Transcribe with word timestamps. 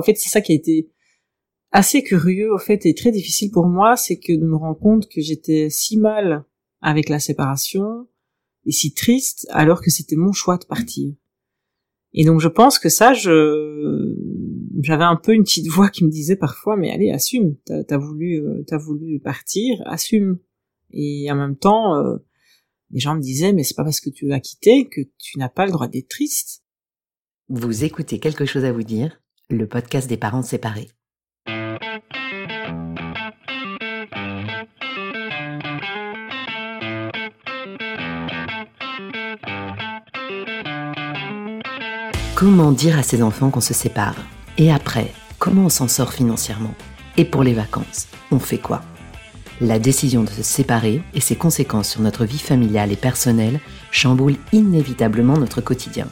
En 0.00 0.02
fait, 0.02 0.16
c'est 0.16 0.30
ça 0.30 0.40
qui 0.40 0.52
a 0.52 0.54
été 0.54 0.90
assez 1.72 2.02
curieux, 2.02 2.52
au 2.52 2.58
fait, 2.58 2.84
et 2.86 2.94
très 2.94 3.12
difficile 3.12 3.50
pour 3.50 3.66
moi, 3.66 3.96
c'est 3.96 4.18
que 4.18 4.32
de 4.32 4.44
me 4.44 4.56
rendre 4.56 4.78
compte 4.78 5.08
que 5.08 5.20
j'étais 5.20 5.68
si 5.70 5.98
mal 5.98 6.44
avec 6.80 7.08
la 7.08 7.20
séparation 7.20 8.08
et 8.66 8.72
si 8.72 8.92
triste 8.92 9.46
alors 9.50 9.80
que 9.80 9.90
c'était 9.90 10.16
mon 10.16 10.32
choix 10.32 10.58
de 10.58 10.64
partir. 10.64 11.12
Et 12.12 12.24
donc 12.24 12.40
je 12.40 12.48
pense 12.48 12.78
que 12.78 12.88
ça, 12.88 13.14
je 13.14 14.16
j'avais 14.82 15.04
un 15.04 15.16
peu 15.16 15.32
une 15.32 15.44
petite 15.44 15.68
voix 15.68 15.90
qui 15.90 16.04
me 16.04 16.10
disait 16.10 16.36
parfois, 16.36 16.76
mais 16.76 16.90
allez, 16.90 17.10
assume, 17.10 17.56
t'as 17.66 17.82
as 17.88 17.98
voulu, 17.98 18.40
euh, 18.40 18.64
t'as 18.66 18.78
voulu 18.78 19.20
partir, 19.20 19.82
assume. 19.86 20.38
Et 20.90 21.30
en 21.30 21.36
même 21.36 21.56
temps, 21.56 21.96
euh, 21.96 22.16
les 22.90 22.98
gens 22.98 23.14
me 23.14 23.20
disaient, 23.20 23.52
mais 23.52 23.62
c'est 23.62 23.76
pas 23.76 23.84
parce 23.84 24.00
que 24.00 24.10
tu 24.10 24.32
as 24.32 24.40
quitté 24.40 24.88
que 24.88 25.02
tu 25.18 25.38
n'as 25.38 25.48
pas 25.48 25.66
le 25.66 25.72
droit 25.72 25.86
d'être 25.86 26.08
triste. 26.08 26.64
Vous 27.48 27.84
écoutez 27.84 28.18
quelque 28.18 28.44
chose 28.44 28.64
à 28.64 28.72
vous 28.72 28.82
dire, 28.82 29.20
le 29.50 29.66
podcast 29.66 30.08
des 30.08 30.16
parents 30.16 30.42
séparés. 30.42 30.88
Comment 42.34 42.72
dire 42.72 42.98
à 42.98 43.02
ses 43.02 43.22
enfants 43.22 43.50
qu'on 43.50 43.60
se 43.60 43.74
sépare? 43.74 44.16
Et 44.56 44.72
après, 44.72 45.12
comment 45.38 45.66
on 45.66 45.68
s'en 45.68 45.88
sort 45.88 46.12
financièrement? 46.12 46.74
Et 47.18 47.24
pour 47.26 47.42
les 47.42 47.52
vacances, 47.52 48.08
on 48.30 48.38
fait 48.38 48.58
quoi? 48.58 48.82
La 49.60 49.78
décision 49.78 50.24
de 50.24 50.30
se 50.30 50.42
séparer 50.42 51.02
et 51.12 51.20
ses 51.20 51.36
conséquences 51.36 51.90
sur 51.90 52.00
notre 52.00 52.24
vie 52.24 52.38
familiale 52.38 52.92
et 52.92 52.96
personnelle 52.96 53.60
chamboulent 53.90 54.38
inévitablement 54.52 55.36
notre 55.36 55.60
quotidien. 55.60 56.06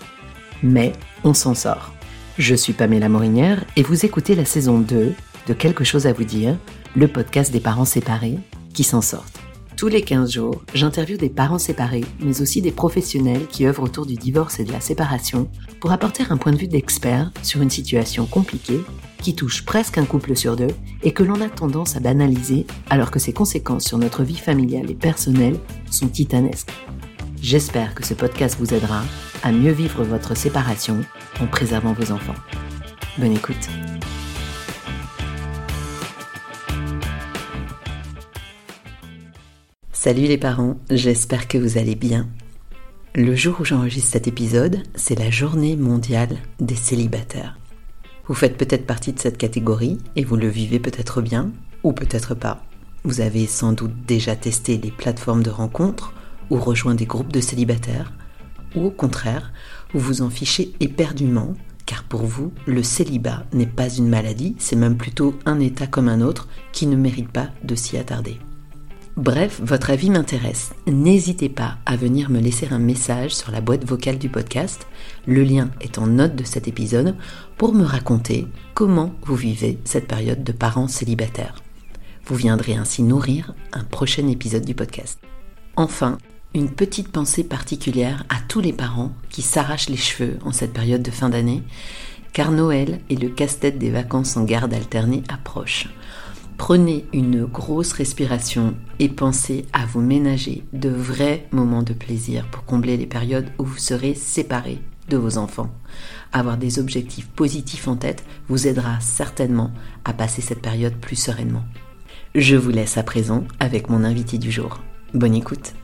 Mais 0.63 0.93
on 1.25 1.33
s'en 1.33 1.55
sort. 1.55 1.95
Je 2.39 2.55
suis 2.55 2.73
Pamela 2.73 3.09
Morinière 3.09 3.65
et 3.75 3.83
vous 3.83 4.07
écoutez 4.07 4.37
la 4.37 4.45
saison 4.45 4.79
2 4.79 5.13
de 5.49 5.53
Quelque 5.55 5.83
chose 5.83 6.07
à 6.07 6.13
vous 6.13 6.23
dire, 6.23 6.57
le 6.95 7.09
podcast 7.09 7.53
des 7.53 7.59
parents 7.59 7.85
séparés 7.85 8.39
qui 8.73 8.85
s'en 8.85 9.03
sortent. 9.03 9.41
Tous 9.77 9.89
les 9.89 10.03
15 10.03 10.35
jours, 10.35 10.63
j'interviewe 10.73 11.19
des 11.19 11.31
parents 11.31 11.59
séparés, 11.59 12.05
mais 12.21 12.41
aussi 12.41 12.63
des 12.63 12.71
professionnels 12.71 13.49
qui 13.49 13.67
œuvrent 13.67 13.83
autour 13.83 14.07
du 14.07 14.15
divorce 14.15 14.61
et 14.61 14.65
de 14.65 14.71
la 14.71 14.81
séparation 14.81 15.51
pour 15.81 15.91
apporter 15.91 16.23
un 16.31 16.37
point 16.37 16.53
de 16.53 16.59
vue 16.59 16.69
d'expert 16.69 17.33
sur 17.43 17.61
une 17.61 17.71
situation 17.71 18.25
compliquée 18.25 18.83
qui 19.21 19.35
touche 19.35 19.65
presque 19.65 19.99
un 19.99 20.05
couple 20.05 20.37
sur 20.37 20.55
deux 20.55 20.71
et 21.03 21.11
que 21.11 21.25
l'on 21.25 21.41
a 21.41 21.49
tendance 21.49 21.97
à 21.97 22.01
banaliser 22.01 22.69
alors 22.89 23.11
que 23.11 23.19
ses 23.19 23.33
conséquences 23.33 23.85
sur 23.85 23.99
notre 23.99 24.23
vie 24.23 24.37
familiale 24.37 24.89
et 24.89 24.95
personnelle 24.95 25.59
sont 25.91 26.07
titanesques. 26.07 26.71
J'espère 27.41 27.95
que 27.95 28.05
ce 28.05 28.15
podcast 28.15 28.57
vous 28.59 28.75
aidera 28.75 29.03
à 29.43 29.53
mieux 29.53 29.71
vivre 29.73 30.03
votre 30.03 30.37
séparation 30.37 31.01
en 31.41 31.47
préservant 31.47 31.93
vos 31.93 32.11
enfants. 32.13 32.35
Bonne 33.17 33.33
écoute. 33.33 33.69
Salut 39.93 40.27
les 40.27 40.39
parents, 40.39 40.79
j'espère 40.91 41.49
que 41.49 41.59
vous 41.59 41.79
allez 41.79 41.95
bien. 41.95 42.29
Le 43.15 43.35
jour 43.35 43.57
où 43.61 43.65
j'enregistre 43.65 44.13
cet 44.13 44.27
épisode, 44.27 44.83
c'est 44.95 45.19
la 45.19 45.31
journée 45.31 45.77
mondiale 45.77 46.37
des 46.61 46.77
célibataires. 46.77 47.59
Vous 48.27 48.35
faites 48.35 48.57
peut-être 48.57 48.87
partie 48.87 49.13
de 49.13 49.21
cette 49.21 49.39
catégorie 49.39 49.99
et 50.17 50.25
vous 50.25 50.37
le 50.37 50.49
vivez 50.49 50.81
peut-être 50.81 51.23
bien 51.23 51.51
ou 51.85 51.93
peut-être 51.93 52.35
pas. 52.35 52.65
Vous 53.05 53.21
avez 53.21 53.47
sans 53.47 53.73
doute 53.73 53.95
déjà 54.07 54.35
testé 54.35 54.77
les 54.77 54.91
plateformes 54.91 55.43
de 55.43 55.51
rencontres 55.51 56.13
ou 56.51 56.57
rejoint 56.57 56.95
des 56.95 57.07
groupes 57.07 57.33
de 57.33 57.41
célibataires 57.41 58.13
ou 58.75 58.87
au 58.87 58.91
contraire, 58.91 59.53
vous 59.93 60.01
vous 60.01 60.23
en 60.23 60.31
fichez 60.31 60.73
éperdument 60.81 61.55
car 61.87 62.05
pour 62.05 62.27
vous, 62.27 62.53
le 62.67 62.83
célibat 62.83 63.47
n'est 63.55 63.65
pas 63.65 63.89
une 63.89 64.11
maladie, 64.11 64.55
c'est 64.59 64.77
même 64.77 64.99
plutôt 64.99 65.35
un 65.47 65.59
état 65.59 65.87
comme 65.87 66.11
un 66.11 66.21
autre 66.21 66.47
qui 66.71 66.87
ne 66.87 66.97
mérite 66.97 67.31
pas 67.31 67.49
de 67.65 67.75
s'y 67.75 67.97
attarder. 67.97 68.39
Bref, 69.17 69.59
votre 69.65 69.89
avis 69.89 70.11
m'intéresse. 70.11 70.75
N'hésitez 70.87 71.49
pas 71.49 71.79
à 71.87 71.97
venir 71.97 72.29
me 72.29 72.41
laisser 72.41 72.69
un 72.71 72.79
message 72.79 73.35
sur 73.35 73.51
la 73.51 73.63
boîte 73.63 73.87
vocale 73.87 74.19
du 74.19 74.29
podcast. 74.29 74.87
Le 75.27 75.43
lien 75.43 75.71
est 75.81 75.99
en 75.99 76.07
note 76.07 76.37
de 76.37 76.45
cet 76.45 76.69
épisode 76.69 77.17
pour 77.57 77.73
me 77.73 77.85
raconter 77.85 78.47
comment 78.75 79.15
vous 79.23 79.35
vivez 79.35 79.79
cette 79.85 80.09
période 80.09 80.45
de 80.45 80.53
parents 80.53 80.89
célibataires. 80.89 81.63
Vous 82.27 82.37
viendrez 82.37 82.75
ainsi 82.75 83.03
nourrir 83.03 83.55
un 83.73 83.85
prochain 83.85 84.29
épisode 84.29 84.67
du 84.67 84.75
podcast. 84.75 85.19
Enfin, 85.75 86.19
une 86.55 86.71
petite 86.71 87.09
pensée 87.09 87.45
particulière 87.45 88.25
à 88.29 88.37
tous 88.49 88.61
les 88.61 88.73
parents 88.73 89.13
qui 89.29 89.43
s'arrachent 89.43 89.89
les 89.89 89.97
cheveux 89.97 90.39
en 90.45 90.53
cette 90.53 90.73
période 90.73 91.03
de 91.03 91.11
fin 91.11 91.29
d'année, 91.29 91.63
car 92.33 92.53
Noël 92.53 93.01
et 93.11 93.17
le 93.17 93.29
casse-tête 93.29 93.79
des 93.79 93.91
vacances 93.91 94.37
en 94.37 94.45
garde 94.45 94.73
alternée 94.73 95.23
approchent. 95.29 95.89
Prenez 96.57 97.05
une 97.13 97.45
grosse 97.45 97.93
respiration 97.93 98.75
et 98.99 99.09
pensez 99.09 99.67
à 99.73 99.87
vous 99.87 100.01
ménager 100.01 100.65
de 100.73 100.89
vrais 100.89 101.47
moments 101.53 101.85
de 101.85 101.93
plaisir 101.93 102.47
pour 102.51 102.65
combler 102.65 102.97
les 102.97 103.07
périodes 103.07 103.51
où 103.59 103.65
vous 103.65 103.79
serez 103.79 104.15
séparés 104.15 104.81
de 105.09 105.17
vos 105.17 105.39
enfants. 105.39 105.71
Avoir 106.33 106.57
des 106.57 106.79
objectifs 106.79 107.29
positifs 107.29 107.87
en 107.87 107.97
tête 107.97 108.25
vous 108.49 108.67
aidera 108.67 109.01
certainement 109.01 109.71
à 110.05 110.13
passer 110.13 110.43
cette 110.43 110.61
période 110.61 110.97
plus 110.97 111.17
sereinement. 111.17 111.65
Je 112.35 112.57
vous 112.57 112.71
laisse 112.71 112.99
à 112.99 113.05
présent 113.05 113.45
avec 113.61 113.89
mon 113.89 114.03
invité 114.05 114.37
du 114.37 114.51
jour. 114.51 114.81
Bonne 115.15 115.35
écoute. 115.35 115.75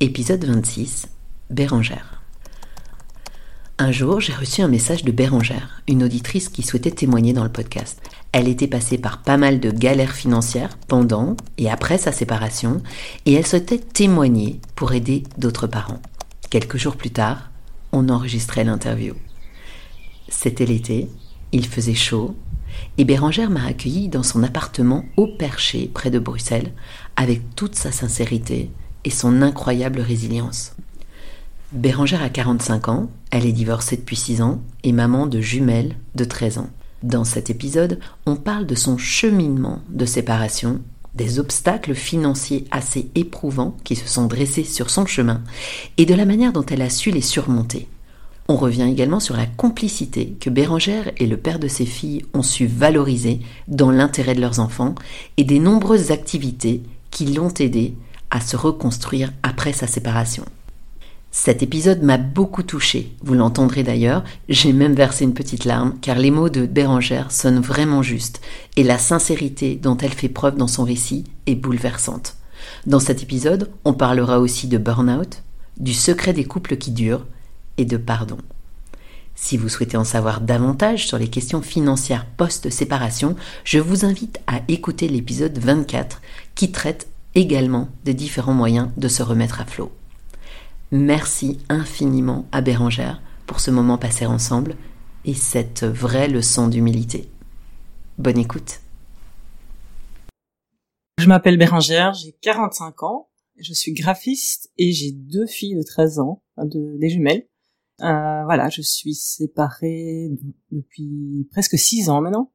Épisode 0.00 0.44
26. 0.44 1.06
Bérangère. 1.50 2.20
Un 3.78 3.92
jour, 3.92 4.20
j'ai 4.20 4.32
reçu 4.32 4.60
un 4.60 4.66
message 4.66 5.04
de 5.04 5.12
Bérangère, 5.12 5.82
une 5.86 6.02
auditrice 6.02 6.48
qui 6.48 6.64
souhaitait 6.64 6.90
témoigner 6.90 7.32
dans 7.32 7.44
le 7.44 7.52
podcast. 7.52 8.00
Elle 8.32 8.48
était 8.48 8.66
passée 8.66 8.98
par 8.98 9.22
pas 9.22 9.36
mal 9.36 9.60
de 9.60 9.70
galères 9.70 10.16
financières 10.16 10.76
pendant 10.88 11.36
et 11.58 11.70
après 11.70 11.96
sa 11.96 12.10
séparation 12.10 12.82
et 13.24 13.34
elle 13.34 13.46
souhaitait 13.46 13.78
témoigner 13.78 14.60
pour 14.74 14.92
aider 14.94 15.22
d'autres 15.38 15.68
parents. 15.68 16.02
Quelques 16.50 16.76
jours 16.76 16.96
plus 16.96 17.12
tard, 17.12 17.52
on 17.92 18.08
enregistrait 18.08 18.64
l'interview. 18.64 19.14
C'était 20.28 20.66
l'été, 20.66 21.08
il 21.52 21.68
faisait 21.68 21.94
chaud 21.94 22.34
et 22.98 23.04
Bérangère 23.04 23.50
m'a 23.50 23.64
accueilli 23.64 24.08
dans 24.08 24.24
son 24.24 24.42
appartement 24.42 25.04
au 25.16 25.28
Perché 25.28 25.88
près 25.94 26.10
de 26.10 26.18
Bruxelles 26.18 26.72
avec 27.14 27.54
toute 27.54 27.76
sa 27.76 27.92
sincérité 27.92 28.72
et 29.04 29.10
son 29.10 29.42
incroyable 29.42 30.00
résilience. 30.00 30.72
Bérangère 31.72 32.22
a 32.22 32.28
45 32.28 32.88
ans, 32.88 33.10
elle 33.30 33.46
est 33.46 33.52
divorcée 33.52 33.96
depuis 33.96 34.16
6 34.16 34.42
ans 34.42 34.60
et 34.84 34.92
maman 34.92 35.26
de 35.26 35.40
jumelles 35.40 35.96
de 36.14 36.24
13 36.24 36.58
ans. 36.58 36.70
Dans 37.02 37.24
cet 37.24 37.50
épisode, 37.50 37.98
on 38.26 38.36
parle 38.36 38.66
de 38.66 38.74
son 38.74 38.96
cheminement 38.96 39.80
de 39.88 40.06
séparation, 40.06 40.80
des 41.14 41.38
obstacles 41.38 41.94
financiers 41.94 42.64
assez 42.70 43.10
éprouvants 43.14 43.76
qui 43.84 43.96
se 43.96 44.08
sont 44.08 44.26
dressés 44.26 44.64
sur 44.64 44.88
son 44.88 45.04
chemin 45.04 45.42
et 45.98 46.06
de 46.06 46.14
la 46.14 46.24
manière 46.24 46.52
dont 46.52 46.64
elle 46.64 46.82
a 46.82 46.90
su 46.90 47.10
les 47.10 47.20
surmonter. 47.20 47.88
On 48.46 48.56
revient 48.56 48.88
également 48.90 49.20
sur 49.20 49.36
la 49.36 49.46
complicité 49.46 50.36
que 50.38 50.50
Bérangère 50.50 51.10
et 51.16 51.26
le 51.26 51.38
père 51.38 51.58
de 51.58 51.68
ses 51.68 51.86
filles 51.86 52.24
ont 52.34 52.42
su 52.42 52.66
valoriser 52.66 53.40
dans 53.68 53.90
l'intérêt 53.90 54.34
de 54.34 54.40
leurs 54.40 54.60
enfants 54.60 54.94
et 55.36 55.44
des 55.44 55.58
nombreuses 55.58 56.10
activités 56.10 56.82
qui 57.10 57.26
l'ont 57.26 57.54
aidé 57.58 57.94
à 58.30 58.40
se 58.40 58.56
reconstruire 58.56 59.32
après 59.42 59.72
sa 59.72 59.86
séparation. 59.86 60.44
Cet 61.36 61.64
épisode 61.64 62.02
m'a 62.02 62.16
beaucoup 62.16 62.62
touché, 62.62 63.12
vous 63.22 63.34
l'entendrez 63.34 63.82
d'ailleurs, 63.82 64.22
j'ai 64.48 64.72
même 64.72 64.94
versé 64.94 65.24
une 65.24 65.34
petite 65.34 65.64
larme 65.64 65.94
car 66.00 66.16
les 66.16 66.30
mots 66.30 66.48
de 66.48 66.64
Bérangère 66.64 67.32
sonnent 67.32 67.60
vraiment 67.60 68.02
justes 68.02 68.40
et 68.76 68.84
la 68.84 68.98
sincérité 68.98 69.74
dont 69.74 69.96
elle 69.96 70.12
fait 70.12 70.28
preuve 70.28 70.56
dans 70.56 70.68
son 70.68 70.84
récit 70.84 71.24
est 71.46 71.56
bouleversante. 71.56 72.36
Dans 72.86 73.00
cet 73.00 73.22
épisode, 73.22 73.70
on 73.84 73.94
parlera 73.94 74.38
aussi 74.38 74.68
de 74.68 74.78
burn-out, 74.78 75.42
du 75.76 75.92
secret 75.92 76.32
des 76.32 76.44
couples 76.44 76.76
qui 76.76 76.92
durent 76.92 77.26
et 77.78 77.84
de 77.84 77.96
pardon. 77.96 78.38
Si 79.34 79.56
vous 79.56 79.68
souhaitez 79.68 79.96
en 79.96 80.04
savoir 80.04 80.40
davantage 80.40 81.08
sur 81.08 81.18
les 81.18 81.28
questions 81.28 81.62
financières 81.62 82.26
post-séparation, 82.26 83.34
je 83.64 83.80
vous 83.80 84.04
invite 84.04 84.38
à 84.46 84.60
écouter 84.68 85.08
l'épisode 85.08 85.58
24 85.58 86.22
qui 86.54 86.70
traite 86.70 87.08
également 87.34 87.88
des 88.04 88.14
différents 88.14 88.54
moyens 88.54 88.90
de 88.96 89.08
se 89.08 89.22
remettre 89.22 89.60
à 89.60 89.66
flot. 89.66 89.92
Merci 90.90 91.58
infiniment 91.68 92.46
à 92.52 92.60
Bérangère 92.60 93.22
pour 93.46 93.60
ce 93.60 93.70
moment 93.70 93.98
passé 93.98 94.26
ensemble 94.26 94.76
et 95.24 95.34
cette 95.34 95.84
vraie 95.84 96.28
leçon 96.28 96.68
d'humilité. 96.68 97.28
Bonne 98.18 98.38
écoute. 98.38 98.80
Je 101.18 101.26
m'appelle 101.26 101.56
Bérangère, 101.56 102.12
j'ai 102.14 102.32
45 102.42 103.02
ans, 103.02 103.28
je 103.58 103.72
suis 103.72 103.92
graphiste 103.92 104.70
et 104.78 104.92
j'ai 104.92 105.12
deux 105.12 105.46
filles 105.46 105.76
de 105.76 105.82
13 105.82 106.18
ans, 106.18 106.42
de, 106.58 106.98
des 106.98 107.08
jumelles. 107.08 107.46
Euh, 108.00 108.44
voilà, 108.44 108.68
je 108.68 108.82
suis 108.82 109.14
séparée 109.14 110.30
depuis 110.70 111.48
presque 111.50 111.78
6 111.78 112.10
ans 112.10 112.20
maintenant. 112.20 112.50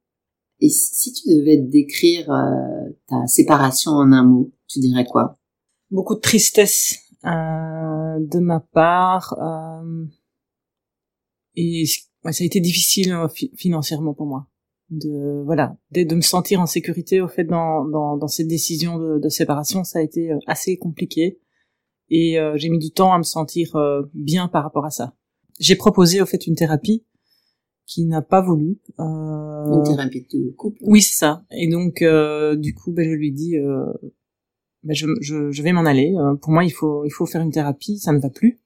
Et 0.62 0.70
si 0.70 1.14
tu 1.14 1.30
devais 1.30 1.58
décrire 1.58 2.32
euh, 2.32 2.90
ta 3.08 3.28
séparation 3.28 3.92
en 3.92 4.12
un 4.12 4.24
mot, 4.24 4.52
tu 4.68 4.80
dirais 4.80 5.06
quoi? 5.06 5.38
Beaucoup 5.90 6.16
de 6.16 6.20
tristesse, 6.20 7.00
euh, 7.26 8.20
de 8.20 8.40
ma 8.40 8.60
part. 8.60 9.36
Euh, 9.40 10.06
et 11.56 11.86
Ouais, 12.26 12.34
ça 12.34 12.44
a 12.44 12.46
été 12.46 12.60
difficile 12.60 13.14
euh, 13.14 13.28
financièrement 13.56 14.14
pour 14.14 14.26
moi. 14.26 14.48
De 14.90 15.44
voilà 15.46 15.78
de, 15.92 16.02
de, 16.02 16.16
me 16.16 16.22
sentir 16.22 16.60
en 16.60 16.66
sécurité 16.66 17.22
au 17.22 17.28
fait 17.28 17.44
dans 17.44 17.86
dans, 17.86 18.18
dans 18.18 18.28
cette 18.28 18.48
décision 18.48 18.98
de, 18.98 19.20
de, 19.20 19.30
séparation 19.30 19.84
ça 19.84 20.00
a 20.00 20.02
été 20.02 20.32
euh, 20.32 20.38
assez 20.48 20.78
compliqué. 20.78 21.40
Et 22.10 22.40
euh, 22.40 22.58
j'ai 22.58 22.70
mis 22.70 22.80
du 22.80 22.92
temps 22.92 23.14
à 23.14 23.20
me 23.20 23.24
sentir 23.24 23.78
bien 24.16 24.48
par 24.48 24.64
rapport 24.64 24.86
à 24.86 24.90
ça. 24.90 25.14
J'ai 25.60 25.76
proposé 25.76 26.22
au 26.22 26.26
fait 26.26 26.48
une 26.48 26.56
thérapie 26.56 27.06
qui 27.90 28.06
n'a 28.06 28.22
pas 28.22 28.42
voulu 28.42 28.80
euh... 29.00 29.74
une 29.74 29.84
thérapie 29.84 30.28
de 30.32 30.52
couple 30.52 30.78
oui 30.82 31.02
c'est 31.02 31.18
ça 31.18 31.44
et 31.52 31.68
donc 31.68 32.04
du 32.58 32.74
coup 32.76 32.92
ben, 32.92 33.10
je 33.10 33.16
lui 33.16 33.30
ai 33.30 33.32
dit 33.32 33.56
ben, 34.84 34.94
je, 34.94 35.08
je, 35.22 35.52
je 35.52 35.64
vais 35.64 35.74
m'en 35.74 35.86
aller 35.86 36.14
pour 36.42 36.52
moi 36.52 36.64
il 36.64 36.72
faut 36.72 37.04
il 37.06 37.12
faut 37.12 37.26
faire 37.26 37.42
une 37.42 37.52
thérapie 37.52 37.98
ça 37.98 38.12
ne 38.12 38.20
va 38.20 38.30
plus 38.30 38.60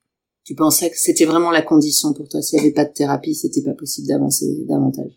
tu 0.43 0.55
pensais 0.55 0.89
que 0.89 0.97
c'était 0.97 1.25
vraiment 1.25 1.51
la 1.51 1.61
condition 1.61 2.13
pour 2.13 2.27
toi. 2.27 2.41
S'il 2.41 2.59
n'y 2.59 2.65
avait 2.65 2.73
pas 2.73 2.85
de 2.85 2.91
thérapie, 2.91 3.33
c'était 3.33 3.63
pas 3.63 3.73
possible 3.73 4.07
d'avancer 4.07 4.65
davantage. 4.67 5.11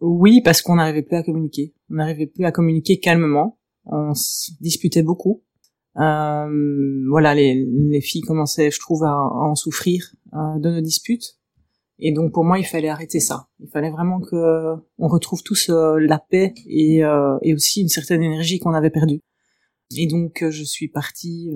Oui, 0.00 0.40
parce 0.42 0.62
qu'on 0.62 0.76
n'arrivait 0.76 1.02
plus 1.02 1.16
à 1.16 1.22
communiquer. 1.22 1.74
On 1.90 1.94
n'arrivait 1.94 2.26
plus 2.26 2.44
à 2.44 2.50
communiquer 2.50 2.98
calmement. 2.98 3.58
On 3.86 4.14
se 4.14 4.50
disputait 4.60 5.02
beaucoup. 5.02 5.42
Euh, 5.96 7.04
voilà, 7.08 7.34
les, 7.36 7.64
les, 7.88 8.00
filles 8.00 8.22
commençaient, 8.22 8.72
je 8.72 8.80
trouve, 8.80 9.04
à, 9.04 9.16
en 9.16 9.54
souffrir 9.54 10.12
euh, 10.32 10.58
de 10.58 10.70
nos 10.70 10.80
disputes. 10.80 11.38
Et 11.98 12.12
donc 12.12 12.32
pour 12.32 12.44
moi, 12.44 12.58
il 12.58 12.64
fallait 12.64 12.88
arrêter 12.88 13.20
ça. 13.20 13.48
Il 13.60 13.68
fallait 13.68 13.90
vraiment 13.90 14.20
que 14.20 14.74
on 14.98 15.08
retrouve 15.08 15.42
tous 15.42 15.70
euh, 15.70 15.98
la 15.98 16.18
paix 16.18 16.54
et, 16.66 17.04
euh, 17.04 17.38
et 17.42 17.54
aussi 17.54 17.82
une 17.82 17.88
certaine 17.88 18.22
énergie 18.22 18.58
qu'on 18.58 18.74
avait 18.74 18.90
perdue. 18.90 19.20
Et 19.96 20.06
donc 20.06 20.44
je 20.48 20.64
suis 20.64 20.88
partie 20.88 21.50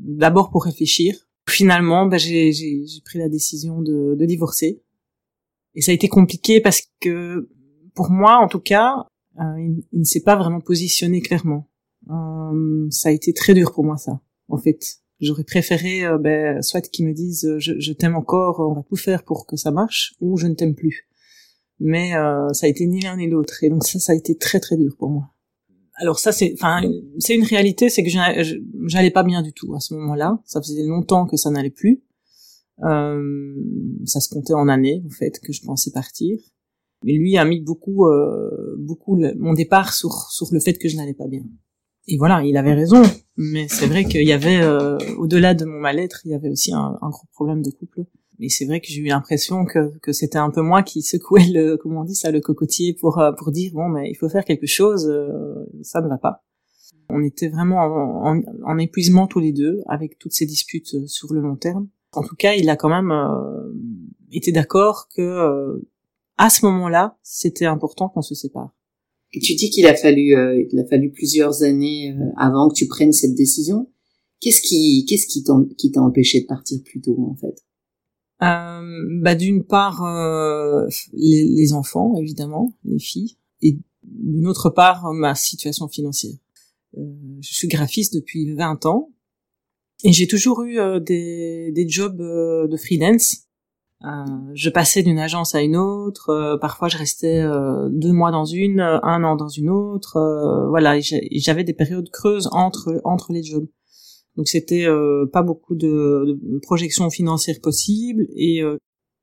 d'abord 0.00 0.50
pour 0.50 0.64
réfléchir 0.64 1.26
Finalement, 1.48 2.06
bah, 2.06 2.18
j'ai 2.18 2.52
pris 3.04 3.18
la 3.18 3.28
décision 3.28 3.80
de, 3.80 4.16
de 4.18 4.26
divorcer. 4.26 4.82
Et 5.74 5.80
ça 5.80 5.92
a 5.92 5.94
été 5.94 6.08
compliqué 6.08 6.60
parce 6.60 6.82
que, 7.00 7.48
pour 7.94 8.10
moi, 8.10 8.38
en 8.38 8.48
tout 8.48 8.60
cas, 8.60 9.06
euh, 9.38 9.60
il, 9.92 10.00
ne 10.00 10.04
s'est 10.04 10.22
pas 10.22 10.36
vraiment 10.36 10.60
positionné 10.60 11.20
clairement. 11.20 11.68
Euh, 12.10 12.86
ça 12.90 13.10
a 13.10 13.12
été 13.12 13.32
très 13.32 13.54
dur 13.54 13.72
pour 13.72 13.84
moi, 13.84 13.96
ça, 13.96 14.20
en 14.48 14.58
fait. 14.58 15.02
J'aurais 15.20 15.44
préféré, 15.44 16.04
euh, 16.04 16.18
ben, 16.18 16.62
soit 16.62 16.82
qu'ils 16.82 17.06
me 17.06 17.14
disent 17.14 17.56
je, 17.58 17.74
je 17.78 17.92
t'aime 17.92 18.16
encore, 18.16 18.60
on 18.60 18.74
va 18.74 18.82
tout 18.82 18.96
faire 18.96 19.24
pour 19.24 19.46
que 19.46 19.56
ça 19.56 19.70
marche, 19.70 20.14
ou 20.20 20.36
je 20.36 20.46
ne 20.46 20.54
t'aime 20.54 20.74
plus. 20.74 21.08
Mais 21.78 22.12
ça 22.52 22.66
a 22.66 22.68
été 22.68 22.86
ni 22.86 23.00
l'un 23.00 23.18
ni 23.18 23.28
l'autre. 23.28 23.62
Et 23.62 23.68
donc 23.68 23.84
ça, 23.86 23.98
ça 23.98 24.12
a 24.12 24.14
été 24.14 24.34
très 24.38 24.60
très 24.60 24.78
dur 24.78 24.96
pour 24.98 25.10
moi 25.10 25.30
alors 25.96 26.18
ça 26.18 26.32
c'est 26.32 26.52
enfin 26.54 26.82
c'est 27.18 27.34
une 27.34 27.44
réalité 27.44 27.88
c'est 27.88 28.02
que 28.02 28.10
j'allais 28.86 29.10
pas 29.10 29.22
bien 29.22 29.42
du 29.42 29.52
tout 29.52 29.74
à 29.74 29.80
ce 29.80 29.94
moment-là 29.94 30.38
ça 30.44 30.60
faisait 30.60 30.84
longtemps 30.84 31.26
que 31.26 31.36
ça 31.36 31.50
n'allait 31.50 31.70
plus 31.70 32.02
euh, 32.84 33.54
ça 34.04 34.20
se 34.20 34.28
comptait 34.28 34.54
en 34.54 34.68
années 34.68 35.02
en 35.06 35.10
fait 35.10 35.40
que 35.40 35.52
je 35.52 35.62
pensais 35.62 35.90
partir 35.90 36.38
mais 37.02 37.12
lui 37.14 37.36
a 37.38 37.44
mis 37.44 37.60
beaucoup 37.60 38.06
euh, 38.06 38.76
beaucoup 38.78 39.18
mon 39.38 39.54
départ 39.54 39.94
sur 39.94 40.30
sur 40.30 40.48
le 40.52 40.60
fait 40.60 40.74
que 40.74 40.88
je 40.88 40.96
n'allais 40.96 41.14
pas 41.14 41.28
bien 41.28 41.44
et 42.08 42.16
voilà 42.18 42.42
il 42.44 42.56
avait 42.56 42.74
raison. 42.74 43.02
Mais 43.36 43.68
c'est 43.68 43.86
vrai 43.86 44.04
qu'il 44.04 44.26
y 44.26 44.32
avait 44.32 44.60
euh, 44.62 44.98
au-delà 45.18 45.54
de 45.54 45.64
mon 45.64 45.78
mal-être 45.78 46.22
il 46.24 46.30
y 46.30 46.34
avait 46.34 46.48
aussi 46.48 46.72
un, 46.72 46.96
gros 47.02 47.26
problème 47.32 47.62
de 47.62 47.70
couple. 47.70 48.04
Mais 48.38 48.48
c'est 48.48 48.66
vrai 48.66 48.80
que 48.80 48.86
j'ai 48.88 49.00
eu 49.00 49.06
l'impression 49.06 49.64
que, 49.64 50.12
c'était 50.12 50.38
un 50.38 50.50
peu 50.50 50.60
moi 50.60 50.82
qui 50.82 51.02
secouais 51.02 51.46
le 51.46 51.76
comment 51.76 52.02
on 52.02 52.04
dit 52.04 52.14
ça 52.14 52.30
le 52.30 52.40
cocotier 52.40 52.94
pour 52.94 53.18
euh, 53.18 53.32
pour 53.32 53.50
dire 53.50 53.72
bon 53.74 53.88
mais 53.88 54.10
il 54.10 54.14
faut 54.14 54.28
faire 54.28 54.44
quelque 54.44 54.66
chose 54.66 55.08
euh, 55.08 55.66
ça 55.82 56.00
ne 56.00 56.08
va 56.08 56.18
pas. 56.18 56.42
On 57.08 57.22
était 57.22 57.48
vraiment 57.48 57.78
en, 57.78 58.40
en, 58.64 58.78
épuisement 58.78 59.28
tous 59.28 59.38
les 59.38 59.52
deux 59.52 59.80
avec 59.86 60.18
toutes 60.18 60.32
ces 60.32 60.44
disputes 60.44 60.94
euh, 60.94 61.06
sur 61.06 61.32
le 61.32 61.40
long 61.40 61.56
terme. 61.56 61.88
En 62.12 62.22
tout 62.22 62.36
cas 62.36 62.54
il 62.54 62.68
a 62.70 62.76
quand 62.76 62.88
même 62.88 63.12
été 64.32 64.50
d'accord 64.50 65.08
que 65.14 65.82
à 66.38 66.48
ce 66.48 66.64
moment-là 66.64 67.18
c'était 67.22 67.66
important 67.66 68.08
qu'on 68.08 68.22
se 68.22 68.34
sépare 68.34 68.70
et 69.32 69.40
tu 69.40 69.54
dis 69.54 69.70
qu'il 69.70 69.86
a 69.86 69.94
fallu 69.94 70.34
il 70.70 70.78
a 70.78 70.84
fallu 70.86 71.10
plusieurs 71.10 71.62
années 71.62 72.14
avant 72.36 72.68
que 72.68 72.74
tu 72.74 72.86
prennes 72.86 73.12
cette 73.12 73.34
décision. 73.34 73.90
Qu'est-ce 74.40 74.62
qui 74.62 75.04
qu'est-ce 75.06 75.26
qui 75.26 75.42
t'a 75.42 76.00
empêché 76.00 76.40
de 76.40 76.46
partir 76.46 76.78
plus 76.84 77.00
tôt 77.00 77.18
en 77.30 77.34
fait? 77.36 77.64
Euh, 78.42 79.20
bah 79.22 79.34
d'une 79.34 79.64
part 79.64 80.04
euh, 80.04 80.86
les, 81.14 81.44
les, 81.44 81.72
enfants 81.72 82.14
évidemment 82.20 82.70
les 82.84 82.98
filles. 82.98 83.36
Et 83.62 83.78
d'une 84.02 84.46
autre 84.46 84.70
part 84.70 85.12
ma 85.12 85.34
situation 85.34 85.88
financière. 85.88 86.36
Euh, 86.98 87.02
je 87.40 87.54
suis 87.54 87.68
graphiste 87.68 88.14
depuis 88.14 88.54
20 88.54 88.86
ans. 88.86 89.12
Et 90.04 90.12
j'ai 90.12 90.26
toujours 90.26 90.62
eu 90.62 90.78
euh, 90.78 91.00
des, 91.00 91.72
des 91.72 91.88
jobs 91.88 92.20
euh, 92.20 92.68
de 92.68 92.76
freelance 92.76 93.45
je 94.02 94.70
passais 94.70 95.02
d'une 95.02 95.18
agence 95.18 95.54
à 95.54 95.62
une 95.62 95.76
autre 95.76 96.58
parfois 96.60 96.88
je 96.88 96.98
restais 96.98 97.42
deux 97.90 98.12
mois 98.12 98.30
dans 98.30 98.44
une 98.44 98.80
un 98.80 99.24
an 99.24 99.36
dans 99.36 99.48
une 99.48 99.70
autre 99.70 100.66
voilà 100.68 101.00
j'avais 101.00 101.64
des 101.64 101.72
périodes 101.72 102.10
creuses 102.10 102.48
entre 102.52 103.00
entre 103.04 103.32
les 103.32 103.42
jobs 103.42 103.66
donc 104.36 104.48
c'était 104.48 104.86
euh, 104.86 105.26
pas 105.32 105.42
beaucoup 105.42 105.74
de, 105.74 106.38
de, 106.42 106.58
projections 106.58 107.08
financières 107.10 107.60
possibles 107.62 108.26
et 108.34 108.62
euh, 108.62 108.76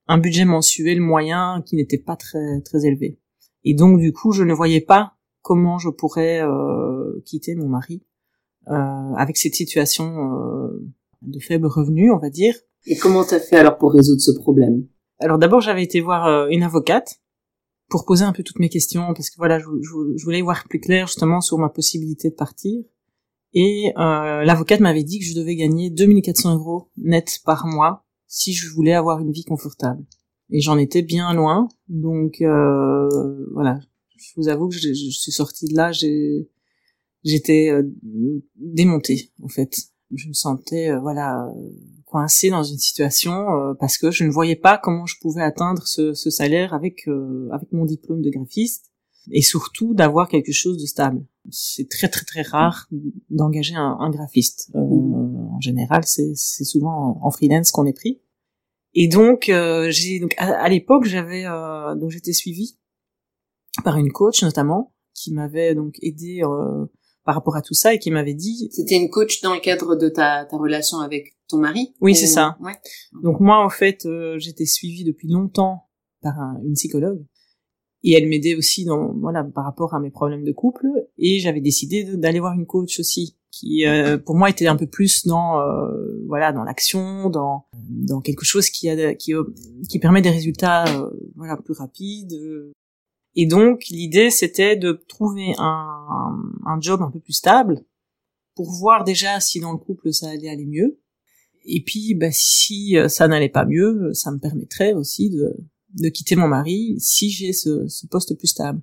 un 0.08 0.18
budget 0.18 0.46
mensuel 0.46 1.00
moyen 1.02 1.64
qui 1.66 1.76
n'était 1.76 2.00
pas 2.00 2.16
très 2.16 2.62
très 2.62 2.86
élevé. 2.86 3.20
Et 3.64 3.76
donc 3.76 4.00
du 4.00 4.12
coup, 4.12 4.32
je 4.32 4.44
ne 4.44 4.54
voyais 4.54 4.82
pas 4.82 5.14
comment 5.42 5.78
je 5.78 5.90
pourrais 5.90 6.42
euh, 6.42 7.22
quitter 7.26 7.56
mon 7.56 7.68
mari 7.68 8.04
avec 8.66 9.36
cette 9.36 9.56
situation 9.56 10.32
de 11.22 11.40
faible 11.40 11.68
revenu, 11.68 12.12
on 12.12 12.18
va 12.18 12.30
dire. 12.30 12.56
Et 12.86 12.98
comment 12.98 13.24
t'as 13.24 13.40
fait 13.40 13.58
alors 13.58 13.78
pour 13.78 13.94
résoudre 13.94 14.22
ce 14.22 14.32
problème? 14.32 14.86
Alors 15.20 15.38
d'abord, 15.38 15.62
j'avais 15.62 15.84
été 15.84 16.02
voir 16.02 16.48
une 16.50 16.64
avocate 16.64 17.22
pour 17.90 18.06
poser 18.06 18.24
un 18.24 18.34
peu 18.34 18.44
toutes 18.44 18.60
mes 18.60 18.70
questions 18.70 19.14
parce 19.14 19.30
que 19.30 19.38
voilà, 19.38 19.60
je, 19.60 19.66
je 20.16 20.24
voulais 20.24 20.42
voir 20.42 20.68
plus 20.68 20.80
clair 20.80 21.08
justement 21.08 21.42
sur 21.42 21.58
ma 21.58 21.70
possibilité 21.70 22.30
de 22.30 22.36
partir. 22.36 22.84
Et 23.54 23.94
euh, 23.98 24.44
l'avocate 24.44 24.80
m'avait 24.80 25.04
dit 25.04 25.20
que 25.20 25.26
je 25.26 25.36
devais 25.36 25.56
gagner 25.56 25.90
2400 25.92 26.56
euros 26.56 26.90
net 26.98 27.40
par 27.46 27.68
mois 27.68 28.04
si 28.28 28.54
je 28.54 28.68
voulais 28.70 28.94
avoir 28.94 29.20
une 29.20 29.32
vie 29.32 29.44
confortable. 29.44 30.04
Et 30.50 30.60
j'en 30.60 30.78
étais 30.78 31.04
bien 31.04 31.34
loin, 31.34 31.68
donc 31.88 32.42
euh, 32.42 33.46
voilà. 33.54 33.80
Je 34.18 34.32
vous 34.38 34.48
avoue 34.48 34.70
que 34.70 34.76
je, 34.76 34.94
suis 34.94 35.32
sortie 35.32 35.68
de 35.68 35.76
là, 35.76 35.92
j'étais 35.92 37.70
euh, 37.70 37.84
démontée 38.56 39.32
en 39.42 39.48
fait. 39.48 39.76
Je 40.16 40.28
me 40.28 40.34
sentais 40.34 40.90
euh, 40.90 41.00
voilà 41.00 41.48
coincée 42.14 42.50
dans 42.50 42.64
une 42.64 42.78
situation 42.78 43.34
euh, 43.34 43.74
parce 43.80 43.98
que 43.98 44.12
je 44.12 44.24
ne 44.24 44.32
voyais 44.32 44.56
pas 44.56 44.78
comment 44.78 45.06
je 45.06 45.16
pouvais 45.20 45.42
atteindre 45.42 45.88
ce, 45.88 46.14
ce 46.14 46.30
salaire 46.30 46.74
avec 46.74 47.08
avec 47.52 47.72
mon 47.72 47.86
diplôme 47.86 48.22
de 48.22 48.30
graphiste 48.30 48.94
et 49.32 49.42
surtout 49.42 49.94
d'avoir 49.94 50.28
quelque 50.28 50.52
chose 50.52 50.78
de 50.78 50.86
stable. 50.86 51.26
C'est 51.50 51.90
très 51.90 52.10
très 52.10 52.26
très 52.26 52.42
rare 52.42 52.88
d'engager 53.30 53.76
un, 53.76 53.98
un, 54.00 54.10
graphiste. 54.10 54.72
Euh, 54.76 54.80
en 54.80 55.60
général, 55.60 56.04
c'est 56.06 56.36
souvent 56.36 57.20
en 57.22 57.32
freelance 57.32 57.72
qu'on 57.72 57.86
est 57.86 57.94
pris. 57.94 58.22
Et 58.94 59.08
donc, 59.08 59.50
euh, 59.50 59.90
j'ai 59.90 60.20
donc 60.20 60.36
à, 60.38 60.70
l'époque, 60.70 61.06
j'avais 61.06 61.46
euh, 61.46 61.96
donc 61.96 62.12
j'étais 62.12 62.34
suivie 62.34 62.78
par 63.84 63.98
une 63.98 64.12
coach 64.12 64.44
notamment 64.44 64.94
qui 65.16 65.34
m'avait 65.34 65.74
donc 65.74 65.96
aidé 66.02 66.42
euh, 66.44 66.86
par 67.26 67.36
rapport 67.36 67.56
à 67.56 67.62
tout 67.62 67.74
ça 67.74 67.94
et 67.94 68.00
qui 68.00 68.12
m'avait 68.12 68.34
dit. 68.34 68.70
C'était 68.72 68.96
une 68.96 69.10
coach 69.10 69.42
dans 69.42 69.54
le 69.54 69.60
cadre 69.60 69.96
de 69.96 70.10
ta, 70.10 70.46
ta 70.46 70.58
relation 70.58 71.00
avec 71.00 71.36
ton 71.48 71.58
mari. 71.58 71.94
Oui, 72.02 72.16
c'est 72.16 72.28
ça. 72.28 72.58
Ouais. 72.60 72.74
Donc 73.24 73.40
moi, 73.40 73.64
en 73.64 73.70
fait, 73.70 74.06
euh, 74.06 74.38
j'étais 74.40 74.66
suivie 74.66 75.04
depuis 75.04 75.30
longtemps 75.30 75.88
par 76.22 76.40
un, 76.40 76.60
une 76.66 76.74
psychologue 76.74 77.24
et 78.04 78.14
elle 78.14 78.28
m'aidait 78.28 78.56
aussi 78.56 78.86
dans 78.86 79.14
voilà 79.14 79.44
par 79.44 79.64
rapport 79.64 79.94
à 79.94 80.00
mes 80.00 80.12
problèmes 80.12 80.44
de 80.44 80.52
couple 80.52 80.88
et 81.18 81.40
j'avais 81.40 81.62
décidé 81.62 82.04
d'aller 82.04 82.40
voir 82.40 82.54
une 82.54 82.66
coach 82.66 83.00
aussi 83.00 83.38
qui 83.52 83.86
euh, 83.86 84.18
pour 84.18 84.36
moi 84.36 84.50
était 84.50 84.68
un 84.68 84.76
peu 84.76 84.88
plus 84.88 85.26
dans 85.26 85.60
euh, 85.60 86.24
voilà 86.28 86.52
dans 86.52 86.64
l'action 86.64 87.30
dans 87.30 87.66
dans 87.90 88.22
quelque 88.22 88.44
chose 88.44 88.70
qui 88.70 88.90
a 88.90 89.16
qui 89.16 89.34
qui 89.90 90.00
permet 90.00 90.22
des 90.22 90.32
résultats 90.32 90.86
euh, 90.88 91.10
voilà 91.36 91.56
plus 91.58 91.74
rapides 91.74 92.34
et 93.36 93.46
donc 93.46 93.86
l'idée 93.90 94.30
c'était 94.30 94.76
de 94.76 94.92
trouver 95.08 95.54
un 95.58 96.38
un 96.66 96.80
job 96.80 97.02
un 97.02 97.12
peu 97.12 97.20
plus 97.20 97.34
stable 97.34 97.84
pour 98.56 98.72
voir 98.72 99.04
déjà 99.04 99.40
si 99.40 99.60
dans 99.60 99.72
le 99.72 99.78
couple 99.78 100.14
ça 100.14 100.30
allait 100.30 100.50
aller 100.50 100.66
mieux 100.66 101.00
et 101.66 101.84
puis 101.84 102.14
bah 102.14 102.32
si 102.32 102.96
ça 103.08 103.28
n'allait 103.28 103.50
pas 103.50 103.66
mieux 103.66 104.14
ça 104.14 104.32
me 104.32 104.40
permettrait 104.40 104.94
aussi 104.94 105.30
de 105.30 105.56
de 105.94 106.10
quitter 106.10 106.36
mon 106.36 106.48
mari 106.48 106.96
si 107.00 107.30
j'ai 107.30 107.54
ce, 107.54 107.88
ce, 107.88 108.08
poste 108.08 108.38
plus 108.38 108.48
stable. 108.48 108.82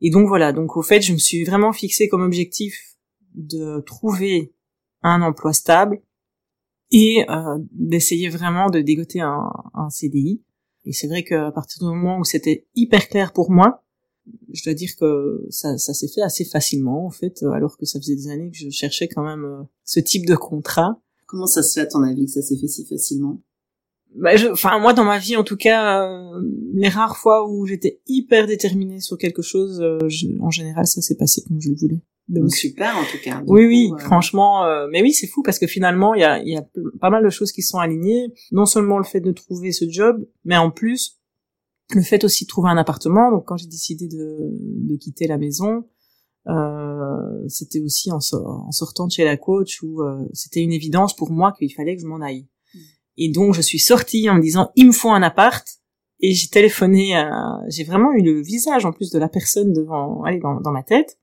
Et 0.00 0.10
donc 0.10 0.28
voilà, 0.28 0.52
donc 0.52 0.76
au 0.76 0.82
fait, 0.82 1.00
je 1.00 1.12
me 1.12 1.18
suis 1.18 1.44
vraiment 1.44 1.72
fixé 1.72 2.08
comme 2.08 2.22
objectif 2.22 2.96
de 3.34 3.80
trouver 3.80 4.52
un 5.02 5.22
emploi 5.22 5.52
stable 5.52 6.00
et 6.90 7.24
euh, 7.28 7.58
d'essayer 7.72 8.28
vraiment 8.28 8.70
de 8.70 8.80
dégoter 8.80 9.20
un, 9.20 9.50
un 9.74 9.90
CDI. 9.90 10.42
Et 10.88 10.92
c'est 10.92 11.06
vrai 11.06 11.22
qu'à 11.22 11.52
partir 11.52 11.80
du 11.80 11.84
moment 11.84 12.18
où 12.18 12.24
c'était 12.24 12.66
hyper 12.74 13.08
clair 13.08 13.34
pour 13.34 13.50
moi, 13.50 13.84
je 14.54 14.64
dois 14.64 14.72
dire 14.72 14.88
que 14.98 15.46
ça, 15.50 15.76
ça 15.76 15.92
s'est 15.92 16.08
fait 16.08 16.22
assez 16.22 16.46
facilement 16.46 17.04
en 17.04 17.10
fait, 17.10 17.42
alors 17.42 17.76
que 17.76 17.84
ça 17.84 18.00
faisait 18.00 18.16
des 18.16 18.28
années 18.30 18.50
que 18.50 18.56
je 18.56 18.70
cherchais 18.70 19.06
quand 19.06 19.22
même 19.22 19.44
euh, 19.44 19.62
ce 19.84 20.00
type 20.00 20.24
de 20.24 20.34
contrat. 20.34 20.98
Comment 21.26 21.46
ça 21.46 21.62
se 21.62 21.74
fait 21.74 21.80
à 21.80 21.86
ton 21.86 22.02
avis 22.02 22.24
que 22.24 22.30
ça 22.30 22.40
s'est 22.40 22.56
fait 22.56 22.68
si 22.68 22.86
facilement? 22.86 23.38
Bah, 24.14 24.30
enfin 24.50 24.78
moi 24.78 24.94
dans 24.94 25.04
ma 25.04 25.18
vie 25.18 25.36
en 25.36 25.44
tout 25.44 25.58
cas, 25.58 26.08
euh, 26.08 26.42
les 26.72 26.88
rares 26.88 27.18
fois 27.18 27.46
où 27.46 27.66
j'étais 27.66 28.00
hyper 28.06 28.46
déterminée 28.46 29.00
sur 29.00 29.18
quelque 29.18 29.42
chose, 29.42 29.82
euh, 29.82 29.98
en 30.40 30.50
général 30.50 30.86
ça 30.86 31.02
s'est 31.02 31.16
passé 31.16 31.42
comme 31.46 31.60
je 31.60 31.68
le 31.68 31.76
voulais. 31.76 32.00
Donc 32.28 32.54
super 32.54 32.96
en 32.96 33.04
tout 33.04 33.18
cas. 33.22 33.42
Oui 33.46 33.64
oui, 33.66 33.90
euh, 33.92 33.98
franchement, 33.98 34.64
mais 34.90 35.00
oui 35.00 35.12
c'est 35.12 35.26
fou 35.26 35.42
parce 35.42 35.58
que 35.58 35.66
finalement 35.66 36.14
il 36.14 36.20
y 36.20 36.24
a, 36.24 36.42
y 36.42 36.56
a 36.56 36.64
pas 37.00 37.10
mal 37.10 37.24
de 37.24 37.30
choses 37.30 37.52
qui 37.52 37.62
sont 37.62 37.78
alignées. 37.78 38.26
Non 38.52 38.66
seulement 38.66 38.98
le 38.98 39.04
fait 39.04 39.20
de 39.20 39.32
trouver 39.32 39.72
ce 39.72 39.88
job, 39.88 40.26
mais 40.44 40.56
en 40.56 40.70
plus 40.70 41.18
le 41.94 42.02
fait 42.02 42.24
aussi 42.24 42.44
de 42.44 42.48
trouver 42.48 42.68
un 42.68 42.76
appartement. 42.76 43.30
Donc 43.30 43.46
quand 43.46 43.56
j'ai 43.56 43.66
décidé 43.66 44.08
de, 44.08 44.36
de 44.50 44.96
quitter 44.96 45.26
la 45.26 45.38
maison, 45.38 45.84
euh, 46.48 47.48
c'était 47.48 47.80
aussi 47.80 48.12
en, 48.12 48.18
en, 48.18 48.72
sortant 48.72 49.06
de 49.06 49.12
chez 49.12 49.24
la 49.24 49.38
coach 49.38 49.82
où 49.82 50.02
c'était 50.34 50.60
une 50.60 50.72
évidence 50.72 51.16
pour 51.16 51.30
moi 51.30 51.54
qu'il 51.58 51.72
fallait 51.72 51.96
que 51.96 52.02
je 52.02 52.06
m'en 52.06 52.20
aille. 52.20 52.46
Et 53.16 53.30
donc 53.30 53.54
je 53.54 53.62
suis 53.62 53.78
sortie 53.80 54.28
en 54.28 54.34
me 54.34 54.42
disant 54.42 54.70
il 54.76 54.86
me 54.88 54.92
faut 54.92 55.10
un 55.10 55.22
appart. 55.22 55.66
Et 56.20 56.32
j'ai 56.34 56.48
téléphoné, 56.48 57.14
j'ai 57.68 57.84
vraiment 57.84 58.12
eu 58.12 58.22
le 58.22 58.42
visage 58.42 58.84
en 58.84 58.90
plus 58.92 59.10
de 59.12 59.20
la 59.20 59.28
personne 59.28 59.72
devant, 59.72 60.24
allez, 60.24 60.40
dans, 60.40 60.60
dans 60.60 60.72
ma 60.72 60.82
tête, 60.82 61.16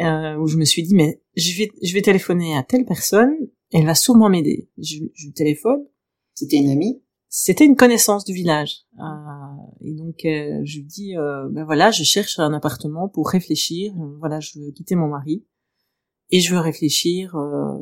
euh, 0.00 0.36
où 0.36 0.46
je 0.46 0.56
me 0.56 0.64
suis 0.64 0.82
dit 0.82 0.94
mais 0.94 1.20
je 1.36 1.56
vais, 1.56 1.70
je 1.82 1.92
vais 1.94 2.02
téléphoner 2.02 2.56
à 2.56 2.62
telle 2.62 2.84
personne, 2.84 3.34
elle 3.72 3.86
va 3.86 3.94
sûrement 3.94 4.28
m'aider. 4.28 4.68
Je, 4.78 5.04
je 5.14 5.30
téléphone. 5.30 5.84
C'était 6.34 6.56
une 6.56 6.70
amie. 6.70 7.02
C'était 7.28 7.66
une 7.66 7.76
connaissance 7.76 8.24
du 8.24 8.32
village. 8.32 8.84
Euh, 8.98 9.02
et 9.82 9.92
donc 9.92 10.24
euh, 10.24 10.60
je 10.64 10.78
lui 10.78 10.84
dis 10.84 11.16
euh, 11.16 11.48
ben 11.50 11.64
voilà, 11.64 11.90
je 11.90 12.02
cherche 12.02 12.38
un 12.38 12.54
appartement 12.54 13.08
pour 13.08 13.28
réfléchir. 13.28 13.92
Voilà, 14.18 14.40
je 14.40 14.58
veux 14.58 14.70
quitter 14.70 14.94
mon 14.94 15.08
mari 15.08 15.44
et 16.30 16.40
je 16.40 16.54
veux 16.54 16.60
réfléchir. 16.60 17.34
Euh, 17.36 17.78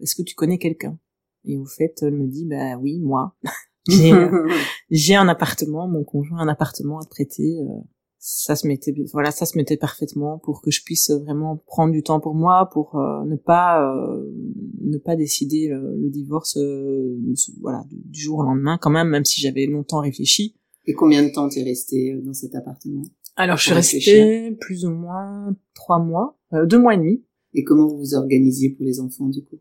est-ce 0.00 0.14
que 0.14 0.22
tu 0.22 0.34
connais 0.34 0.58
quelqu'un? 0.58 0.98
Et 1.44 1.56
au 1.56 1.64
fait, 1.64 1.98
elle 2.02 2.14
me 2.14 2.26
dit, 2.26 2.44
bah 2.44 2.76
oui, 2.76 2.98
moi, 2.98 3.36
j'ai, 3.88 4.12
euh, 4.12 4.48
j'ai 4.90 5.14
un 5.14 5.28
appartement, 5.28 5.88
mon 5.88 6.04
conjoint 6.04 6.38
a 6.38 6.42
un 6.42 6.48
appartement 6.48 6.98
à 6.98 7.06
prêter. 7.08 7.58
Euh, 7.60 7.80
ça 8.28 8.56
se 8.56 8.66
mettait, 8.66 8.92
voilà, 9.12 9.30
ça 9.30 9.46
se 9.46 9.56
mettait 9.56 9.76
parfaitement 9.76 10.38
pour 10.38 10.60
que 10.60 10.72
je 10.72 10.82
puisse 10.82 11.10
vraiment 11.10 11.62
prendre 11.66 11.92
du 11.92 12.02
temps 12.02 12.18
pour 12.18 12.34
moi, 12.34 12.68
pour 12.72 12.96
euh, 12.96 13.24
ne 13.24 13.36
pas, 13.36 13.88
ne 14.80 14.98
pas 14.98 15.14
décider 15.14 15.68
le, 15.68 16.10
divorce, 16.10 16.58
voilà, 17.60 17.84
du 17.88 18.20
jour 18.20 18.40
au 18.40 18.42
lendemain, 18.42 18.78
quand 18.80 18.90
même, 18.90 19.10
même 19.10 19.24
si 19.24 19.40
j'avais 19.40 19.66
longtemps 19.66 20.00
réfléchi. 20.00 20.56
Et 20.86 20.94
combien 20.94 21.22
de 21.22 21.32
temps 21.32 21.48
t'es 21.48 21.62
resté 21.62 22.16
dans 22.24 22.32
cet 22.32 22.56
appartement 22.56 23.04
Alors, 23.36 23.58
je 23.58 23.64
suis 23.64 23.72
restée 23.74 24.50
plus 24.60 24.84
ou 24.84 24.90
moins 24.90 25.54
trois 25.74 26.00
mois, 26.00 26.36
deux 26.64 26.80
mois 26.80 26.94
et 26.94 26.98
demi. 26.98 27.22
Et 27.54 27.62
comment 27.62 27.86
vous 27.86 27.98
vous 27.98 28.14
organisiez 28.14 28.70
pour 28.70 28.84
les 28.84 28.98
enfants, 28.98 29.28
du 29.28 29.44
coup? 29.44 29.60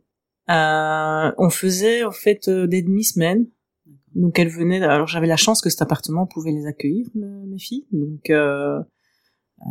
Euh, 0.49 1.31
on 1.37 1.49
faisait 1.49 2.03
en 2.03 2.11
fait 2.11 2.47
euh, 2.47 2.67
des 2.67 2.81
demi-semaines. 2.81 3.47
Donc 4.15 4.39
elles 4.39 4.49
venaient. 4.49 4.81
Alors 4.81 5.07
j'avais 5.07 5.27
la 5.27 5.37
chance 5.37 5.61
que 5.61 5.69
cet 5.69 5.81
appartement 5.81 6.25
pouvait 6.25 6.51
les 6.51 6.65
accueillir, 6.65 7.07
mes 7.13 7.59
filles. 7.59 7.85
Donc 7.91 8.29
euh, 8.29 8.81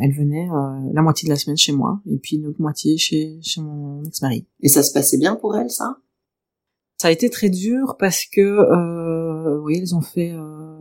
elles 0.01 0.13
venaient 0.13 0.49
euh, 0.51 0.93
la 0.93 1.03
moitié 1.03 1.27
de 1.27 1.31
la 1.31 1.37
semaine 1.37 1.57
chez 1.57 1.73
moi 1.73 2.01
et 2.07 2.19
puis 2.19 2.39
l'autre 2.39 2.61
moitié 2.61 2.99
chez 2.99 3.39
chez 3.43 3.63
mon 3.63 4.05
ex-mari. 4.05 4.47
Et 4.61 4.69
ça 4.69 4.83
se 4.83 4.93
passait 4.93 5.19
bien 5.19 5.35
pour 5.35 5.57
elles, 5.57 5.71
ça? 5.71 5.97
Ça 6.99 7.09
a 7.09 7.11
été 7.11 7.29
très 7.29 7.51
dur 7.51 7.97
parce 7.99 8.25
que 8.27 8.41
euh, 8.41 9.61
oui, 9.61 9.79
elles 9.79 9.95
ont 9.95 10.03
fait. 10.03 10.33
Euh, 10.33 10.79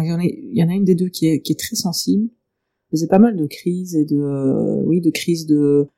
il 0.00 0.06
y 0.06 0.12
en 0.12 0.18
a, 0.18 0.24
il 0.24 0.56
y 0.56 0.62
en 0.62 0.68
a 0.68 0.72
une 0.72 0.84
des 0.84 0.94
deux 0.94 1.08
qui 1.08 1.26
est 1.26 1.40
qui 1.40 1.52
est 1.52 1.58
très 1.58 1.76
sensible. 1.76 2.28
Elle 2.30 2.98
faisait 2.98 3.08
pas 3.08 3.18
mal 3.18 3.36
de 3.36 3.46
crises 3.46 3.96
et 3.96 4.04
de 4.04 4.82
oui 4.84 5.00
de 5.00 5.10
crises 5.10 5.46
de 5.46 5.88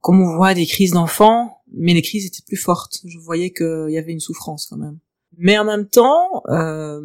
comme 0.00 0.20
on 0.20 0.36
voit 0.36 0.54
des 0.54 0.66
crises 0.66 0.92
d'enfants 0.92 1.58
mais 1.72 1.94
les 1.94 2.02
crises 2.02 2.26
étaient 2.26 2.44
plus 2.46 2.56
fortes. 2.56 3.02
Je 3.04 3.18
voyais 3.18 3.50
qu'il 3.50 3.90
y 3.90 3.98
avait 3.98 4.12
une 4.12 4.20
souffrance 4.20 4.66
quand 4.66 4.76
même. 4.76 4.98
Mais 5.38 5.56
en 5.56 5.64
même 5.64 5.88
temps, 5.88 6.42
euh, 6.48 7.00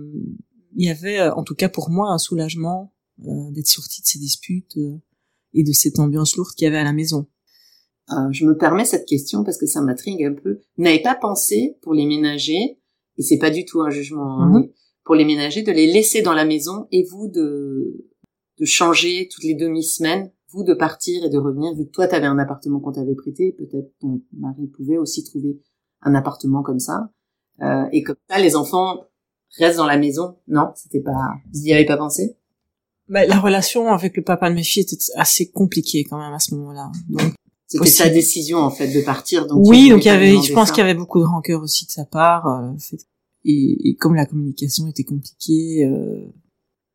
il 0.75 0.87
y 0.87 0.89
avait, 0.89 1.19
euh, 1.19 1.33
en 1.33 1.43
tout 1.43 1.55
cas 1.55 1.69
pour 1.69 1.89
moi, 1.89 2.11
un 2.11 2.17
soulagement 2.17 2.93
euh, 3.25 3.51
d'être 3.51 3.67
sortie 3.67 4.01
de 4.01 4.07
ces 4.07 4.19
disputes 4.19 4.77
euh, 4.77 4.97
et 5.53 5.63
de 5.63 5.71
cette 5.71 5.99
ambiance 5.99 6.35
lourde 6.35 6.51
qu'il 6.55 6.65
y 6.65 6.67
avait 6.67 6.79
à 6.79 6.83
la 6.83 6.93
maison. 6.93 7.27
Euh, 8.11 8.31
je 8.31 8.45
me 8.45 8.57
permets 8.57 8.85
cette 8.85 9.05
question 9.05 9.43
parce 9.43 9.57
que 9.57 9.65
ça 9.65 9.81
m'intrigue 9.81 10.23
un 10.25 10.33
peu. 10.33 10.61
Vous 10.77 10.83
n'avez 10.83 11.01
pas 11.01 11.15
pensé 11.15 11.77
pour 11.81 11.93
les 11.93 12.05
ménager, 12.05 12.79
et 13.17 13.21
c'est 13.21 13.37
pas 13.37 13.51
du 13.51 13.65
tout 13.65 13.81
un 13.81 13.91
jugement, 13.91 14.41
hein, 14.41 14.59
mhm. 14.59 14.69
pour 15.05 15.15
les 15.15 15.25
ménager, 15.25 15.61
de 15.61 15.71
les 15.71 15.87
laisser 15.87 16.21
dans 16.21 16.33
la 16.33 16.43
maison 16.43 16.87
et 16.91 17.03
vous 17.03 17.29
de, 17.29 18.09
de 18.59 18.65
changer 18.65 19.29
toutes 19.31 19.43
les 19.43 19.55
demi-semaines 19.55 20.31
vous 20.53 20.63
de 20.63 20.73
partir 20.73 21.23
et 21.25 21.29
de 21.29 21.37
revenir, 21.37 21.73
vu 21.73 21.85
que 21.85 21.91
toi, 21.91 22.07
tu 22.07 22.15
avais 22.15 22.27
un 22.27 22.37
appartement 22.37 22.79
qu'on 22.79 22.91
t'avait 22.91 23.15
prêté, 23.15 23.53
peut-être 23.57 23.91
ton 23.99 24.21
mari 24.37 24.67
pouvait 24.67 24.97
aussi 24.97 25.23
trouver 25.23 25.59
un 26.01 26.13
appartement 26.13 26.61
comme 26.61 26.79
ça. 26.79 27.11
Euh, 27.63 27.85
et 27.91 28.03
comme 28.03 28.15
ça, 28.29 28.39
les 28.39 28.55
enfants 28.55 29.05
restent 29.57 29.77
dans 29.77 29.85
la 29.85 29.97
maison. 29.97 30.37
Non, 30.47 30.71
c'était 30.75 31.01
pas... 31.01 31.35
Vous 31.53 31.61
y 31.61 31.73
avez 31.73 31.85
pas 31.85 31.97
pensé? 31.97 32.35
Bah, 33.09 33.25
La 33.25 33.39
relation 33.39 33.91
avec 33.91 34.15
le 34.17 34.23
papa 34.23 34.49
de 34.49 34.55
mes 34.55 34.63
filles 34.63 34.83
était 34.83 34.97
assez 35.15 35.51
compliquée 35.51 36.03
quand 36.03 36.17
même 36.17 36.33
à 36.33 36.39
ce 36.39 36.55
moment-là. 36.55 36.91
Donc 37.09 37.33
c'était 37.67 37.89
sa 37.89 38.09
décision 38.09 38.59
en 38.59 38.69
fait 38.69 38.87
de 38.87 39.01
partir. 39.01 39.47
Donc 39.47 39.65
oui, 39.65 39.89
donc 39.89 40.05
il 40.05 40.07
y 40.07 40.11
avait, 40.11 40.41
je 40.41 40.53
pense 40.53 40.71
qu'il 40.71 40.79
y 40.79 40.83
avait 40.83 40.93
beaucoup 40.93 41.19
de 41.19 41.25
rancœur 41.25 41.61
aussi 41.61 41.85
de 41.85 41.91
sa 41.91 42.05
part. 42.05 42.47
Euh, 42.47 42.71
et, 43.45 43.89
et, 43.89 43.95
comme 43.95 44.15
la 44.15 44.25
communication 44.25 44.87
était 44.87 45.03
compliquée, 45.03 45.83
euh, 45.85 46.31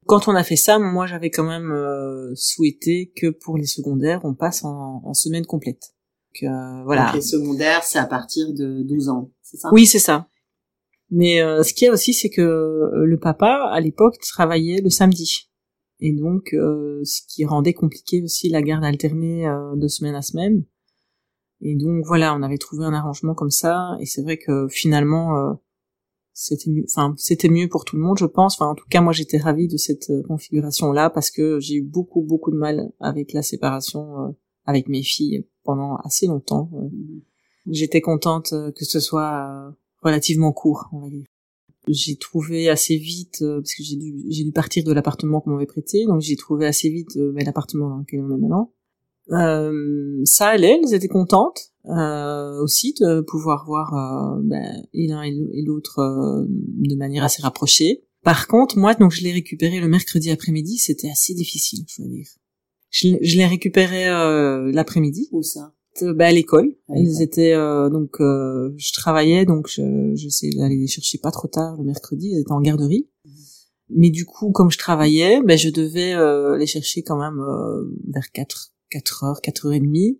quand 0.09 0.27
on 0.27 0.35
a 0.35 0.43
fait 0.43 0.57
ça, 0.57 0.79
moi 0.79 1.07
j'avais 1.07 1.31
quand 1.31 1.45
même 1.45 1.71
euh, 1.71 2.33
souhaité 2.35 3.13
que 3.15 3.29
pour 3.29 3.59
les 3.59 3.67
secondaires, 3.67 4.21
on 4.25 4.35
passe 4.35 4.65
en, 4.65 5.13
semaine 5.13 5.45
complète. 5.45 5.95
Donc, 6.33 6.51
euh, 6.51 6.83
voilà. 6.85 7.07
Donc 7.07 7.17
les 7.17 7.21
secondaires, 7.21 7.85
c'est 7.85 7.99
à 7.99 8.07
partir 8.07 8.53
de 8.55 8.83
12 8.83 9.11
ans, 9.11 9.31
c'est 9.43 9.59
ça? 9.59 9.69
Oui, 9.71 9.87
c'est 9.87 9.99
ça. 9.99 10.27
Mais 11.11 11.41
euh, 11.41 11.63
ce 11.63 11.73
qu'il 11.73 11.87
y 11.87 11.89
a 11.89 11.93
aussi, 11.93 12.13
c'est 12.13 12.31
que 12.31 12.91
le 12.93 13.19
papa, 13.19 13.69
à 13.73 13.81
l'époque, 13.81 14.19
travaillait 14.21 14.81
le 14.81 14.91
samedi. 14.91 15.51
Et 16.01 16.13
donc, 16.13 16.51
ce 16.53 17.21
qui 17.27 17.45
rendait 17.45 17.73
compliqué 17.73 18.23
aussi 18.23 18.49
la 18.51 18.63
garde 18.63 18.85
alternée 18.85 19.51
de 19.75 19.89
semaine 19.89 20.15
à 20.15 20.23
semaine. 20.23 20.65
Et 21.61 21.75
donc, 21.75 22.05
voilà, 22.07 22.37
on 22.37 22.43
avait 22.43 22.59
trouvé 22.59 22.85
un 22.85 22.93
arrangement 22.93 23.35
comme 23.35 23.51
ça. 23.51 23.97
Et 24.01 24.07
c'est 24.07 24.23
vrai 24.23 24.37
que 24.37 24.69
finalement, 24.69 25.59
c'était 26.39 26.71
mieux 26.71 26.85
enfin 26.89 27.15
c'était 27.17 27.49
mieux 27.49 27.69
pour 27.69 27.85
tout 27.85 27.97
le 27.97 28.03
monde 28.03 28.17
je 28.17 28.25
pense 28.25 28.55
enfin 28.55 28.71
en 28.71 28.77
tout 28.77 28.87
cas 28.89 29.01
moi 29.01 29.13
j'étais 29.13 29.39
ravie 29.39 29.67
de 29.67 29.77
cette 29.77 30.09
euh, 30.11 30.23
configuration 30.23 30.93
là 30.93 31.11
parce 31.11 31.33
que 31.33 31.59
j'ai 31.59 31.75
eu 31.75 31.83
beaucoup 31.83 32.23
beaucoup 32.23 32.53
de 32.53 32.57
mal 32.57 32.93
avec 33.01 33.33
la 33.33 33.43
séparation 33.43 34.23
euh, 34.23 34.29
avec 34.65 34.89
mes 34.89 35.03
filles 35.03 35.49
pendant 35.65 35.97
assez 35.97 36.29
longtemps 36.29 36.71
euh. 36.75 36.85
mm-hmm. 36.85 37.23
j'étais 37.67 38.01
contente 38.01 38.51
que 38.51 38.85
ce 38.85 39.01
soit 39.01 39.75
relativement 40.03 40.53
court 40.53 40.89
on 40.93 41.01
va 41.01 41.09
dire 41.09 41.27
j'ai 41.89 42.17
trouvé 42.17 42.69
assez 42.69 42.97
vite 42.97 43.39
parce 43.41 43.75
que 43.75 43.83
j'ai 43.83 43.97
dû 43.97 44.13
dû 44.13 44.53
partir 44.53 44.85
de 44.85 44.93
l'appartement 44.93 45.41
qu'on 45.41 45.51
m'avait 45.51 45.67
prêté 45.67 46.05
donc 46.07 46.21
j'ai 46.21 46.37
trouvé 46.37 46.67
assez 46.67 46.91
vite 46.91 47.17
ben, 47.17 47.45
l'appartement 47.45 47.89
dans 47.89 47.99
lequel 47.99 48.21
on 48.21 48.37
est 48.37 48.41
maintenant 48.41 48.73
euh, 49.31 50.21
ça 50.25 50.49
allait, 50.49 50.81
elles 50.83 50.95
étaient 50.95 51.09
contentes 51.09 51.73
euh, 51.87 52.63
aussi 52.63 52.95
de 53.01 53.21
pouvoir 53.21 53.65
voir 53.67 53.95
euh, 53.95 54.41
ben, 54.43 54.83
l'un 54.95 55.23
et 55.23 55.63
l'autre 55.65 55.99
euh, 55.99 56.45
de 56.49 56.97
manière 56.97 57.25
assez 57.25 57.43
rapprochée. 57.43 58.05
Par 58.23 58.47
contre, 58.47 58.79
moi, 58.79 58.95
donc 58.95 59.13
je 59.13 59.23
l'ai 59.23 59.33
récupéré 59.33 59.81
le 59.81 59.89
mercredi 59.89 60.31
après-midi, 60.31 60.79
c'était 60.79 61.11
assez 61.11 61.35
difficile, 61.35 61.85
je 61.89 62.03
veux 62.03 62.09
dire. 62.09 62.27
Je, 62.91 63.37
l'ai 63.37 63.47
récupéré 63.47 64.09
euh, 64.09 64.73
l'après-midi. 64.73 65.29
Où 65.31 65.43
ça? 65.43 65.75
Ben, 66.05 66.27
à 66.27 66.33
l'école. 66.33 66.75
Ils 66.95 67.23
étaient 67.23 67.55
donc 67.91 68.17
je 68.19 68.93
travaillais 68.93 69.45
donc 69.45 69.69
je 69.69 70.13
j'essayais 70.15 70.57
d'aller 70.57 70.77
les 70.77 70.87
chercher 70.87 71.19
pas 71.19 71.31
trop 71.31 71.49
tard 71.49 71.77
le 71.77 71.85
mercredi. 71.85 72.31
Ils 72.33 72.41
étaient 72.41 72.53
en 72.53 72.61
garderie. 72.61 73.09
Mhm. 73.25 73.33
Mais 73.91 74.11
du 74.11 74.25
coup, 74.25 74.51
comme 74.53 74.71
je 74.71 74.79
travaillais, 74.79 75.41
ben 75.43 75.57
je 75.57 75.71
devais 75.71 76.15
les 76.59 76.67
chercher 76.67 77.03
quand 77.03 77.19
même 77.19 77.41
vers 78.09 78.31
4 78.33 78.73
4 78.91 79.25
heures, 79.25 79.41
4 79.41 79.67
heures 79.67 79.73
et 79.73 79.81
demie. 79.81 80.19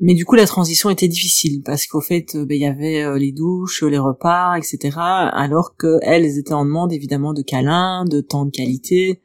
Mais 0.00 0.14
du 0.14 0.24
coup, 0.24 0.36
la 0.36 0.46
transition 0.46 0.90
était 0.90 1.08
difficile 1.08 1.62
parce 1.64 1.86
qu'au 1.86 2.00
fait, 2.00 2.36
euh, 2.36 2.44
ben, 2.46 2.54
il 2.54 2.60
y 2.60 2.66
avait 2.66 3.02
euh, 3.02 3.18
les 3.18 3.32
douches, 3.32 3.82
les 3.82 3.98
repas, 3.98 4.56
etc. 4.56 4.96
Alors 4.96 5.76
que 5.76 5.98
elles 6.02 6.38
étaient 6.38 6.52
en 6.52 6.64
demande 6.64 6.92
évidemment 6.92 7.34
de 7.34 7.42
câlins, 7.42 8.04
de 8.04 8.20
temps 8.20 8.44
de 8.44 8.50
qualité, 8.50 9.22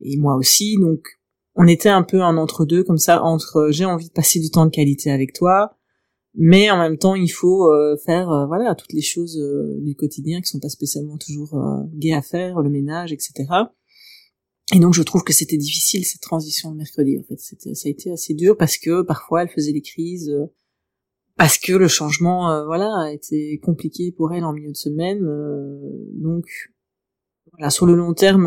et 0.00 0.16
moi 0.16 0.34
aussi. 0.34 0.76
Donc, 0.80 1.17
on 1.58 1.66
était 1.66 1.90
un 1.90 2.02
peu 2.02 2.22
un 2.22 2.38
entre-deux 2.38 2.82
comme 2.84 2.96
ça, 2.96 3.22
entre 3.22 3.56
euh, 3.58 3.70
j'ai 3.70 3.84
envie 3.84 4.08
de 4.08 4.12
passer 4.12 4.40
du 4.40 4.50
temps 4.50 4.64
de 4.64 4.70
qualité 4.70 5.10
avec 5.10 5.34
toi, 5.34 5.76
mais 6.34 6.70
en 6.70 6.78
même 6.78 6.96
temps, 6.96 7.14
il 7.14 7.28
faut 7.28 7.68
faire 8.04 8.46
voilà 8.46 8.76
toutes 8.76 8.92
les 8.92 9.02
choses 9.02 9.36
du 9.80 9.96
quotidien 9.96 10.40
qui 10.40 10.46
sont 10.46 10.60
pas 10.60 10.68
spécialement 10.68 11.16
toujours 11.16 11.58
gaies 11.94 12.12
à 12.12 12.22
faire, 12.22 12.60
le 12.60 12.70
ménage, 12.70 13.12
etc. 13.12 13.46
Et 14.74 14.80
donc 14.80 14.92
je 14.92 15.02
trouve 15.02 15.24
que 15.24 15.32
c'était 15.32 15.56
difficile 15.56 16.04
cette 16.04 16.20
transition 16.20 16.70
le 16.70 16.76
mercredi 16.76 17.18
en 17.18 17.22
fait. 17.22 17.38
C'était, 17.38 17.74
ça 17.74 17.88
a 17.88 17.90
été 17.90 18.12
assez 18.12 18.34
dur 18.34 18.56
parce 18.56 18.76
que 18.76 19.02
parfois 19.02 19.42
elle 19.42 19.48
faisait 19.48 19.72
des 19.72 19.80
crises, 19.80 20.28
euh, 20.28 20.46
parce 21.36 21.56
que 21.56 21.72
le 21.72 21.88
changement 21.88 22.50
euh, 22.50 22.66
voilà 22.66 22.90
a 22.98 23.12
été 23.12 23.58
compliqué 23.60 24.12
pour 24.12 24.32
elle 24.34 24.44
en 24.44 24.52
milieu 24.52 24.70
de 24.70 24.76
semaine. 24.76 25.24
Euh, 25.24 25.78
donc 26.14 26.44
voilà 27.52 27.70
sur 27.70 27.86
le 27.86 27.94
long 27.94 28.12
terme, 28.12 28.46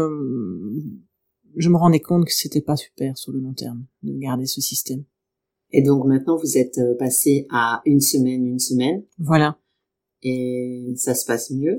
je 1.55 1.69
me 1.69 1.77
rendais 1.77 1.99
compte 1.99 2.25
que 2.25 2.33
c'était 2.33 2.61
pas 2.61 2.75
super 2.75 3.17
sur 3.17 3.31
le 3.31 3.39
long 3.39 3.53
terme 3.53 3.85
de 4.03 4.17
garder 4.17 4.45
ce 4.45 4.61
système. 4.61 5.03
Et 5.71 5.81
donc 5.81 6.05
maintenant 6.05 6.37
vous 6.37 6.57
êtes 6.57 6.79
passé 6.99 7.47
à 7.49 7.81
une 7.85 8.01
semaine, 8.01 8.45
une 8.45 8.59
semaine. 8.59 9.03
Voilà. 9.17 9.57
Et 10.23 10.93
ça 10.97 11.15
se 11.15 11.25
passe 11.25 11.51
mieux? 11.51 11.77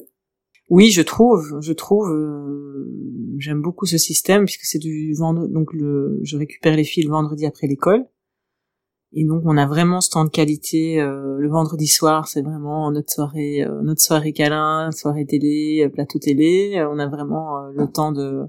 Oui, 0.70 0.90
je 0.90 1.02
trouve, 1.02 1.60
je 1.60 1.72
trouve, 1.72 2.10
euh, 2.10 2.90
j'aime 3.36 3.60
beaucoup 3.60 3.84
ce 3.84 3.98
système 3.98 4.46
puisque 4.46 4.64
c'est 4.64 4.78
du 4.78 5.12
vendredi, 5.12 5.52
donc 5.52 5.72
le, 5.74 6.18
je 6.22 6.36
récupère 6.38 6.76
les 6.76 6.84
filles 6.84 7.04
le 7.04 7.10
vendredi 7.10 7.44
après 7.44 7.66
l'école. 7.66 8.06
Et 9.12 9.26
donc 9.26 9.42
on 9.44 9.58
a 9.58 9.66
vraiment 9.66 10.00
ce 10.00 10.08
temps 10.08 10.24
de 10.24 10.30
qualité. 10.30 10.98
Euh, 10.98 11.36
le 11.36 11.48
vendredi 11.50 11.86
soir, 11.86 12.26
c'est 12.26 12.40
vraiment 12.40 12.90
notre 12.90 13.12
soirée, 13.12 13.62
euh, 13.62 13.82
notre 13.82 14.00
soirée 14.00 14.32
câlin, 14.32 14.90
soirée 14.92 15.26
télé, 15.26 15.86
plateau 15.92 16.18
télé. 16.18 16.82
On 16.90 16.98
a 16.98 17.06
vraiment 17.06 17.66
le 17.66 17.86
temps 17.86 18.12
de 18.12 18.44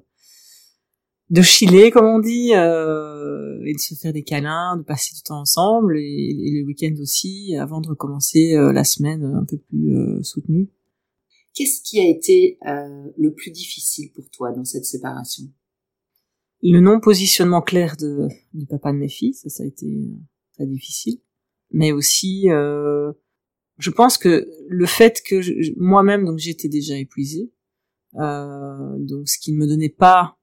de 1.30 1.42
chiller, 1.42 1.92
comme 1.92 2.06
on 2.06 2.20
dit, 2.20 2.52
et 2.52 3.74
de 3.74 3.80
se 3.80 3.96
faire 3.96 4.14
des 4.14 4.24
câlins, 4.24 4.78
de 4.78 4.84
passer 4.84 5.16
du 5.16 5.22
temps 5.24 5.42
ensemble, 5.42 5.98
et, 5.98 6.02
et 6.02 6.52
le 6.60 6.66
week-end 6.66 6.94
aussi, 7.02 7.56
avant 7.56 7.82
de 7.82 7.90
recommencer 7.90 8.56
la 8.56 8.84
semaine 8.84 9.24
un 9.24 9.46
peu 9.46 9.58
plus 9.58 10.24
soutenue. 10.24 10.70
Qu'est-ce 11.54 11.82
qui 11.84 12.00
a 12.00 12.10
été 12.10 12.58
euh, 12.66 13.12
le 13.16 13.32
plus 13.32 13.52
difficile 13.52 14.12
pour 14.12 14.28
toi 14.32 14.52
dans 14.52 14.66
cette 14.66 14.86
séparation? 14.86 15.44
Le 16.64 16.80
non-positionnement 16.80 17.62
clair 17.62 17.96
de, 17.96 18.28
du 18.54 18.66
papa 18.66 18.92
de 18.92 18.98
mes 18.98 19.08
filles, 19.08 19.36
ça, 19.36 19.50
ça 19.50 19.62
a 19.64 19.68
été 19.68 19.86
euh, 19.86 20.18
très 20.56 20.66
difficile. 20.66 21.20
Mais 21.70 21.92
aussi, 21.92 22.50
euh, 22.50 23.14
je 23.78 23.92
pense 23.92 24.18
que 24.18 24.50
le 24.68 24.86
fait 24.88 25.22
que 25.22 25.42
moi-même, 25.80 26.26
donc 26.26 26.40
j'étais 26.40 26.70
déjà 26.70 26.98
épuisée, 26.98 27.52
euh, 28.16 28.98
donc 28.98 29.30
ce 29.30 29.38
qui 29.38 29.54
ne 29.54 29.58
me 29.58 29.68
donnait 29.68 29.90
pas, 29.90 30.40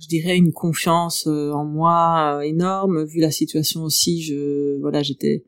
je 0.00 0.08
dirais, 0.08 0.36
une 0.36 0.52
confiance 0.52 1.26
euh, 1.26 1.52
en 1.52 1.64
moi 1.64 2.40
énorme, 2.44 3.04
vu 3.04 3.20
la 3.20 3.30
situation 3.30 3.82
aussi, 3.82 4.22
je, 4.22 4.78
voilà, 4.80 5.02
j'étais, 5.02 5.44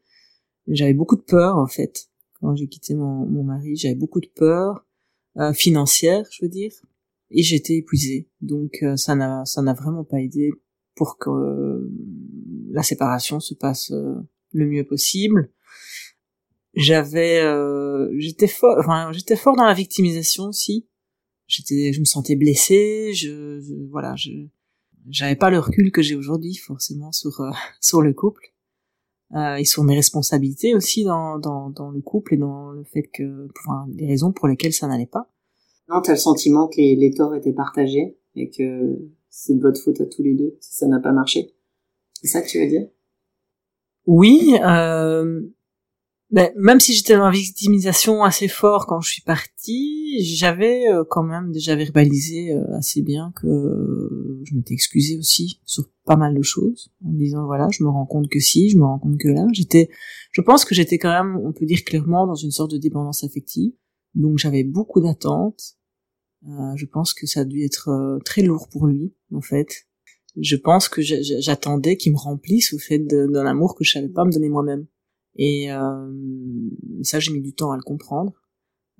j'avais 0.66 0.94
beaucoup 0.94 1.16
de 1.16 1.22
peur 1.22 1.56
en 1.56 1.66
fait 1.66 2.08
quand 2.42 2.56
j'ai 2.56 2.66
quitté 2.66 2.94
mon, 2.94 3.24
mon 3.24 3.44
mari, 3.44 3.76
j'avais 3.76 3.94
beaucoup 3.94 4.20
de 4.20 4.26
peur 4.26 4.84
euh, 5.38 5.52
financière, 5.52 6.26
je 6.30 6.44
veux 6.44 6.50
dire, 6.50 6.72
et 7.30 7.42
j'étais 7.42 7.76
épuisée. 7.76 8.28
Donc 8.40 8.82
euh, 8.82 8.96
ça 8.96 9.14
n'a 9.14 9.44
ça 9.44 9.62
n'a 9.62 9.74
vraiment 9.74 10.04
pas 10.04 10.20
aidé 10.20 10.50
pour 10.96 11.18
que 11.18 11.30
euh, 11.30 11.90
la 12.70 12.82
séparation 12.82 13.38
se 13.38 13.54
passe 13.54 13.92
euh, 13.92 14.14
le 14.52 14.66
mieux 14.66 14.84
possible. 14.84 15.50
J'avais 16.74 17.42
j'étais 18.18 18.48
fort 18.48 18.76
enfin 18.78 19.12
j'étais 19.12 19.36
fort 19.36 19.56
dans 19.56 19.66
la 19.66 19.74
victimisation 19.74 20.44
aussi. 20.44 20.88
J'étais 21.52 21.92
je 21.92 22.00
me 22.00 22.06
sentais 22.06 22.34
blessée, 22.34 23.12
je, 23.12 23.60
je 23.60 23.74
voilà, 23.90 24.16
je 24.16 24.30
j'avais 25.10 25.36
pas 25.36 25.50
le 25.50 25.58
recul 25.58 25.92
que 25.92 26.00
j'ai 26.00 26.14
aujourd'hui 26.14 26.54
forcément 26.54 27.12
sur 27.12 27.42
sur 27.80 28.00
le 28.00 28.14
couple 28.14 28.52
euh, 29.34 29.56
et 29.56 29.64
sur 29.64 29.82
mes 29.82 29.94
responsabilités 29.94 30.74
aussi 30.74 31.04
dans, 31.04 31.38
dans, 31.38 31.70
dans, 31.70 31.90
le 31.90 32.02
couple 32.02 32.34
et 32.34 32.36
dans 32.36 32.70
le 32.70 32.84
fait 32.84 33.04
que, 33.04 33.48
enfin, 33.58 33.86
les 33.94 34.06
raisons 34.06 34.30
pour 34.30 34.46
lesquelles 34.46 34.74
ça 34.74 34.86
n'allait 34.86 35.06
pas. 35.06 35.26
Non, 35.88 36.02
t'as 36.02 36.12
le 36.12 36.18
sentiment 36.18 36.68
que 36.68 36.76
les, 36.76 36.96
les 36.96 37.14
torts 37.14 37.34
étaient 37.34 37.54
partagés 37.54 38.18
et 38.34 38.50
que 38.50 38.98
c'est 39.30 39.54
de 39.54 39.62
votre 39.62 39.80
faute 39.80 40.02
à 40.02 40.06
tous 40.06 40.22
les 40.22 40.34
deux 40.34 40.58
si 40.60 40.74
ça 40.74 40.86
n'a 40.86 41.00
pas 41.00 41.12
marché. 41.12 41.54
C'est 42.20 42.28
ça 42.28 42.42
que 42.42 42.48
tu 42.48 42.60
veux 42.60 42.68
dire? 42.68 42.86
Oui, 44.06 44.54
euh, 44.62 45.40
mais 46.32 46.54
même 46.56 46.80
si 46.80 46.94
j'étais 46.94 47.14
dans 47.14 47.26
la 47.26 47.30
victimisation 47.30 48.24
assez 48.24 48.48
fort 48.48 48.86
quand 48.86 49.02
je 49.02 49.10
suis 49.10 49.22
partie, 49.22 50.24
j'avais 50.24 50.88
euh, 50.88 51.04
quand 51.08 51.22
même 51.22 51.52
déjà 51.52 51.76
verbalisé 51.76 52.54
euh, 52.54 52.64
assez 52.74 53.02
bien 53.02 53.32
que 53.36 54.40
je 54.42 54.54
m'étais 54.54 54.72
excusée 54.72 55.18
aussi 55.18 55.60
sur 55.66 55.84
pas 56.06 56.16
mal 56.16 56.34
de 56.34 56.40
choses 56.40 56.90
en 57.04 57.12
disant 57.12 57.44
voilà, 57.44 57.68
je 57.70 57.84
me 57.84 57.90
rends 57.90 58.06
compte 58.06 58.30
que 58.30 58.40
si, 58.40 58.70
je 58.70 58.78
me 58.78 58.84
rends 58.84 58.98
compte 58.98 59.18
que 59.18 59.28
là, 59.28 59.46
j'étais 59.52 59.90
je 60.32 60.40
pense 60.40 60.64
que 60.64 60.74
j'étais 60.74 60.96
quand 60.96 61.10
même, 61.10 61.36
on 61.44 61.52
peut 61.52 61.66
dire 61.66 61.84
clairement 61.84 62.26
dans 62.26 62.34
une 62.34 62.50
sorte 62.50 62.70
de 62.70 62.78
dépendance 62.78 63.24
affective. 63.24 63.72
Donc 64.14 64.38
j'avais 64.38 64.64
beaucoup 64.64 65.02
d'attentes. 65.02 65.76
Euh, 66.48 66.74
je 66.76 66.86
pense 66.86 67.12
que 67.12 67.26
ça 67.26 67.40
a 67.40 67.44
dû 67.44 67.62
être 67.62 68.18
très 68.24 68.40
lourd 68.40 68.68
pour 68.70 68.86
lui 68.86 69.12
en 69.34 69.42
fait. 69.42 69.68
Je 70.40 70.56
pense 70.56 70.88
que 70.88 71.02
j'attendais 71.02 71.98
qu'il 71.98 72.12
me 72.12 72.16
remplisse 72.16 72.72
au 72.72 72.78
fait 72.78 73.00
d'un 73.00 73.44
amour 73.44 73.74
que 73.74 73.84
je 73.84 73.92
savais 73.92 74.08
pas 74.08 74.24
me 74.24 74.32
donner 74.32 74.48
moi-même. 74.48 74.86
Et 75.36 75.72
euh, 75.72 76.10
ça, 77.02 77.20
j'ai 77.20 77.32
mis 77.32 77.40
du 77.40 77.54
temps 77.54 77.72
à 77.72 77.76
le 77.76 77.82
comprendre. 77.82 78.32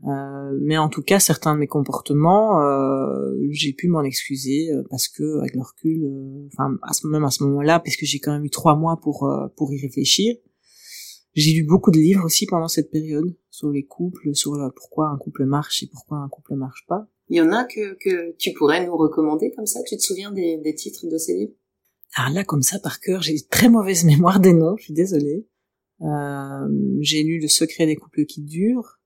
Euh, 0.05 0.59
mais 0.61 0.79
en 0.79 0.89
tout 0.89 1.03
cas, 1.03 1.21
certains 1.21 1.55
de 1.55 1.61
mes 1.61 1.69
comportements, 1.69 2.61
euh, 2.61 3.37
j'ai 3.51 3.73
pu 3.73 3.87
m'en 3.87 4.03
excuser 4.03 4.73
euh, 4.73 4.83
parce 4.91 5.09
que, 5.09 5.39
avec 5.39 5.55
le 5.55 5.63
recul, 5.63 6.05
euh, 6.05 6.49
enfin, 6.53 6.77
à 6.83 6.93
ce, 6.93 7.07
même 7.07 7.25
à 7.25 7.31
ce 7.31 7.45
moment-là, 7.45 7.79
puisque 7.79 8.05
j'ai 8.05 8.19
quand 8.19 8.33
même 8.33 8.45
eu 8.45 8.51
trois 8.51 8.77
mois 8.77 8.99
pour 9.01 9.31
pour 9.57 9.73
y 9.73 9.81
réfléchir. 9.81 10.35
J'ai 11.35 11.53
lu 11.53 11.65
beaucoup 11.65 11.91
de 11.91 11.99
livres 11.99 12.25
aussi 12.25 12.47
pendant 12.47 12.69
cette 12.69 12.91
période 12.91 13.35
sur 13.49 13.71
les 13.71 13.85
couples, 13.85 14.35
sur 14.35 14.53
pourquoi 14.77 15.09
un 15.09 15.17
couple 15.17 15.47
marche 15.47 15.83
et 15.83 15.87
pourquoi 15.87 16.19
un 16.19 16.29
couple 16.29 16.57
marche 16.57 16.85
pas. 16.89 17.07
Il 17.29 17.37
y 17.37 17.41
en 17.41 17.53
a 17.53 17.65
que, 17.65 17.95
que 17.95 18.37
tu 18.37 18.53
pourrais 18.53 18.85
nous 18.85 18.95
recommander 18.95 19.51
comme 19.57 19.65
ça? 19.65 19.81
Tu 19.87 19.97
te 19.97 20.03
souviens 20.03 20.31
des, 20.33 20.59
des 20.59 20.75
titres 20.75 21.07
de 21.07 21.17
ces 21.17 21.35
livres? 21.35 21.55
Alors 22.17 22.35
là, 22.35 22.45
comme 22.45 22.61
ça, 22.61 22.79
par 22.79 23.01
cœur, 23.01 23.23
j'ai 23.23 23.37
très 23.49 23.71
mauvaise 23.71 24.05
mémoire 24.13 24.41
des 24.41 24.53
noms, 24.53 24.77
je 24.77 24.85
suis 24.85 24.93
désolée. 24.93 25.47
Euh, 26.01 26.69
j'ai 27.01 27.23
lu 27.23 27.41
Le 27.41 27.49
secret 27.49 27.87
des 27.87 27.97
couples 27.97 28.25
qui 28.25 28.43
durent. 28.43 28.99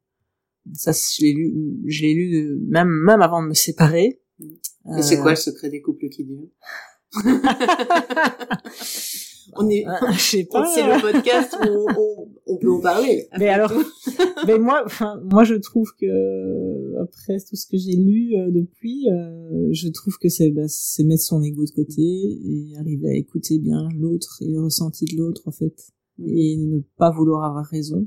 Ça, 0.74 0.92
je 0.92 1.22
l'ai 1.22 1.32
lu, 1.32 1.52
je 1.86 2.02
l'ai 2.02 2.14
lu 2.14 2.58
même 2.68 2.88
même 2.88 3.22
avant 3.22 3.42
de 3.42 3.48
me 3.48 3.54
séparer. 3.54 4.20
Et 4.40 5.02
c'est 5.02 5.18
quoi 5.18 5.30
le 5.30 5.36
secret 5.36 5.70
des 5.70 5.80
couples 5.80 6.08
qui 6.08 6.24
durent? 6.24 6.48
On 9.58 9.68
est, 9.68 9.84
je 10.12 10.18
sais 10.18 10.44
pas. 10.44 10.66
C'est 10.66 10.82
le 10.82 11.00
podcast 11.00 11.56
où 11.62 11.86
on, 11.96 12.28
on, 12.46 12.58
peut 12.58 12.70
en 12.70 12.80
parler. 12.80 13.28
Mais 13.38 13.48
alors, 13.48 13.72
mais 14.46 14.58
moi, 14.58 14.82
enfin, 14.84 15.20
moi, 15.30 15.44
je 15.44 15.54
trouve 15.54 15.92
que 15.98 17.00
après 17.00 17.38
tout 17.38 17.56
ce 17.56 17.66
que 17.66 17.76
j'ai 17.78 17.96
lu 17.96 18.34
euh, 18.36 18.50
depuis, 18.50 19.08
euh, 19.08 19.68
je 19.70 19.88
trouve 19.88 20.18
que 20.18 20.28
c'est, 20.28 20.50
bah, 20.50 20.68
c'est 20.68 21.04
mettre 21.04 21.22
son 21.22 21.42
ego 21.42 21.64
de 21.64 21.70
côté 21.70 22.02
et 22.02 22.72
arriver 22.78 23.08
à 23.08 23.14
écouter 23.14 23.58
bien 23.58 23.88
l'autre 23.96 24.38
et 24.42 24.48
le 24.48 24.62
ressenti 24.62 25.04
de 25.06 25.16
l'autre, 25.16 25.42
en 25.46 25.52
fait 25.52 25.92
et 26.24 26.56
ne 26.56 26.80
pas 26.96 27.10
vouloir 27.10 27.44
avoir 27.44 27.64
raison. 27.64 28.06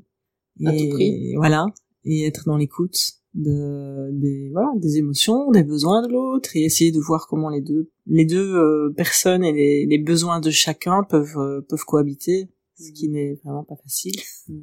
Et, 0.60 1.36
voilà. 1.38 1.66
Et 2.06 2.26
être 2.26 2.46
dans 2.46 2.58
l'écoute 2.58 3.20
de, 3.34 4.10
des, 4.12 4.50
voilà, 4.52 4.72
des 4.78 4.98
émotions, 4.98 5.52
des 5.52 5.64
besoins 5.64 6.06
de 6.06 6.12
l'autre 6.12 6.56
et 6.56 6.64
essayer 6.64 6.92
de 6.92 7.00
voir 7.00 7.28
comment 7.28 7.50
les 7.50 7.62
deux, 7.62 7.90
les 8.08 8.26
deux 8.26 8.56
euh, 8.56 8.94
personnes 8.96 9.44
et 9.44 9.54
les, 9.54 9.86
les, 9.86 9.98
besoins 10.00 10.40
de 10.40 10.50
chacun 10.50 11.04
peuvent, 11.04 11.38
euh, 11.38 11.62
peuvent 11.62 11.86
cohabiter, 11.86 12.50
ce 12.80 12.92
qui 12.92 13.08
mm. 13.08 13.12
n'est 13.12 13.40
vraiment 13.44 13.64
pas 13.64 13.76
facile. 13.84 14.20
Mm. 14.48 14.60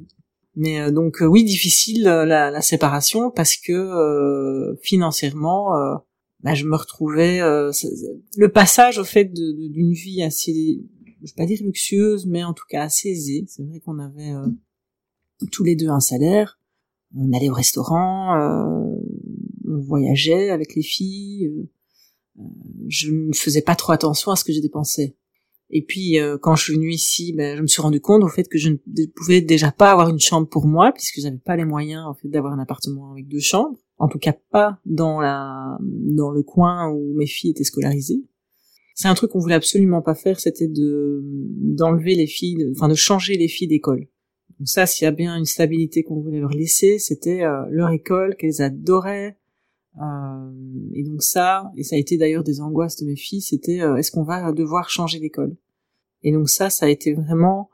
Mais 0.55 0.81
euh, 0.81 0.91
donc 0.91 1.19
oui, 1.21 1.43
difficile 1.43 2.03
la, 2.03 2.51
la, 2.51 2.61
séparation 2.61 3.31
parce 3.31 3.55
que 3.55 4.75
financièrement, 4.81 5.71
bah, 6.41 6.55
je 6.55 6.65
me 6.65 6.75
retrouvais 6.75 7.39
le 7.39 8.47
passage 8.47 8.97
au 8.97 9.03
fait 9.03 9.25
d'une 9.25 9.93
vie 9.93 10.23
assez 10.23 10.81
je 11.23 11.31
vais 11.31 11.35
pas 11.35 11.45
dire 11.45 11.59
luxueuse, 11.63 12.25
mais 12.25 12.43
en 12.43 12.53
tout 12.53 12.65
cas 12.69 12.83
assez 12.83 13.09
aisée. 13.09 13.45
C'est 13.47 13.63
vrai 13.63 13.79
qu'on 13.79 13.99
avait 13.99 14.31
euh, 14.31 14.47
tous 15.51 15.63
les 15.63 15.75
deux 15.75 15.89
un 15.89 15.99
salaire. 15.99 16.59
On 17.15 17.31
allait 17.33 17.49
au 17.49 17.53
restaurant, 17.53 18.35
euh, 18.35 18.95
on 19.65 19.79
voyageait 19.79 20.49
avec 20.49 20.75
les 20.75 20.83
filles. 20.83 21.47
Euh, 21.47 22.43
je 22.87 23.11
ne 23.11 23.33
faisais 23.33 23.61
pas 23.61 23.75
trop 23.75 23.93
attention 23.93 24.31
à 24.31 24.35
ce 24.35 24.43
que 24.43 24.53
je 24.53 24.59
dépensais. 24.59 25.15
Et 25.69 25.83
puis 25.83 26.17
quand 26.41 26.55
je 26.55 26.63
suis 26.63 26.75
venue 26.75 26.91
ici, 26.91 27.33
ben, 27.33 27.57
je 27.57 27.61
me 27.61 27.67
suis 27.67 27.81
rendu 27.81 27.99
compte 27.99 28.23
au 28.23 28.29
fait 28.29 28.47
que 28.47 28.57
je 28.57 28.69
ne 28.69 29.05
pouvais 29.15 29.41
déjà 29.41 29.69
pas 29.69 29.91
avoir 29.91 30.07
une 30.07 30.19
chambre 30.19 30.47
pour 30.47 30.65
moi 30.65 30.93
puisque 30.93 31.19
j'avais 31.19 31.39
pas 31.39 31.57
les 31.57 31.65
moyens 31.65 32.05
en 32.05 32.13
fait 32.13 32.29
d'avoir 32.29 32.53
un 32.53 32.59
appartement 32.59 33.11
avec 33.11 33.27
deux 33.27 33.41
chambres. 33.41 33.77
En 33.97 34.07
tout 34.07 34.17
cas 34.17 34.33
pas 34.49 34.79
dans 34.85 35.19
la 35.19 35.77
dans 35.81 36.31
le 36.31 36.41
coin 36.41 36.89
où 36.89 37.13
mes 37.15 37.25
filles 37.25 37.49
étaient 37.49 37.65
scolarisées 37.65 38.23
c'est 38.97 39.07
un 39.07 39.13
truc 39.13 39.29
qu'on 39.29 39.39
voulait 39.39 39.53
absolument 39.53 40.01
pas 40.01 40.15
faire, 40.15 40.39
c'était 40.39 40.67
de 40.67 41.21
d'enlever 41.23 42.15
les 42.15 42.25
filles, 42.25 42.67
enfin 42.71 42.87
de 42.87 42.95
changer 42.95 43.37
les 43.37 43.47
filles 43.47 43.67
d'école. 43.67 44.07
Donc 44.57 44.67
ça, 44.67 44.87
s'il 44.87 45.05
y 45.05 45.07
a 45.07 45.11
bien 45.11 45.37
une 45.37 45.45
stabilité 45.45 46.01
qu'on 46.01 46.19
voulait 46.19 46.39
leur 46.39 46.49
laisser, 46.49 46.97
c'était 46.97 47.43
euh, 47.43 47.63
leur 47.69 47.91
école 47.91 48.35
qu'elles 48.35 48.59
adoraient. 48.63 49.37
Euh, 50.01 50.51
et 50.95 51.03
donc 51.03 51.21
ça, 51.21 51.71
et 51.77 51.83
ça 51.83 51.95
a 51.95 51.99
été 51.99 52.17
d'ailleurs 52.17 52.43
des 52.43 52.59
angoisses 52.59 52.97
de 52.97 53.05
mes 53.05 53.15
filles, 53.15 53.41
c'était 53.41 53.81
euh, 53.81 53.97
est-ce 53.97 54.09
qu'on 54.09 54.23
va 54.23 54.51
devoir 54.51 54.89
changer 54.89 55.19
d'école? 55.19 55.55
Et 56.23 56.31
donc 56.31 56.49
ça, 56.49 56.71
ça 56.71 56.87
a 56.87 56.89
été 56.89 57.13
vraiment 57.13 57.69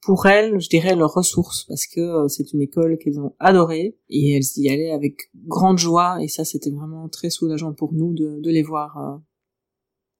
pour 0.00 0.24
elles, 0.24 0.58
je 0.58 0.70
dirais, 0.70 0.96
leur 0.96 1.12
ressource, 1.12 1.64
parce 1.68 1.86
que 1.86 2.26
c'est 2.28 2.54
une 2.54 2.62
école 2.62 2.96
qu'elles 2.96 3.20
ont 3.20 3.34
adorée, 3.38 3.98
et 4.08 4.36
elles 4.36 4.42
y 4.56 4.70
allaient 4.70 4.90
avec 4.90 5.30
grande 5.46 5.78
joie, 5.78 6.16
et 6.22 6.28
ça, 6.28 6.46
c'était 6.46 6.70
vraiment 6.70 7.10
très 7.10 7.28
soulageant 7.28 7.74
pour 7.74 7.92
nous 7.92 8.14
de, 8.14 8.40
de 8.40 8.50
les 8.50 8.62
voir 8.62 9.20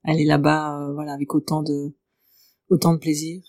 aller 0.04 0.24
là-bas, 0.24 0.80
euh, 0.80 0.92
voilà, 0.92 1.12
avec 1.12 1.34
autant 1.34 1.62
de 1.62 1.92
autant 2.68 2.94
de 2.94 2.98
plaisir. 2.98 3.42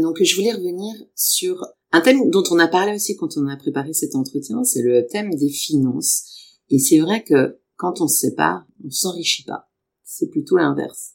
Donc 0.00 0.22
je 0.22 0.34
voulais 0.36 0.52
revenir 0.52 0.94
sur 1.14 1.64
un 1.92 2.00
thème 2.00 2.30
dont 2.30 2.44
on 2.50 2.58
a 2.58 2.68
parlé 2.68 2.94
aussi 2.94 3.16
quand 3.16 3.36
on 3.36 3.46
a 3.46 3.56
préparé 3.56 3.92
cet 3.92 4.14
entretien, 4.14 4.64
c'est 4.64 4.82
le 4.82 5.06
thème 5.06 5.34
des 5.34 5.48
finances. 5.48 6.58
Et 6.70 6.78
c'est 6.78 6.98
vrai 6.98 7.24
que 7.24 7.58
quand 7.76 8.00
on 8.00 8.08
se 8.08 8.18
sépare, 8.18 8.66
on 8.84 8.90
s'enrichit 8.90 9.44
pas. 9.44 9.70
C'est 10.04 10.28
plutôt 10.28 10.56
l'inverse. 10.56 11.14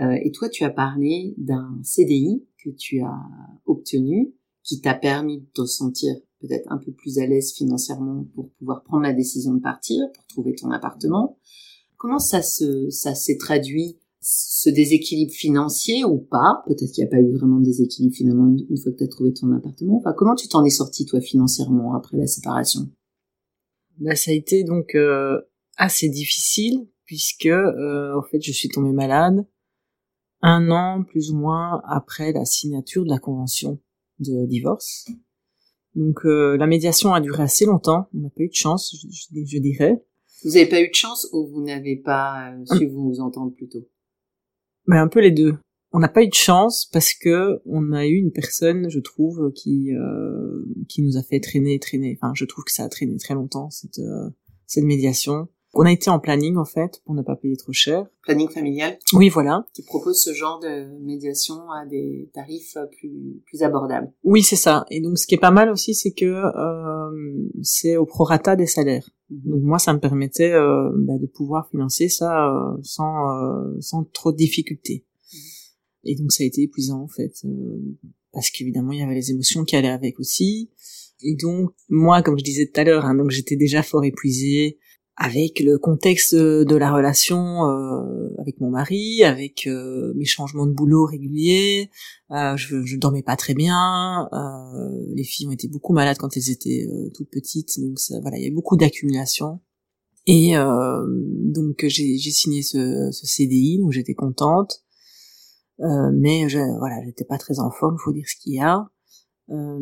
Euh, 0.00 0.16
et 0.24 0.32
toi, 0.32 0.48
tu 0.48 0.64
as 0.64 0.70
parlé 0.70 1.34
d'un 1.36 1.78
CDI 1.82 2.46
que 2.64 2.70
tu 2.70 3.02
as 3.02 3.20
obtenu, 3.66 4.34
qui 4.62 4.80
t'a 4.80 4.94
permis 4.94 5.40
de 5.40 5.46
te 5.52 5.66
sentir 5.66 6.14
peut-être 6.40 6.70
un 6.70 6.78
peu 6.78 6.92
plus 6.92 7.18
à 7.18 7.26
l'aise 7.26 7.52
financièrement 7.52 8.24
pour 8.34 8.50
pouvoir 8.52 8.82
prendre 8.84 9.02
la 9.02 9.12
décision 9.12 9.54
de 9.54 9.60
partir, 9.60 10.00
pour 10.14 10.26
trouver 10.26 10.54
ton 10.54 10.70
appartement. 10.70 11.38
Comment 12.02 12.18
ça 12.18 12.42
se, 12.42 12.90
ça 12.90 13.14
s'est 13.14 13.36
traduit 13.36 13.96
ce 14.20 14.68
déséquilibre 14.70 15.30
financier 15.30 16.04
ou 16.04 16.18
pas? 16.18 16.64
Peut-être 16.66 16.90
qu'il 16.90 17.04
n'y 17.04 17.06
a 17.06 17.10
pas 17.12 17.20
eu 17.20 17.32
vraiment 17.32 17.60
de 17.60 17.64
déséquilibre 17.64 18.12
finalement 18.12 18.48
une, 18.48 18.76
fois 18.76 18.90
que 18.90 18.96
tu 18.96 19.04
as 19.04 19.06
trouvé 19.06 19.32
ton 19.32 19.52
appartement. 19.52 19.98
Enfin, 19.98 20.12
comment 20.12 20.34
tu 20.34 20.48
t'en 20.48 20.64
es 20.64 20.70
sorti 20.70 21.06
toi 21.06 21.20
financièrement 21.20 21.94
après 21.94 22.16
la 22.16 22.26
séparation? 22.26 22.90
Bah, 23.98 24.16
ça 24.16 24.32
a 24.32 24.34
été 24.34 24.64
donc 24.64 24.96
euh, 24.96 25.40
assez 25.76 26.08
difficile 26.08 26.88
puisque 27.04 27.46
euh, 27.46 28.18
en 28.18 28.22
fait 28.24 28.40
je 28.42 28.50
suis 28.50 28.68
tombée 28.68 28.90
malade 28.90 29.46
un 30.40 30.72
an 30.72 31.04
plus 31.04 31.30
ou 31.30 31.36
moins 31.36 31.82
après 31.86 32.32
la 32.32 32.44
signature 32.44 33.04
de 33.04 33.10
la 33.10 33.20
convention 33.20 33.78
de 34.18 34.44
divorce. 34.46 35.06
Donc 35.94 36.26
euh, 36.26 36.56
la 36.56 36.66
médiation 36.66 37.14
a 37.14 37.20
duré 37.20 37.44
assez 37.44 37.64
longtemps, 37.64 38.08
on 38.12 38.22
n'a 38.22 38.30
pas 38.30 38.42
eu 38.42 38.48
de 38.48 38.54
chance, 38.54 38.92
je, 39.08 39.58
dirais. 39.60 40.04
Vous 40.44 40.50
n'avez 40.50 40.68
pas 40.68 40.80
eu 40.80 40.88
de 40.88 40.94
chance 40.94 41.28
ou 41.32 41.46
vous 41.46 41.62
n'avez 41.62 41.96
pas 41.96 42.52
euh, 42.52 42.64
su 42.76 42.86
vous 42.86 43.20
entendre 43.20 43.52
plus 43.54 43.68
tôt? 43.68 43.88
Mais 44.86 44.98
un 44.98 45.08
peu 45.08 45.20
les 45.20 45.30
deux. 45.30 45.54
On 45.92 45.98
n'a 45.98 46.08
pas 46.08 46.22
eu 46.22 46.28
de 46.28 46.34
chance 46.34 46.88
parce 46.92 47.12
que 47.12 47.60
on 47.66 47.92
a 47.92 48.06
eu 48.06 48.14
une 48.14 48.32
personne, 48.32 48.88
je 48.88 48.98
trouve, 48.98 49.52
qui 49.54 49.92
euh, 49.94 50.64
qui 50.88 51.02
nous 51.02 51.16
a 51.16 51.22
fait 51.22 51.40
traîner, 51.40 51.78
traîner. 51.78 52.18
Enfin, 52.20 52.32
je 52.34 52.44
trouve 52.44 52.64
que 52.64 52.72
ça 52.72 52.84
a 52.84 52.88
traîné 52.88 53.16
très 53.18 53.34
longtemps 53.34 53.70
cette 53.70 54.00
cette 54.66 54.84
médiation. 54.84 55.48
On 55.74 55.86
a 55.86 55.92
été 55.92 56.10
en 56.10 56.18
planning 56.18 56.56
en 56.56 56.66
fait 56.66 57.00
pour 57.04 57.14
ne 57.14 57.22
pas 57.22 57.34
payer 57.34 57.56
trop 57.56 57.72
cher. 57.72 58.06
Planning 58.22 58.50
familial. 58.50 58.98
Oui, 59.14 59.30
voilà. 59.30 59.66
Qui 59.72 59.82
propose 59.82 60.22
ce 60.22 60.34
genre 60.34 60.60
de 60.60 60.98
médiation 61.00 61.70
à 61.70 61.86
des 61.86 62.30
tarifs 62.34 62.76
plus 62.98 63.42
plus 63.46 63.62
abordables. 63.62 64.12
Oui, 64.22 64.42
c'est 64.42 64.56
ça. 64.56 64.84
Et 64.90 65.00
donc 65.00 65.18
ce 65.18 65.26
qui 65.26 65.34
est 65.34 65.38
pas 65.40 65.50
mal 65.50 65.70
aussi, 65.70 65.94
c'est 65.94 66.12
que 66.12 66.26
euh, 66.26 67.48
c'est 67.62 67.96
au 67.96 68.04
prorata 68.04 68.54
des 68.54 68.66
salaires. 68.66 69.08
Mhm. 69.30 69.50
Donc 69.50 69.62
moi, 69.62 69.78
ça 69.78 69.94
me 69.94 69.98
permettait 69.98 70.52
euh, 70.52 70.90
bah, 70.96 71.18
de 71.18 71.26
pouvoir 71.26 71.68
financer 71.70 72.08
ça 72.08 72.48
euh, 72.48 72.76
sans 72.82 73.30
euh, 73.30 73.76
sans 73.80 74.04
trop 74.04 74.32
de 74.32 74.36
difficultés. 74.36 75.06
Mhm. 75.32 75.38
Et 76.04 76.16
donc 76.16 76.32
ça 76.32 76.44
a 76.44 76.46
été 76.46 76.62
épuisant 76.62 77.00
en 77.00 77.08
fait, 77.08 77.32
euh, 77.44 77.78
parce 78.32 78.50
qu'évidemment 78.50 78.92
il 78.92 78.98
y 78.98 79.02
avait 79.02 79.14
les 79.14 79.30
émotions 79.30 79.64
qui 79.64 79.76
allaient 79.76 79.88
avec 79.88 80.20
aussi. 80.20 80.70
Et 81.22 81.36
donc 81.36 81.70
moi, 81.88 82.22
comme 82.22 82.38
je 82.38 82.44
disais 82.44 82.66
tout 82.66 82.80
à 82.80 82.84
l'heure, 82.84 83.06
hein, 83.06 83.14
donc 83.14 83.30
j'étais 83.30 83.56
déjà 83.56 83.82
fort 83.82 84.04
épuisée 84.04 84.78
avec 85.16 85.60
le 85.60 85.78
contexte 85.78 86.34
de 86.34 86.76
la 86.76 86.90
relation 86.90 87.68
euh, 87.68 88.34
avec 88.38 88.60
mon 88.60 88.70
mari, 88.70 89.22
avec 89.24 89.66
euh, 89.66 90.12
mes 90.16 90.24
changements 90.24 90.66
de 90.66 90.72
boulot 90.72 91.04
réguliers, 91.04 91.90
euh, 92.30 92.56
je, 92.56 92.82
je 92.82 92.96
dormais 92.96 93.22
pas 93.22 93.36
très 93.36 93.52
bien, 93.52 94.26
euh, 94.32 95.04
les 95.14 95.24
filles 95.24 95.48
ont 95.48 95.52
été 95.52 95.68
beaucoup 95.68 95.92
malades 95.92 96.16
quand 96.16 96.34
elles 96.36 96.50
étaient 96.50 96.88
euh, 96.90 97.10
toutes 97.14 97.28
petites, 97.30 97.78
donc 97.78 97.98
ça, 97.98 98.20
voilà, 98.20 98.38
il 98.38 98.42
y 98.42 98.46
avait 98.46 98.54
beaucoup 98.54 98.76
d'accumulation. 98.76 99.60
Et 100.26 100.52
donc 100.54 101.84
j'ai 101.84 102.16
signé 102.18 102.62
ce, 102.62 103.10
ce, 103.10 103.26
CDI, 103.26 103.80
donc 103.80 103.90
j'étais 103.90 104.14
contente, 104.14 104.84
mais 105.80 106.48
je, 106.48 106.60
voilà, 106.78 107.02
j'étais 107.04 107.24
pas 107.24 107.38
très 107.38 107.58
en 107.58 107.72
forme, 107.72 107.98
faut 107.98 108.12
dire 108.12 108.28
ce 108.28 108.36
qu'il 108.40 108.54
y 108.54 108.60
a. 108.60 108.88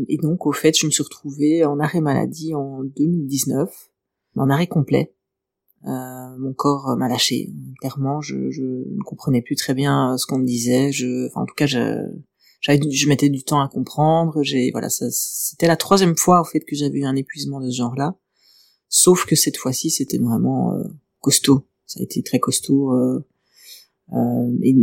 et 0.08 0.16
donc 0.16 0.46
au 0.46 0.52
fait, 0.52 0.74
je 0.78 0.86
me 0.86 0.90
suis 0.90 1.02
retrouvée 1.02 1.62
en 1.66 1.78
arrêt 1.78 2.00
maladie 2.00 2.54
en 2.54 2.84
2019, 2.84 3.90
en 4.36 4.48
arrêt 4.48 4.66
complet. 4.66 5.12
Euh, 5.86 6.36
mon 6.38 6.52
corps 6.52 6.96
m'a 6.96 7.08
lâché. 7.08 7.50
Clairement, 7.80 8.20
je, 8.20 8.50
je, 8.50 8.62
ne 8.62 9.02
comprenais 9.02 9.42
plus 9.42 9.56
très 9.56 9.74
bien 9.74 10.12
euh, 10.12 10.16
ce 10.16 10.26
qu'on 10.26 10.38
me 10.38 10.46
disait. 10.46 10.92
Je, 10.92 11.26
enfin, 11.28 11.42
en 11.42 11.46
tout 11.46 11.54
cas, 11.54 11.66
je, 11.66 12.06
je 12.60 13.08
mettais 13.08 13.28
du 13.28 13.42
temps 13.42 13.60
à 13.60 13.68
comprendre. 13.68 14.42
J'ai, 14.42 14.70
voilà, 14.70 14.88
c'était 14.90 15.66
la 15.66 15.76
troisième 15.76 16.16
fois 16.16 16.40
au 16.40 16.44
fait 16.44 16.60
que 16.60 16.76
j'avais 16.76 16.98
eu 16.98 17.04
un 17.04 17.16
épuisement 17.16 17.60
de 17.60 17.70
ce 17.70 17.76
genre-là. 17.76 18.16
Sauf 18.88 19.24
que 19.24 19.36
cette 19.36 19.56
fois-ci, 19.56 19.90
c'était 19.90 20.18
vraiment 20.18 20.74
euh, 20.74 20.82
costaud. 21.20 21.66
Ça 21.86 22.00
a 22.00 22.02
été 22.02 22.22
très 22.22 22.40
costaud. 22.40 22.92
Euh, 22.92 23.24
euh, 24.12 24.58
et, 24.62 24.74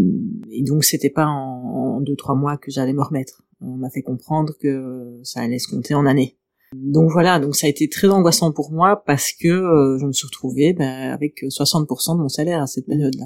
et, 0.52 0.64
donc, 0.64 0.84
c'était 0.86 1.10
pas 1.10 1.26
en, 1.26 1.98
en, 1.98 2.02
deux 2.02 2.16
trois 2.16 2.36
mois 2.36 2.58
que 2.58 2.72
j'allais 2.72 2.94
me 2.94 3.04
remettre. 3.04 3.44
On 3.60 3.76
m'a 3.76 3.90
fait 3.90 4.02
comprendre 4.02 4.54
que 4.60 5.20
ça 5.24 5.42
allait 5.42 5.60
se 5.60 5.68
compter 5.68 5.94
en 5.94 6.06
années. 6.06 6.38
Donc 6.76 7.12
voilà, 7.12 7.40
donc 7.40 7.56
ça 7.56 7.68
a 7.68 7.70
été 7.70 7.88
très 7.88 8.08
angoissant 8.08 8.52
pour 8.52 8.72
moi 8.72 9.04
parce 9.06 9.32
que 9.32 9.48
euh, 9.48 9.98
je 10.00 10.06
me 10.06 10.12
suis 10.12 10.26
retrouvée 10.28 10.74
ben, 10.74 11.12
avec 11.12 11.42
60% 11.44 12.18
de 12.18 12.22
mon 12.22 12.30
salaire 12.30 12.62
à 12.62 12.68
cette 12.68 12.86
période-là. 12.86 13.26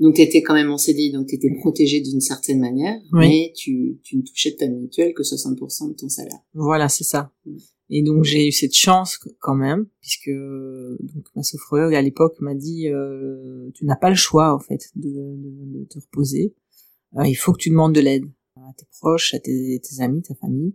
Donc 0.00 0.14
tu 0.14 0.22
étais 0.22 0.42
quand 0.42 0.54
même 0.54 0.70
en 0.70 0.78
CDI, 0.78 1.12
donc 1.12 1.26
tu 1.26 1.34
étais 1.34 1.54
protégée 1.60 2.00
d'une 2.00 2.22
certaine 2.22 2.58
manière, 2.58 2.98
mais 3.12 3.52
tu, 3.54 4.00
tu 4.02 4.16
ne 4.16 4.22
touchais 4.22 4.52
de 4.52 4.56
ta 4.56 4.66
mutuelle 4.66 5.12
que 5.12 5.22
60% 5.22 5.88
de 5.88 5.94
ton 5.94 6.08
salaire. 6.08 6.38
Voilà, 6.54 6.88
c'est 6.88 7.04
ça. 7.04 7.32
Mm. 7.44 7.56
Et 7.90 8.02
donc 8.02 8.24
j'ai 8.24 8.46
eu 8.46 8.52
cette 8.52 8.74
chance 8.74 9.18
quand 9.40 9.56
même, 9.56 9.86
puisque 10.00 10.30
donc 10.30 11.24
ma 11.34 11.42
sophrologue 11.42 11.94
à 11.94 12.00
l'époque 12.00 12.36
m'a 12.40 12.54
dit 12.54 12.88
euh, 12.88 13.68
tu 13.74 13.84
n'as 13.84 13.96
pas 13.96 14.10
le 14.10 14.16
choix 14.16 14.54
en 14.54 14.60
fait 14.60 14.90
de, 14.94 15.10
de, 15.10 15.84
te 15.90 15.98
reposer, 15.98 16.54
euh, 17.18 17.26
il 17.26 17.34
faut 17.34 17.52
que 17.52 17.58
tu 17.58 17.70
demandes 17.70 17.94
de 17.94 18.00
l'aide 18.00 18.24
à 18.56 18.72
tes 18.76 18.86
proches, 19.00 19.34
à 19.34 19.40
tes, 19.40 19.80
tes 19.82 20.02
amis, 20.02 20.22
ta 20.22 20.34
famille. 20.36 20.72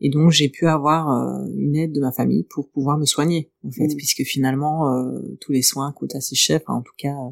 Et 0.00 0.10
donc 0.10 0.30
j'ai 0.30 0.48
pu 0.48 0.66
avoir 0.66 1.10
euh, 1.10 1.46
une 1.54 1.74
aide 1.76 1.92
de 1.92 2.00
ma 2.00 2.12
famille 2.12 2.44
pour 2.44 2.68
pouvoir 2.70 2.98
me 2.98 3.06
soigner, 3.06 3.50
en 3.64 3.70
fait, 3.70 3.88
mmh. 3.88 3.96
puisque 3.96 4.22
finalement 4.24 4.92
euh, 4.92 5.18
tous 5.40 5.52
les 5.52 5.62
soins 5.62 5.92
coûtent 5.92 6.14
assez 6.14 6.34
cher, 6.34 6.60
en 6.66 6.82
tout 6.82 6.92
cas 6.98 7.14
euh, 7.14 7.30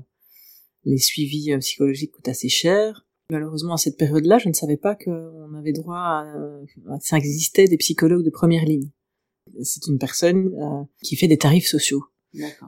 les 0.85 0.98
suivis 0.98 1.57
psychologiques 1.59 2.12
coûtent 2.12 2.29
assez 2.29 2.48
cher. 2.48 3.07
Malheureusement 3.31 3.74
à 3.74 3.79
cette 3.79 3.96
période-là, 3.96 4.38
je 4.38 4.48
ne 4.48 4.55
savais 4.55 4.77
pas 4.77 4.94
qu'on 4.94 5.55
avait 5.59 5.72
droit 5.72 5.96
à, 5.96 6.27
à 6.90 7.00
ça 7.00 7.16
existait 7.16 7.66
des 7.66 7.79
psychologues 7.79 8.24
de 8.24 8.31
première 8.31 8.64
ligne. 8.64 8.90
C'est 9.62 9.87
une 9.87 9.98
personne 9.98 10.50
qui 11.03 11.16
fait 11.16 11.29
des 11.29 11.38
tarifs 11.38 11.66
sociaux. 11.66 12.05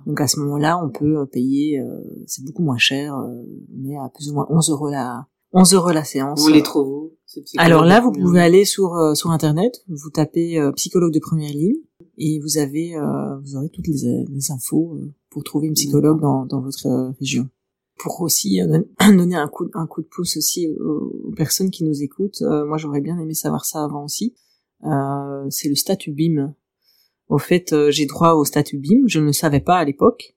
Donc 0.06 0.20
à 0.20 0.28
ce 0.28 0.38
moment-là, 0.40 0.82
on 0.82 0.90
peut 0.90 1.26
payer, 1.26 1.82
c'est 2.26 2.44
beaucoup 2.44 2.62
moins 2.62 2.78
cher, 2.78 3.14
on 3.14 3.90
est 3.90 3.96
à 3.96 4.10
plus 4.14 4.30
ou 4.30 4.34
moins 4.34 4.46
11 4.48 4.70
euros 4.70 4.88
la 4.88 5.26
11 5.52 5.74
euros 5.74 5.90
la 5.90 6.04
séance. 6.04 6.40
Vous 6.40 6.48
les 6.48 6.62
trouvez 6.62 7.15
alors 7.56 7.84
là, 7.84 8.00
vous 8.00 8.12
pouvez 8.12 8.40
aller 8.40 8.64
sur 8.64 8.94
euh, 8.94 9.14
sur 9.14 9.30
internet, 9.30 9.82
vous 9.88 10.10
tapez 10.10 10.58
euh, 10.58 10.72
psychologue 10.72 11.12
de 11.12 11.18
première 11.18 11.52
ligne 11.52 11.76
et 12.18 12.40
vous 12.40 12.58
avez 12.58 12.94
euh, 12.96 13.38
vous 13.38 13.56
aurez 13.56 13.68
toutes 13.68 13.86
les, 13.86 14.24
les 14.28 14.50
infos 14.50 14.98
pour 15.30 15.44
trouver 15.44 15.68
une 15.68 15.74
psychologue 15.74 16.20
dans, 16.20 16.46
dans 16.46 16.60
votre 16.60 17.14
région. 17.18 17.48
Pour 17.98 18.20
aussi 18.20 18.60
donner 19.00 19.36
un 19.36 19.48
coup 19.48 19.68
un 19.74 19.86
coup 19.86 20.02
de 20.02 20.06
pouce 20.06 20.36
aussi 20.36 20.68
aux, 20.68 21.32
personnes 21.36 21.70
qui 21.70 21.84
nous 21.84 22.02
écoutent, 22.02 22.42
moi 22.42 22.78
j'aurais 22.78 23.00
bien 23.00 23.18
aimé 23.18 23.34
savoir 23.34 23.64
ça 23.64 23.84
avant 23.84 24.04
aussi. 24.04 24.34
c'est 25.50 25.68
le 25.68 25.74
statut 25.74 26.12
BIM. 26.12 26.54
Au 27.28 27.38
fait, 27.38 27.74
j'ai 27.90 28.06
droit 28.06 28.34
au 28.34 28.44
statut 28.44 28.78
BIM, 28.78 29.06
je 29.06 29.18
ne 29.18 29.26
le 29.26 29.32
savais 29.32 29.60
pas 29.60 29.76
à 29.76 29.84
l'époque. 29.84 30.36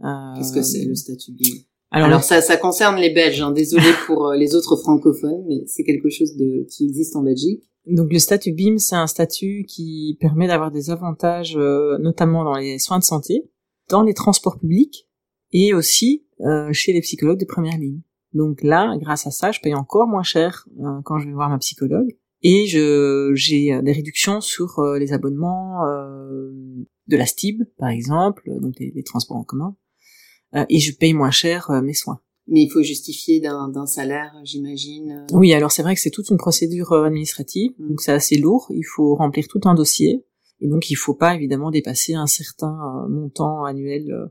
Qu'est-ce 0.00 0.52
que 0.52 0.62
c'est 0.62 0.84
le 0.84 0.94
statut 0.94 1.32
BIM? 1.32 1.62
Alors, 1.90 2.22
ça, 2.22 2.40
ça 2.40 2.56
concerne 2.56 2.96
les 2.96 3.10
Belges, 3.10 3.40
hein. 3.40 3.50
désolé 3.50 3.86
pour 4.06 4.28
euh, 4.28 4.36
les 4.36 4.54
autres 4.54 4.76
francophones, 4.76 5.44
mais 5.48 5.64
c'est 5.66 5.82
quelque 5.82 6.08
chose 6.08 6.36
de 6.36 6.66
qui 6.68 6.84
existe 6.84 7.16
en 7.16 7.22
Belgique. 7.22 7.64
Donc 7.86 8.12
le 8.12 8.18
statut 8.18 8.52
BIM, 8.52 8.78
c'est 8.78 8.94
un 8.94 9.06
statut 9.06 9.64
qui 9.66 10.16
permet 10.20 10.46
d'avoir 10.46 10.70
des 10.70 10.90
avantages, 10.90 11.56
euh, 11.56 11.98
notamment 11.98 12.44
dans 12.44 12.56
les 12.56 12.78
soins 12.78 12.98
de 12.98 13.04
santé, 13.04 13.50
dans 13.88 14.02
les 14.02 14.14
transports 14.14 14.58
publics 14.58 15.08
et 15.52 15.74
aussi 15.74 16.26
euh, 16.42 16.68
chez 16.72 16.92
les 16.92 17.00
psychologues 17.00 17.40
de 17.40 17.46
première 17.46 17.78
ligne. 17.78 18.02
Donc 18.32 18.62
là, 18.62 18.96
grâce 19.00 19.26
à 19.26 19.32
ça, 19.32 19.50
je 19.50 19.58
paye 19.60 19.74
encore 19.74 20.06
moins 20.06 20.22
cher 20.22 20.68
quand 21.04 21.18
je 21.18 21.26
vais 21.26 21.32
voir 21.32 21.48
ma 21.48 21.58
psychologue 21.58 22.16
et 22.42 22.66
je 22.66 23.32
j'ai 23.34 23.76
des 23.82 23.90
réductions 23.90 24.40
sur 24.40 24.80
les 25.00 25.12
abonnements 25.12 25.80
de 27.08 27.16
la 27.16 27.26
STIB, 27.26 27.64
par 27.76 27.88
exemple, 27.88 28.48
donc 28.60 28.76
les 28.78 29.02
transports 29.02 29.38
en 29.38 29.42
commun, 29.42 29.74
euh, 29.74 29.79
et 30.52 30.78
je 30.78 30.96
paye 30.96 31.12
moins 31.12 31.30
cher 31.30 31.70
euh, 31.70 31.80
mes 31.80 31.94
soins. 31.94 32.20
Mais 32.46 32.62
il 32.62 32.68
faut 32.68 32.82
justifier 32.82 33.40
d'un 33.40 33.86
salaire, 33.86 34.34
j'imagine. 34.42 35.24
Euh. 35.30 35.36
Oui, 35.36 35.52
alors 35.52 35.70
c'est 35.70 35.82
vrai 35.82 35.94
que 35.94 36.00
c'est 36.00 36.10
toute 36.10 36.30
une 36.30 36.36
procédure 36.36 36.92
administrative, 36.92 37.72
mm. 37.78 37.88
donc 37.88 38.00
c'est 38.00 38.12
assez 38.12 38.36
lourd. 38.38 38.66
Il 38.70 38.84
faut 38.84 39.14
remplir 39.14 39.46
tout 39.46 39.60
un 39.64 39.74
dossier, 39.74 40.24
et 40.60 40.68
donc 40.68 40.90
il 40.90 40.96
faut 40.96 41.14
pas 41.14 41.34
évidemment 41.34 41.70
dépasser 41.70 42.14
un 42.14 42.26
certain 42.26 43.06
montant 43.08 43.64
annuel 43.64 44.30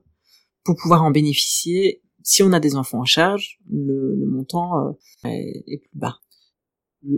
pour 0.63 0.75
pouvoir 0.75 1.03
en 1.03 1.11
bénéficier. 1.11 2.01
Si 2.21 2.43
on 2.43 2.51
a 2.51 2.59
des 2.59 2.75
enfants 2.75 2.99
en 2.99 3.05
charge, 3.05 3.59
le, 3.71 4.15
le 4.15 4.25
montant 4.27 4.97
est, 5.23 5.63
est, 5.67 5.77
plus 5.77 5.97
bas. 5.97 6.17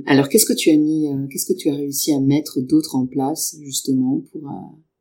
Alors 0.05 0.29
qu'est-ce 0.29 0.45
que 0.45 0.53
tu 0.53 0.69
as 0.69 0.77
mis, 0.77 1.07
qu'est-ce 1.31 1.51
que 1.51 1.57
tu 1.57 1.69
as 1.69 1.75
réussi 1.75 2.13
à 2.13 2.19
mettre 2.19 2.61
d'autre 2.61 2.95
en 2.95 3.07
place 3.07 3.57
justement 3.61 4.21
pour 4.31 4.43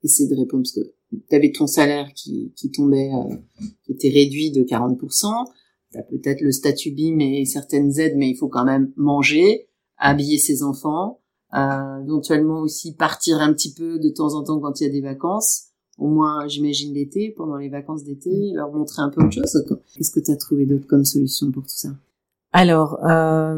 essayer 0.02 0.28
de 0.28 0.34
répondre? 0.34 0.62
Parce 0.62 0.72
que 0.72 0.94
tu 1.11 1.37
avais 1.37 1.53
ton 1.53 1.66
salaire 1.66 2.12
qui, 2.14 2.53
qui 2.57 2.70
tombait, 2.70 3.11
euh, 3.12 3.37
qui 3.85 3.92
était 3.92 4.11
réduit 4.11 4.51
de 4.51 4.62
40%, 4.62 5.44
tu 5.92 5.99
as 5.99 6.03
peut-être 6.03 6.40
le 6.40 6.53
statut 6.53 6.92
BIM 6.92 7.18
et 7.20 7.44
certaines 7.44 7.99
aides, 7.99 8.16
mais 8.16 8.31
il 8.31 8.37
faut 8.37 8.49
quand 8.49 8.64
même 8.64 8.92
manger, 8.96 9.68
habiller 9.96 10.38
ses 10.38 10.62
enfants, 10.62 11.20
euh, 11.55 12.05
éventuellement 12.05 12.61
aussi 12.61 12.94
partir 12.94 13.40
un 13.40 13.53
petit 13.53 13.75
peu 13.75 13.99
de 13.99 14.09
temps 14.09 14.35
en 14.35 14.44
temps 14.44 14.61
quand 14.61 14.81
il 14.81 14.85
y 14.85 14.87
a 14.87 14.92
des 14.92 15.01
vacances, 15.01 15.64
au 15.99 16.09
moins 16.09 16.46
j'imagine 16.46 16.94
l'été, 16.94 17.31
pendant 17.37 17.57
les 17.57 17.68
vacances 17.68 18.05
d'été, 18.05 18.53
leur 18.55 18.73
montrer 18.73 19.03
un 19.03 19.11
peu 19.11 19.23
autre 19.23 19.33
chose. 19.33 19.64
Qu'est-ce 19.94 20.12
que 20.12 20.20
tu 20.20 20.31
as 20.31 20.37
trouvé 20.37 20.64
d'autre 20.64 20.87
comme 20.87 21.05
solution 21.05 21.51
pour 21.51 21.64
tout 21.64 21.68
ça? 21.70 21.90
Alors, 22.52 22.98
euh, 23.04 23.56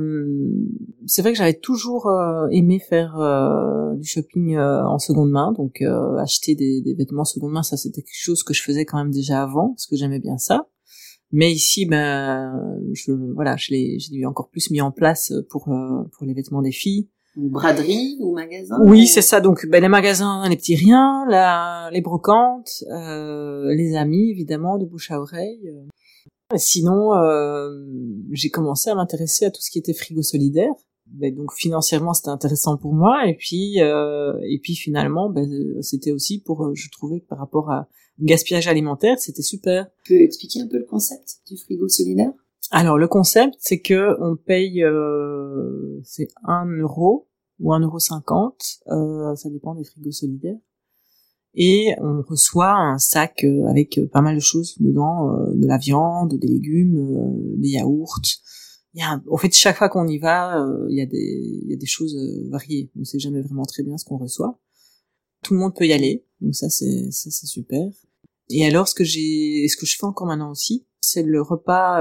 c'est 1.07 1.22
vrai 1.22 1.33
que 1.33 1.38
j'avais 1.38 1.59
toujours 1.59 2.09
euh, 2.09 2.46
aimé 2.50 2.78
faire 2.78 3.18
euh, 3.18 3.94
du 3.94 4.07
shopping 4.07 4.59
en 4.59 4.98
seconde 4.98 5.31
main, 5.31 5.52
donc 5.52 5.83
acheter 6.18 6.55
des, 6.55 6.83
des, 6.83 6.94
vêtements 6.94 7.24
seconde 7.24 7.52
main, 7.52 7.62
ça 7.62 7.76
c'était 7.76 8.02
quelque 8.02 8.12
chose 8.12 8.42
que 8.42 8.52
je 8.52 8.62
faisais 8.62 8.85
quand 8.85 8.98
même 8.98 9.12
déjà 9.12 9.42
avant, 9.42 9.70
parce 9.70 9.87
que 9.87 9.96
j'aimais 9.96 10.20
bien 10.20 10.37
ça. 10.37 10.66
Mais 11.35 11.50
ici, 11.50 11.87
ben, 11.87 12.52
je, 12.92 13.12
voilà, 13.35 13.57
je 13.57 13.70
l'ai, 13.70 13.98
j'ai 13.98 14.26
encore 14.26 14.50
plus 14.50 14.70
mis 14.70 14.83
en 14.83 14.90
place 14.90 15.33
pour 15.48 15.64
pour 15.64 16.26
les 16.26 16.35
vêtements 16.35 16.61
des 16.61 16.72
filles. 16.72 17.09
Braderie 17.35 18.18
ou 18.20 18.35
magasin 18.35 18.76
Oui, 18.85 19.07
c'est 19.07 19.22
ça. 19.22 19.40
Donc, 19.40 19.66
ben, 19.66 19.81
les 19.81 19.88
magasins, 19.88 20.46
les 20.50 20.57
petits 20.57 20.76
riens, 20.76 21.24
la, 21.31 21.88
les 21.90 22.02
brocantes, 22.02 22.85
les 22.90 23.96
amis, 23.96 24.31
évidemment, 24.31 24.76
de 24.76 24.85
bouche 24.85 25.11
à 25.11 25.18
oreille. 25.18 25.72
Sinon, 26.57 27.15
euh, 27.15 27.69
j'ai 28.31 28.51
commencé 28.51 28.91
à 28.91 28.95
m'intéresser 28.95 29.47
à 29.47 29.51
tout 29.51 29.61
ce 29.61 29.71
qui 29.71 29.79
était 29.79 29.95
frigo 29.95 30.23
solidaire. 30.23 30.73
Ben, 31.07 31.35
donc 31.35 31.53
financièrement, 31.53 32.15
c'était 32.15 32.31
intéressant 32.31 32.77
pour 32.77 32.95
moi. 32.95 33.27
Et 33.27 33.35
puis, 33.35 33.83
euh, 33.83 34.38
et 34.49 34.59
puis 34.59 34.75
finalement, 34.75 35.29
ben, 35.29 35.47
c'était 35.83 36.12
aussi 36.12 36.41
pour, 36.41 36.65
euh, 36.65 36.75
je 36.75 36.91
trouvais 36.91 37.21
que 37.21 37.27
par 37.27 37.38
rapport 37.38 37.71
à 37.71 37.88
gaspillage 38.21 38.69
alimentaire, 38.69 39.19
c'était 39.19 39.43
super. 39.43 39.87
Tu 40.05 40.15
peux 40.15 40.21
expliquer 40.23 40.61
un 40.61 40.69
peu 40.69 40.79
le 40.79 40.85
concept 40.85 41.41
du 41.49 41.57
frigo 41.57 41.88
solidaire? 41.88 42.33
Alors 42.71 42.97
le 42.97 43.09
concept, 43.09 43.55
c'est 43.59 43.81
que 43.81 44.17
on 44.21 44.37
paye, 44.37 44.83
euh, 44.83 46.01
c'est 46.05 46.29
un 46.45 46.67
euro 46.67 47.29
ou 47.61 47.73
un 47.73 47.81
euro 47.81 47.99
cinquante, 47.99 48.81
euh, 48.88 49.35
ça 49.37 49.51
dépend 49.51 49.75
des 49.75 49.85
frigos 49.85 50.12
solidaires 50.12 50.59
et 51.55 51.95
on 51.99 52.23
reçoit 52.23 52.73
un 52.73 52.99
sac 52.99 53.45
euh, 53.45 53.67
avec 53.67 53.99
euh, 53.99 54.09
pas 54.09 54.23
mal 54.23 54.37
de 54.37 54.41
choses 54.41 54.77
dedans, 54.81 55.37
euh, 55.37 55.55
de 55.55 55.67
la 55.67 55.77
viande, 55.77 56.38
des 56.38 56.47
légumes, 56.47 57.57
des 57.59 57.71
yaourts. 57.71 58.21
En 59.31 59.37
fait, 59.38 59.55
chaque 59.55 59.77
fois 59.77 59.88
qu'on 59.88 60.07
y 60.07 60.19
va, 60.19 60.67
il 60.91 60.97
y 60.97 61.03
a 61.03 61.07
des, 61.07 61.87
choses 61.87 62.15
variées. 62.51 62.91
On 62.99 63.05
sait 63.05 63.19
jamais 63.19 63.41
vraiment 63.41 63.65
très 63.65 63.83
bien 63.83 63.97
ce 63.97 64.05
qu'on 64.05 64.19
reçoit. 64.19 64.59
Tout 65.43 65.55
le 65.55 65.61
monde 65.61 65.75
peut 65.75 65.87
y 65.87 65.93
aller, 65.93 66.27
donc 66.41 66.55
ça 66.55 66.69
c'est 66.69 67.11
ça 67.11 67.31
c'est 67.31 67.47
super. 67.47 67.88
Et 68.51 68.67
alors, 68.67 68.87
ce 68.88 68.95
que 68.95 69.03
j'ai, 69.03 69.67
ce 69.69 69.79
que 69.79 69.87
je 69.87 69.97
fais 69.97 70.05
encore 70.05 70.27
maintenant 70.27 70.51
aussi, 70.51 70.87
c'est 71.01 71.23
le 71.23 71.41
repas. 71.41 72.01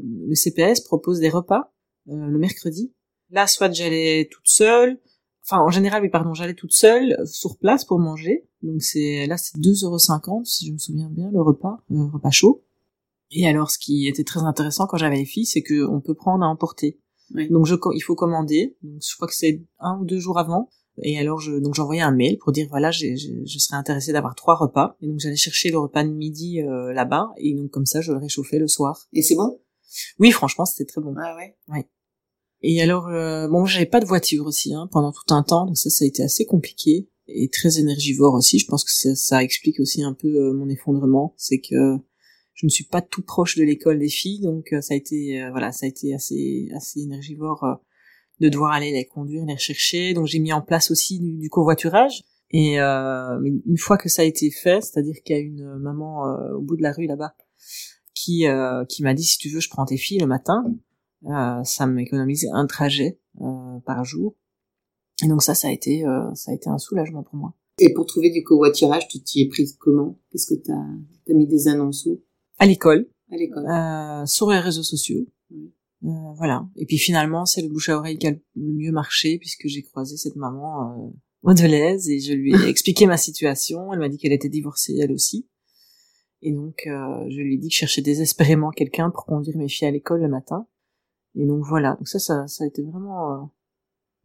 le 0.00 0.34
CPS 0.34 0.82
propose 0.82 1.18
des 1.18 1.28
repas 1.28 1.74
le 2.06 2.38
mercredi. 2.38 2.94
Là, 3.30 3.48
soit 3.48 3.72
j'allais 3.72 4.28
toute 4.30 4.46
seule, 4.46 5.00
enfin 5.44 5.58
en 5.58 5.70
général, 5.70 6.02
oui 6.02 6.08
pardon, 6.08 6.34
j'allais 6.34 6.54
toute 6.54 6.72
seule 6.72 7.16
sur 7.26 7.58
place 7.58 7.84
pour 7.84 7.98
manger 7.98 8.46
donc 8.62 8.82
c'est 8.82 9.26
là 9.26 9.36
c'est 9.36 9.56
2,50€ 9.58 10.44
si 10.44 10.66
je 10.66 10.72
me 10.72 10.78
souviens 10.78 11.08
bien 11.08 11.30
le 11.32 11.40
repas, 11.40 11.82
le 11.88 12.04
repas 12.04 12.30
chaud. 12.30 12.64
Et 13.30 13.46
alors 13.46 13.70
ce 13.70 13.78
qui 13.78 14.08
était 14.08 14.24
très 14.24 14.40
intéressant 14.40 14.86
quand 14.86 14.96
j'avais 14.96 15.16
les 15.16 15.24
filles, 15.24 15.46
c'est 15.46 15.62
que 15.62 15.86
on 15.88 16.00
peut 16.00 16.14
prendre 16.14 16.44
à 16.44 16.48
emporter. 16.48 16.98
Donc 17.50 17.66
je, 17.66 17.76
il 17.94 18.00
faut 18.00 18.16
commander. 18.16 18.76
Donc 18.82 19.00
je 19.08 19.14
crois 19.14 19.28
que 19.28 19.34
c'est 19.34 19.62
un 19.78 19.98
ou 20.00 20.04
deux 20.04 20.18
jours 20.18 20.38
avant. 20.38 20.68
Et 21.02 21.18
alors 21.18 21.38
je 21.40 21.52
donc 21.52 21.74
j'envoyais 21.74 22.02
un 22.02 22.10
mail 22.10 22.36
pour 22.38 22.52
dire 22.52 22.66
voilà 22.68 22.90
je, 22.90 23.06
je 23.14 23.58
serais 23.58 23.76
intéressée 23.76 24.12
d'avoir 24.12 24.34
trois 24.34 24.56
repas. 24.56 24.96
Et 25.00 25.06
donc 25.06 25.20
j'allais 25.20 25.36
chercher 25.36 25.70
le 25.70 25.78
repas 25.78 26.04
de 26.04 26.10
midi 26.10 26.60
euh, 26.60 26.92
là-bas 26.92 27.30
et 27.38 27.54
donc 27.54 27.70
comme 27.70 27.86
ça 27.86 28.00
je 28.00 28.12
le 28.12 28.18
réchauffais 28.18 28.58
le 28.58 28.68
soir. 28.68 29.06
Et 29.12 29.22
c'est 29.22 29.36
bon? 29.36 29.60
Oui 30.18 30.32
franchement 30.32 30.64
c'était 30.64 30.84
très 30.84 31.00
bon. 31.00 31.14
Ah 31.16 31.36
ouais? 31.36 31.56
Ouais. 31.68 31.88
Et 32.62 32.82
alors 32.82 33.08
euh, 33.08 33.48
bon 33.48 33.64
j'avais 33.64 33.86
pas 33.86 34.00
de 34.00 34.06
voiture 34.06 34.46
aussi 34.46 34.74
hein, 34.74 34.88
pendant 34.92 35.12
tout 35.12 35.34
un 35.34 35.42
temps 35.42 35.64
donc 35.66 35.78
ça 35.78 35.88
ça 35.88 36.04
a 36.04 36.08
été 36.08 36.22
assez 36.22 36.44
compliqué 36.44 37.08
et 37.34 37.48
très 37.48 37.78
énergivore 37.78 38.34
aussi. 38.34 38.58
Je 38.58 38.66
pense 38.66 38.84
que 38.84 38.92
ça, 38.92 39.14
ça 39.14 39.42
explique 39.42 39.80
aussi 39.80 40.02
un 40.02 40.14
peu 40.14 40.28
euh, 40.28 40.52
mon 40.52 40.68
effondrement, 40.68 41.34
c'est 41.36 41.60
que 41.60 41.96
je 42.54 42.66
ne 42.66 42.70
suis 42.70 42.84
pas 42.84 43.00
tout 43.00 43.22
proche 43.22 43.56
de 43.56 43.64
l'école 43.64 43.98
des 43.98 44.08
filles, 44.08 44.40
donc 44.40 44.72
euh, 44.72 44.80
ça 44.80 44.94
a 44.94 44.96
été 44.96 45.42
euh, 45.42 45.50
voilà, 45.50 45.72
ça 45.72 45.86
a 45.86 45.88
été 45.88 46.14
assez 46.14 46.68
assez 46.74 47.00
énergivore 47.00 47.64
de 48.40 48.48
devoir 48.48 48.72
aller 48.72 48.92
les 48.92 49.04
conduire, 49.04 49.44
les 49.44 49.54
rechercher. 49.54 50.14
Donc 50.14 50.26
j'ai 50.26 50.38
mis 50.38 50.52
en 50.52 50.62
place 50.62 50.90
aussi 50.90 51.20
du, 51.20 51.48
covoiturage. 51.50 52.22
Et 52.52 52.78
une 52.78 53.78
fois 53.78 53.96
que 53.96 54.08
ça 54.08 54.22
a 54.22 54.24
été 54.24 54.50
fait, 54.50 54.80
c'est-à-dire 54.82 55.14
qu'il 55.22 55.36
y 55.36 55.38
a 55.38 55.42
une 55.42 55.78
maman 55.78 56.24
au 56.56 56.60
bout 56.60 56.76
de 56.76 56.82
la 56.82 56.90
rue 56.90 57.06
là-bas 57.06 57.34
qui 58.12 58.46
qui 58.88 59.02
m'a 59.02 59.14
dit 59.14 59.22
si 59.22 59.38
tu 59.38 59.50
veux, 59.50 59.60
je 59.60 59.68
prends 59.68 59.84
tes 59.84 59.98
filles 59.98 60.18
le 60.18 60.26
matin. 60.26 60.64
Ça 61.22 61.86
m'économise 61.86 62.48
un 62.52 62.66
trajet 62.66 63.20
par 63.84 64.04
jour. 64.04 64.36
Et 65.22 65.28
donc 65.28 65.42
ça, 65.42 65.54
ça 65.54 65.68
a 65.68 65.70
été, 65.70 66.04
euh, 66.06 66.34
ça 66.34 66.50
a 66.50 66.54
été 66.54 66.68
un 66.68 66.78
soulagement 66.78 67.22
pour 67.22 67.36
moi. 67.36 67.54
Et 67.78 67.92
pour 67.94 68.06
trouver 68.06 68.30
du 68.30 68.42
covoiturage, 68.42 69.08
tu 69.08 69.20
t'y 69.20 69.42
es 69.42 69.48
prise 69.48 69.76
comment? 69.78 70.18
Qu'est-ce 70.30 70.54
que 70.54 70.60
t'as 70.60 70.72
as 70.74 71.34
mis 71.34 71.46
des 71.46 71.68
annonces 71.68 72.06
où? 72.06 72.22
À 72.58 72.66
l'école. 72.66 73.08
À 73.30 73.36
l'école. 73.36 73.66
Euh, 73.66 74.26
sur 74.26 74.50
les 74.50 74.58
réseaux 74.58 74.82
sociaux. 74.82 75.26
Euh, 75.52 76.08
voilà. 76.36 76.66
Et 76.76 76.86
puis 76.86 76.98
finalement, 76.98 77.46
c'est 77.46 77.62
le 77.62 77.68
bouche 77.68 77.88
à 77.88 77.96
oreille 77.98 78.18
qui 78.18 78.26
a 78.26 78.32
le 78.32 78.40
mieux 78.54 78.92
marché 78.92 79.38
puisque 79.38 79.66
j'ai 79.66 79.82
croisé 79.82 80.16
cette 80.16 80.36
maman 80.36 81.12
euh, 81.46 81.54
Deleuze 81.54 82.08
et 82.08 82.20
je 82.20 82.32
lui 82.32 82.54
ai 82.54 82.64
expliqué 82.68 83.06
ma 83.06 83.16
situation. 83.16 83.92
Elle 83.92 83.98
m'a 83.98 84.08
dit 84.08 84.18
qu'elle 84.18 84.32
était 84.32 84.48
divorcée 84.48 84.96
elle 85.00 85.12
aussi. 85.12 85.46
Et 86.42 86.52
donc, 86.52 86.86
euh, 86.86 87.26
je 87.28 87.40
lui 87.40 87.54
ai 87.54 87.58
dit 87.58 87.68
que 87.68 87.74
je 87.74 87.80
cherchais 87.80 88.00
désespérément 88.00 88.70
quelqu'un 88.70 89.10
pour 89.10 89.26
conduire 89.26 89.58
mes 89.58 89.68
filles 89.68 89.88
à 89.88 89.90
l'école 89.90 90.22
le 90.22 90.28
matin. 90.28 90.66
Et 91.36 91.46
donc 91.46 91.64
voilà. 91.64 91.94
Donc 91.94 92.08
ça, 92.08 92.18
ça, 92.18 92.46
ça 92.46 92.64
a 92.64 92.66
été 92.66 92.82
vraiment 92.82 93.32
euh, 93.32 93.44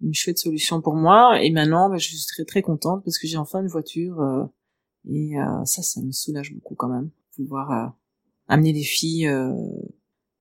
une 0.01 0.13
chouette 0.13 0.37
solution 0.37 0.81
pour 0.81 0.95
moi. 0.95 1.41
Et 1.41 1.51
maintenant, 1.51 1.89
bah, 1.89 1.97
je 1.97 2.07
suis 2.07 2.25
très 2.25 2.45
très 2.45 2.61
contente 2.61 3.03
parce 3.03 3.17
que 3.17 3.27
j'ai 3.27 3.37
enfin 3.37 3.61
une 3.61 3.67
voiture 3.67 4.19
euh, 4.21 4.43
et 5.09 5.37
euh, 5.39 5.63
ça, 5.65 5.81
ça 5.81 6.01
me 6.01 6.11
soulage 6.11 6.53
beaucoup 6.53 6.75
quand 6.75 6.89
même, 6.89 7.09
pouvoir 7.35 7.71
euh, 7.71 7.89
amener 8.47 8.73
les 8.73 8.83
filles 8.83 9.29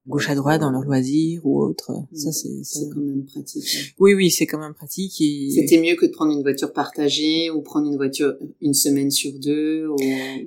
gauche 0.07 0.29
à 0.29 0.35
droite 0.35 0.61
dans 0.61 0.71
leurs 0.71 0.83
loisirs 0.83 1.41
ou 1.47 1.63
autre. 1.63 1.91
Ça, 2.13 2.31
c'est 2.31 2.63
c'est 2.63 2.91
quand 2.91 3.01
même 3.01 3.25
pratique. 3.25 3.65
Hein. 3.65 3.95
Oui, 3.99 4.13
oui, 4.13 4.31
c'est 4.31 4.47
quand 4.47 4.59
même 4.59 4.75
pratique. 4.75 5.19
Et... 5.21 5.51
C'était 5.51 5.81
mieux 5.81 5.97
que 5.97 6.05
de 6.05 6.11
prendre 6.11 6.31
une 6.31 6.43
voiture 6.43 6.75
partagée 6.75 7.51
ou 7.51 7.63
prendre 7.63 7.87
une 7.91 7.97
voiture 7.97 8.37
une 8.61 8.75
semaine 8.75 9.11
sur 9.11 9.33
deux. 9.39 9.89
Ou... 9.89 9.97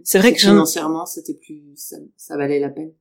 C'est 0.04 0.20
vrai 0.20 0.34
que 0.34 0.40
financièrement, 0.40 1.08
c'était 1.08 1.34
plus, 1.34 1.64
ça, 1.76 1.98
ça 2.18 2.38
valait 2.38 2.60
la 2.60 2.70
peine. 2.70 2.92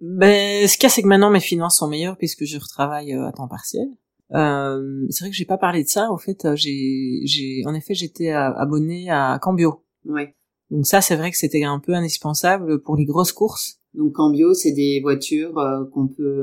Ben, 0.00 0.68
ce 0.68 0.76
qu'il 0.76 0.84
y 0.84 0.86
a, 0.86 0.88
c'est 0.90 1.02
que 1.02 1.08
maintenant 1.08 1.30
mes 1.30 1.40
finances 1.40 1.78
sont 1.78 1.88
meilleures 1.88 2.18
puisque 2.18 2.44
je 2.44 2.58
retravaille 2.58 3.12
à 3.12 3.32
temps 3.32 3.48
partiel. 3.48 3.88
Euh, 4.34 5.06
c'est 5.10 5.24
vrai 5.24 5.30
que 5.30 5.36
j'ai 5.36 5.44
pas 5.44 5.58
parlé 5.58 5.82
de 5.84 5.88
ça. 5.88 6.10
En 6.10 6.18
fait, 6.18 6.44
euh, 6.44 6.56
j'ai, 6.56 7.20
j'ai, 7.24 7.62
en 7.66 7.74
effet, 7.74 7.94
j'étais 7.94 8.32
euh, 8.32 8.52
abonné 8.54 9.10
à 9.10 9.38
Cambio. 9.40 9.84
Ouais. 10.04 10.34
Donc 10.70 10.86
ça, 10.86 11.00
c'est 11.00 11.16
vrai 11.16 11.30
que 11.30 11.36
c'était 11.36 11.64
un 11.64 11.78
peu 11.78 11.94
indispensable 11.94 12.82
pour 12.82 12.96
les 12.96 13.04
grosses 13.04 13.32
courses. 13.32 13.80
Donc 13.94 14.12
Cambio, 14.14 14.52
c'est 14.52 14.72
des 14.72 15.00
voitures 15.00 15.54
qu'on 15.92 16.08
peut 16.08 16.42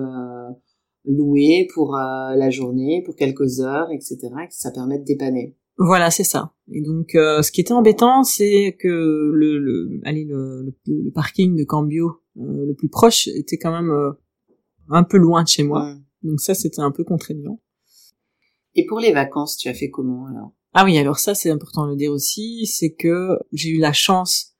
louer 1.06 1.68
pour 1.74 1.96
la 1.98 2.50
journée, 2.50 3.04
pour 3.06 3.16
quelques 3.16 3.60
heures, 3.60 3.92
etc. 3.92 4.18
Et 4.44 4.48
que 4.48 4.56
ça 4.56 4.72
permet 4.72 4.98
de 4.98 5.04
dépanner. 5.04 5.56
Voilà, 5.86 6.12
c'est 6.12 6.24
ça. 6.24 6.54
Et 6.72 6.82
donc, 6.82 7.10
ce 7.12 7.52
qui 7.52 7.60
était 7.62 7.74
embêtant, 7.74 8.24
c'est 8.24 8.78
que 8.80 8.88
le, 8.88 9.60
le, 9.60 10.00
allez, 10.06 10.24
le, 10.24 10.74
le, 10.88 11.12
parking 11.12 11.56
de 11.58 11.64
Cambio 11.64 12.22
le 12.36 12.74
plus 12.74 12.88
proche 12.90 13.28
était 13.28 13.58
quand 13.58 13.72
même 13.72 13.92
un 14.90 15.04
peu 15.04 15.18
loin 15.18 15.44
de 15.44 15.48
chez 15.50 15.64
moi. 15.64 15.96
Donc 16.24 16.40
ça, 16.40 16.54
c'était 16.54 16.82
un 16.82 16.92
peu 16.92 17.04
contraignant. 17.04 17.60
Et 18.76 18.86
pour 18.86 19.00
les 19.00 19.12
vacances, 19.12 19.58
tu 19.58 19.68
as 19.68 19.74
fait 19.74 19.90
comment 19.90 20.26
alors? 20.28 20.54
Ah 20.74 20.84
oui, 20.86 20.98
alors 20.98 21.20
ça 21.20 21.36
c'est 21.36 21.52
important 21.52 21.86
de 21.86 21.92
le 21.92 21.96
dire 21.96 22.12
aussi, 22.12 22.66
c'est 22.66 22.94
que 22.94 23.38
j'ai 23.52 23.70
eu 23.70 23.80
la 23.80 23.94
chance 23.94 24.54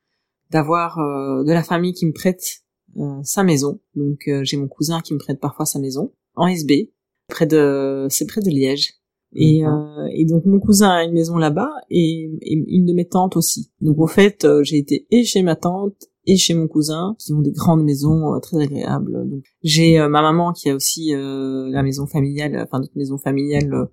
d'avoir 0.52 1.00
euh, 1.00 1.44
de 1.44 1.52
la 1.52 1.64
famille 1.64 1.94
qui 1.94 2.06
me 2.06 2.12
prête 2.12 2.62
euh, 2.98 3.20
sa 3.24 3.44
maison. 3.44 3.80
Donc 3.96 4.28
euh, 4.28 4.44
j'ai 4.44 4.58
mon 4.58 4.68
cousin 4.68 5.02
qui 5.02 5.14
me 5.16 5.20
prête 5.20 5.40
parfois 5.40 5.66
sa 5.66 5.80
maison 5.80 6.14
en 6.36 6.46
SB, 6.48 6.92
près 7.28 7.48
de 7.48 8.06
c'est 8.12 8.28
près 8.28 8.42
de 8.42 8.50
Liège. 8.50 8.94
Et, 9.36 9.64
et 10.12 10.26
donc 10.26 10.46
mon 10.46 10.60
cousin 10.60 10.90
a 10.90 11.04
une 11.04 11.14
maison 11.14 11.38
là-bas 11.38 11.72
et, 11.90 12.32
et, 12.42 12.64
une 12.68 12.86
de 12.86 12.94
mes 12.94 13.06
tantes 13.06 13.36
aussi. 13.36 13.72
Donc 13.82 14.00
en 14.00 14.08
fait 14.08 14.48
j'ai 14.62 14.78
été 14.78 15.08
et 15.10 15.24
chez 15.24 15.42
ma 15.42 15.56
tante 15.56 16.08
et 16.26 16.38
chez 16.38 16.54
mon 16.54 16.68
cousin 16.68 17.16
qui 17.20 17.34
ont 17.34 17.42
des 17.42 17.52
grandes 17.52 17.84
maisons 17.84 18.34
euh, 18.34 18.40
très 18.40 18.62
agréables. 18.62 19.30
Donc 19.30 19.44
j'ai 19.64 20.00
euh, 20.00 20.08
ma 20.08 20.22
maman 20.22 20.54
qui 20.54 20.70
a 20.70 20.76
aussi 20.76 21.14
euh, 21.14 21.70
la 21.70 21.84
maison 21.84 22.08
familiale, 22.08 22.60
enfin 22.64 22.80
notre 22.80 22.98
maison 22.98 23.18
familiale 23.18 23.90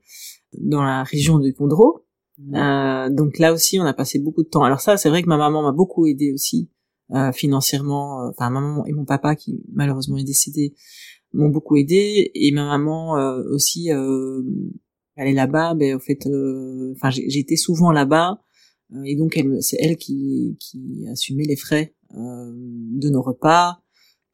dans 0.58 0.82
la 0.82 1.02
région 1.02 1.38
de 1.38 1.50
Condro. 1.50 2.04
Mmh. 2.42 3.10
donc 3.10 3.38
là 3.38 3.52
aussi 3.52 3.78
on 3.78 3.84
a 3.84 3.92
passé 3.92 4.18
beaucoup 4.18 4.42
de 4.42 4.48
temps. 4.48 4.64
Alors 4.64 4.80
ça 4.80 4.96
c'est 4.96 5.10
vrai 5.10 5.22
que 5.22 5.28
ma 5.28 5.36
maman 5.36 5.62
m'a 5.62 5.72
beaucoup 5.72 6.06
aidé 6.06 6.32
aussi 6.32 6.70
financièrement. 7.34 8.30
Enfin 8.30 8.48
ma 8.48 8.60
maman 8.60 8.86
et 8.86 8.92
mon 8.92 9.04
papa 9.04 9.36
qui 9.36 9.62
malheureusement 9.74 10.16
est 10.16 10.24
décédé 10.24 10.74
m'ont 11.34 11.50
beaucoup 11.50 11.76
aidé 11.76 12.30
et 12.34 12.50
ma 12.52 12.64
maman 12.64 13.12
aussi 13.50 13.90
elle 15.20 15.28
est 15.28 15.34
là-bas. 15.34 15.74
Ben 15.74 15.96
en 15.96 15.98
fait, 15.98 16.26
enfin 16.96 17.10
j'ai 17.10 17.38
été 17.38 17.56
souvent 17.56 17.92
là-bas 17.92 18.40
et 19.04 19.16
donc 19.16 19.38
c'est 19.60 19.76
elle 19.80 19.96
qui, 19.96 20.56
qui 20.58 21.06
assumait 21.10 21.44
les 21.44 21.56
frais 21.56 21.94
euh, 22.16 22.52
de 22.54 23.08
nos 23.08 23.22
repas. 23.22 23.80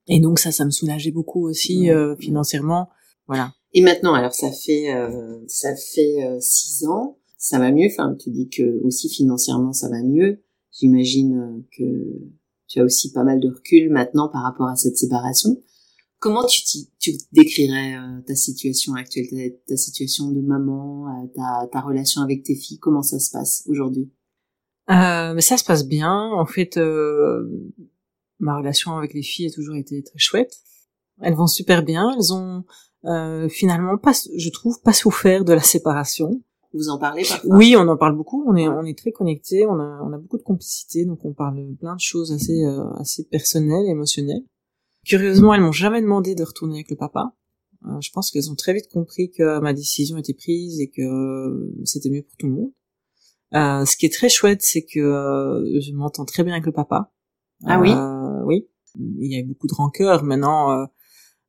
Et 0.06 0.20
donc 0.20 0.38
ça, 0.38 0.52
ça 0.52 0.64
me 0.64 0.70
soulageait 0.70 1.10
beaucoup 1.10 1.46
aussi 1.46 1.90
euh, 1.90 2.14
financièrement. 2.16 2.88
Voilà. 3.26 3.52
Et 3.74 3.82
maintenant, 3.82 4.14
alors 4.14 4.32
ça 4.32 4.50
fait 4.52 4.94
euh, 4.94 5.38
ça 5.48 5.74
fait 5.74 6.38
six 6.40 6.86
ans, 6.86 7.18
ça 7.36 7.58
va 7.58 7.72
mieux. 7.72 7.88
Enfin, 7.90 8.14
tu 8.18 8.30
dis 8.30 8.48
que 8.48 8.80
aussi 8.82 9.08
financièrement 9.08 9.72
ça 9.72 9.88
va 9.88 10.02
mieux. 10.02 10.42
J'imagine 10.72 11.64
que 11.76 11.82
tu 12.68 12.80
as 12.80 12.84
aussi 12.84 13.12
pas 13.12 13.24
mal 13.24 13.40
de 13.40 13.48
recul 13.48 13.90
maintenant 13.90 14.28
par 14.28 14.42
rapport 14.42 14.68
à 14.68 14.76
cette 14.76 14.96
séparation. 14.96 15.60
Comment 16.18 16.44
tu, 16.46 16.62
tu 16.98 17.12
décrirais 17.32 17.94
euh, 17.94 18.20
ta 18.26 18.34
situation 18.34 18.94
actuelle, 18.94 19.26
ta, 19.66 19.76
situation 19.76 20.30
de 20.30 20.40
maman, 20.40 21.08
euh, 21.08 21.26
ta, 21.34 21.68
ta 21.70 21.80
relation 21.80 22.22
avec 22.22 22.42
tes 22.42 22.54
filles? 22.54 22.78
Comment 22.78 23.02
ça 23.02 23.18
se 23.18 23.30
passe 23.30 23.64
aujourd'hui? 23.66 24.10
Euh, 24.90 25.34
mais 25.34 25.42
ça 25.42 25.58
se 25.58 25.64
passe 25.64 25.86
bien. 25.86 26.12
En 26.12 26.46
fait, 26.46 26.78
ma 28.38 28.56
relation 28.56 28.96
avec 28.96 29.12
les 29.12 29.22
filles 29.22 29.48
a 29.48 29.50
toujours 29.50 29.76
été 29.76 30.02
très 30.02 30.18
chouette. 30.18 30.54
Elles 31.20 31.34
vont 31.34 31.46
super 31.46 31.82
bien. 31.82 32.10
Elles 32.16 32.32
ont 32.32 32.64
finalement 33.48 33.98
pas, 33.98 34.12
je 34.36 34.50
trouve, 34.50 34.80
pas 34.82 34.92
souffert 34.92 35.44
de 35.44 35.52
la 35.52 35.62
séparation. 35.62 36.42
Vous 36.72 36.88
en 36.88 36.98
parlez 36.98 37.24
parfois? 37.26 37.56
Oui, 37.56 37.74
on 37.76 37.88
en 37.88 37.96
parle 37.96 38.16
beaucoup. 38.16 38.44
On 38.46 38.54
est, 38.54 38.68
on 38.68 38.84
est 38.84 38.96
très 38.96 39.12
connectés. 39.12 39.66
On 39.66 39.78
a, 39.78 40.00
on 40.02 40.12
a 40.12 40.18
beaucoup 40.18 40.38
de 40.38 40.42
complicité, 40.42 41.04
donc 41.04 41.24
on 41.24 41.32
parle 41.32 41.74
plein 41.78 41.94
de 41.94 42.00
choses 42.00 42.32
assez, 42.32 42.64
assez 42.98 43.24
personnelles, 43.24 43.86
émotionnelles. 43.86 44.44
Curieusement, 45.06 45.54
elles 45.54 45.60
m'ont 45.60 45.72
jamais 45.72 46.02
demandé 46.02 46.34
de 46.34 46.42
retourner 46.42 46.74
avec 46.74 46.90
le 46.90 46.96
papa. 46.96 47.32
Euh, 47.84 48.00
je 48.00 48.10
pense 48.10 48.30
qu'elles 48.30 48.50
ont 48.50 48.56
très 48.56 48.74
vite 48.74 48.88
compris 48.88 49.30
que 49.30 49.60
ma 49.60 49.72
décision 49.72 50.16
était 50.16 50.34
prise 50.34 50.80
et 50.80 50.90
que 50.90 51.02
euh, 51.02 51.72
c'était 51.84 52.10
mieux 52.10 52.22
pour 52.22 52.36
tout 52.36 52.46
le 52.46 52.52
monde. 52.52 52.72
Euh, 53.54 53.84
ce 53.84 53.96
qui 53.96 54.06
est 54.06 54.12
très 54.12 54.28
chouette, 54.28 54.62
c'est 54.62 54.82
que 54.82 55.00
je 55.80 55.92
m'entends 55.92 56.24
très 56.24 56.42
bien 56.42 56.54
avec 56.54 56.66
le 56.66 56.72
papa. 56.72 57.12
Ah 57.64 57.80
oui? 57.80 57.92
Oui. 58.46 58.68
Il 58.98 59.30
y 59.30 59.36
a 59.36 59.38
eu 59.38 59.44
beaucoup 59.44 59.68
de 59.68 59.74
rancœur. 59.74 60.24
Maintenant, 60.24 60.88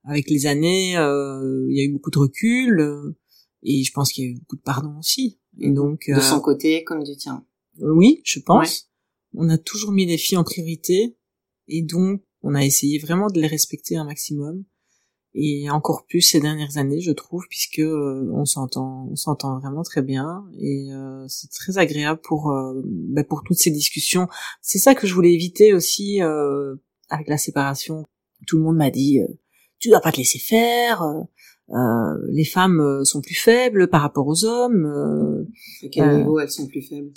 avec 0.04 0.30
les 0.30 0.46
années, 0.46 0.92
il 0.92 1.76
y 1.76 1.82
a 1.82 1.84
eu 1.84 1.92
beaucoup 1.92 2.12
de 2.12 2.20
recul. 2.20 3.16
et 3.64 3.84
je 3.84 3.92
pense 3.92 4.12
qu'il 4.12 4.24
y 4.24 4.28
a 4.28 4.32
eu 4.32 4.36
beaucoup 4.36 4.58
de 4.58 4.62
pardon 4.62 5.00
aussi. 5.00 5.40
Et 5.60 5.72
donc 5.72 6.04
De 6.08 6.20
son 6.20 6.40
côté 6.40 6.84
comme 6.84 7.04
du 7.04 7.16
tien. 7.16 7.44
Oui, 7.80 8.22
je 8.24 8.40
pense. 8.40 8.92
On 9.34 9.50
a 9.50 9.58
toujours 9.58 9.92
mis 9.92 10.06
les 10.06 10.18
filles 10.18 10.38
en 10.38 10.44
priorité. 10.44 11.18
Et 11.68 11.82
donc, 11.82 12.22
on 12.44 12.56
a 12.56 12.64
essayé 12.64 13.00
vraiment 13.00 13.28
de 13.28 13.40
les 13.40 13.48
respecter 13.48 13.98
un 13.98 14.06
maximum 14.06 14.64
et 15.40 15.70
encore 15.70 16.06
plus 16.08 16.22
ces 16.22 16.40
dernières 16.40 16.78
années, 16.78 17.00
je 17.00 17.12
trouve, 17.12 17.46
puisque 17.48 17.78
euh, 17.78 18.28
on 18.34 18.46
s'entend, 18.46 19.08
on 19.12 19.16
s'entend 19.16 19.60
vraiment 19.60 19.84
très 19.84 20.02
bien 20.02 20.46
et 20.60 20.92
euh, 20.92 21.26
c'est 21.28 21.52
très 21.52 21.78
agréable 21.78 22.20
pour 22.24 22.52
euh, 22.52 22.82
ben, 22.84 23.24
pour 23.24 23.44
toutes 23.44 23.60
ces 23.60 23.70
discussions. 23.70 24.28
C'est 24.62 24.80
ça 24.80 24.96
que 24.96 25.06
je 25.06 25.14
voulais 25.14 25.34
éviter 25.34 25.76
aussi 25.76 26.22
avec 26.22 27.28
la 27.28 27.38
séparation. 27.38 28.06
Tout 28.48 28.58
le 28.58 28.64
monde 28.64 28.78
m'a 28.78 28.90
dit 28.90 29.20
tu 29.80 29.90
dois 29.90 30.02
pas 30.02 30.12
te 30.12 30.18
laisser 30.18 30.40
faire. 30.40 31.06
les 31.70 32.46
femmes 32.46 33.06
sont 33.06 33.22
plus 33.22 33.36
faibles 33.36 33.90
par 33.90 34.02
rapport 34.02 34.28
aux 34.28 34.44
hommes. 34.44 35.46
à 35.84 35.88
quel 35.90 36.18
niveau 36.18 36.40
elles 36.40 36.50
sont 36.50 36.68
plus 36.68 36.82
faibles? 36.82 37.12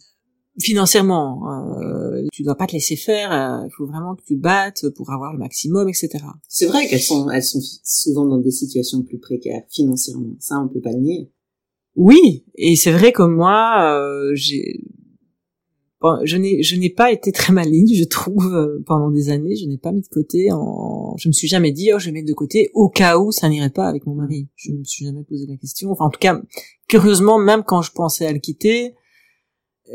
Financièrement, 0.61 1.43
euh, 1.81 2.23
tu 2.33 2.43
dois 2.43 2.55
pas 2.55 2.67
te 2.67 2.73
laisser 2.73 2.97
faire. 2.97 3.33
Euh, 3.33 3.67
il 3.67 3.71
faut 3.77 3.87
vraiment 3.87 4.15
que 4.15 4.23
tu 4.23 4.37
te 4.37 4.41
battes 4.41 4.89
pour 4.97 5.11
avoir 5.11 5.33
le 5.33 5.39
maximum, 5.39 5.89
etc. 5.89 6.11
C'est 6.49 6.67
vrai 6.67 6.87
qu'elles 6.87 7.01
sont, 7.01 7.31
elles 7.31 7.43
sont 7.43 7.61
souvent 7.85 8.27
dans 8.27 8.39
des 8.39 8.51
situations 8.51 9.03
plus 9.03 9.19
précaires 9.19 9.63
financièrement. 9.69 10.37
Ça, 10.39 10.61
on 10.61 10.69
peut 10.69 10.81
pas 10.81 10.93
le 10.93 11.01
nier. 11.01 11.31
Oui, 11.97 12.45
et 12.55 12.77
c'est 12.77 12.93
vrai 12.93 13.13
que 13.13 13.23
moi, 13.23 13.95
euh, 13.95 14.31
j'ai, 14.35 14.85
je 16.23 16.37
n'ai, 16.37 16.63
je 16.63 16.77
n'ai 16.77 16.89
pas 16.89 17.13
été 17.13 17.33
très 17.33 17.53
maligne, 17.53 17.95
je 17.95 18.05
trouve, 18.05 18.55
euh, 18.55 18.83
pendant 18.87 19.11
des 19.11 19.29
années. 19.29 19.57
Je 19.57 19.67
n'ai 19.67 19.77
pas 19.77 19.93
mis 19.93 20.01
de 20.01 20.09
côté. 20.09 20.51
En, 20.53 21.17
je 21.19 21.29
me 21.29 21.33
suis 21.33 21.49
jamais 21.49 21.73
dit, 21.73 21.91
oh, 21.93 21.99
je 21.99 22.07
vais 22.07 22.13
mettre 22.13 22.29
de 22.29 22.33
côté 22.33 22.71
au 22.75 22.89
cas 22.89 23.19
où 23.19 23.33
ça 23.33 23.49
n'irait 23.49 23.71
pas 23.71 23.87
avec 23.87 24.07
mon 24.07 24.15
mari. 24.15 24.49
Je 24.57 24.73
me 24.73 24.85
suis 24.85 25.05
jamais 25.05 25.25
posé 25.25 25.47
la 25.47 25.57
question. 25.57 25.91
Enfin, 25.91 26.07
en 26.07 26.11
tout 26.11 26.21
cas, 26.21 26.41
curieusement, 26.89 27.39
même 27.39 27.65
quand 27.67 27.83
je 27.83 27.93
pensais 27.93 28.27
à 28.27 28.33
le 28.33 28.39
quitter 28.39 28.95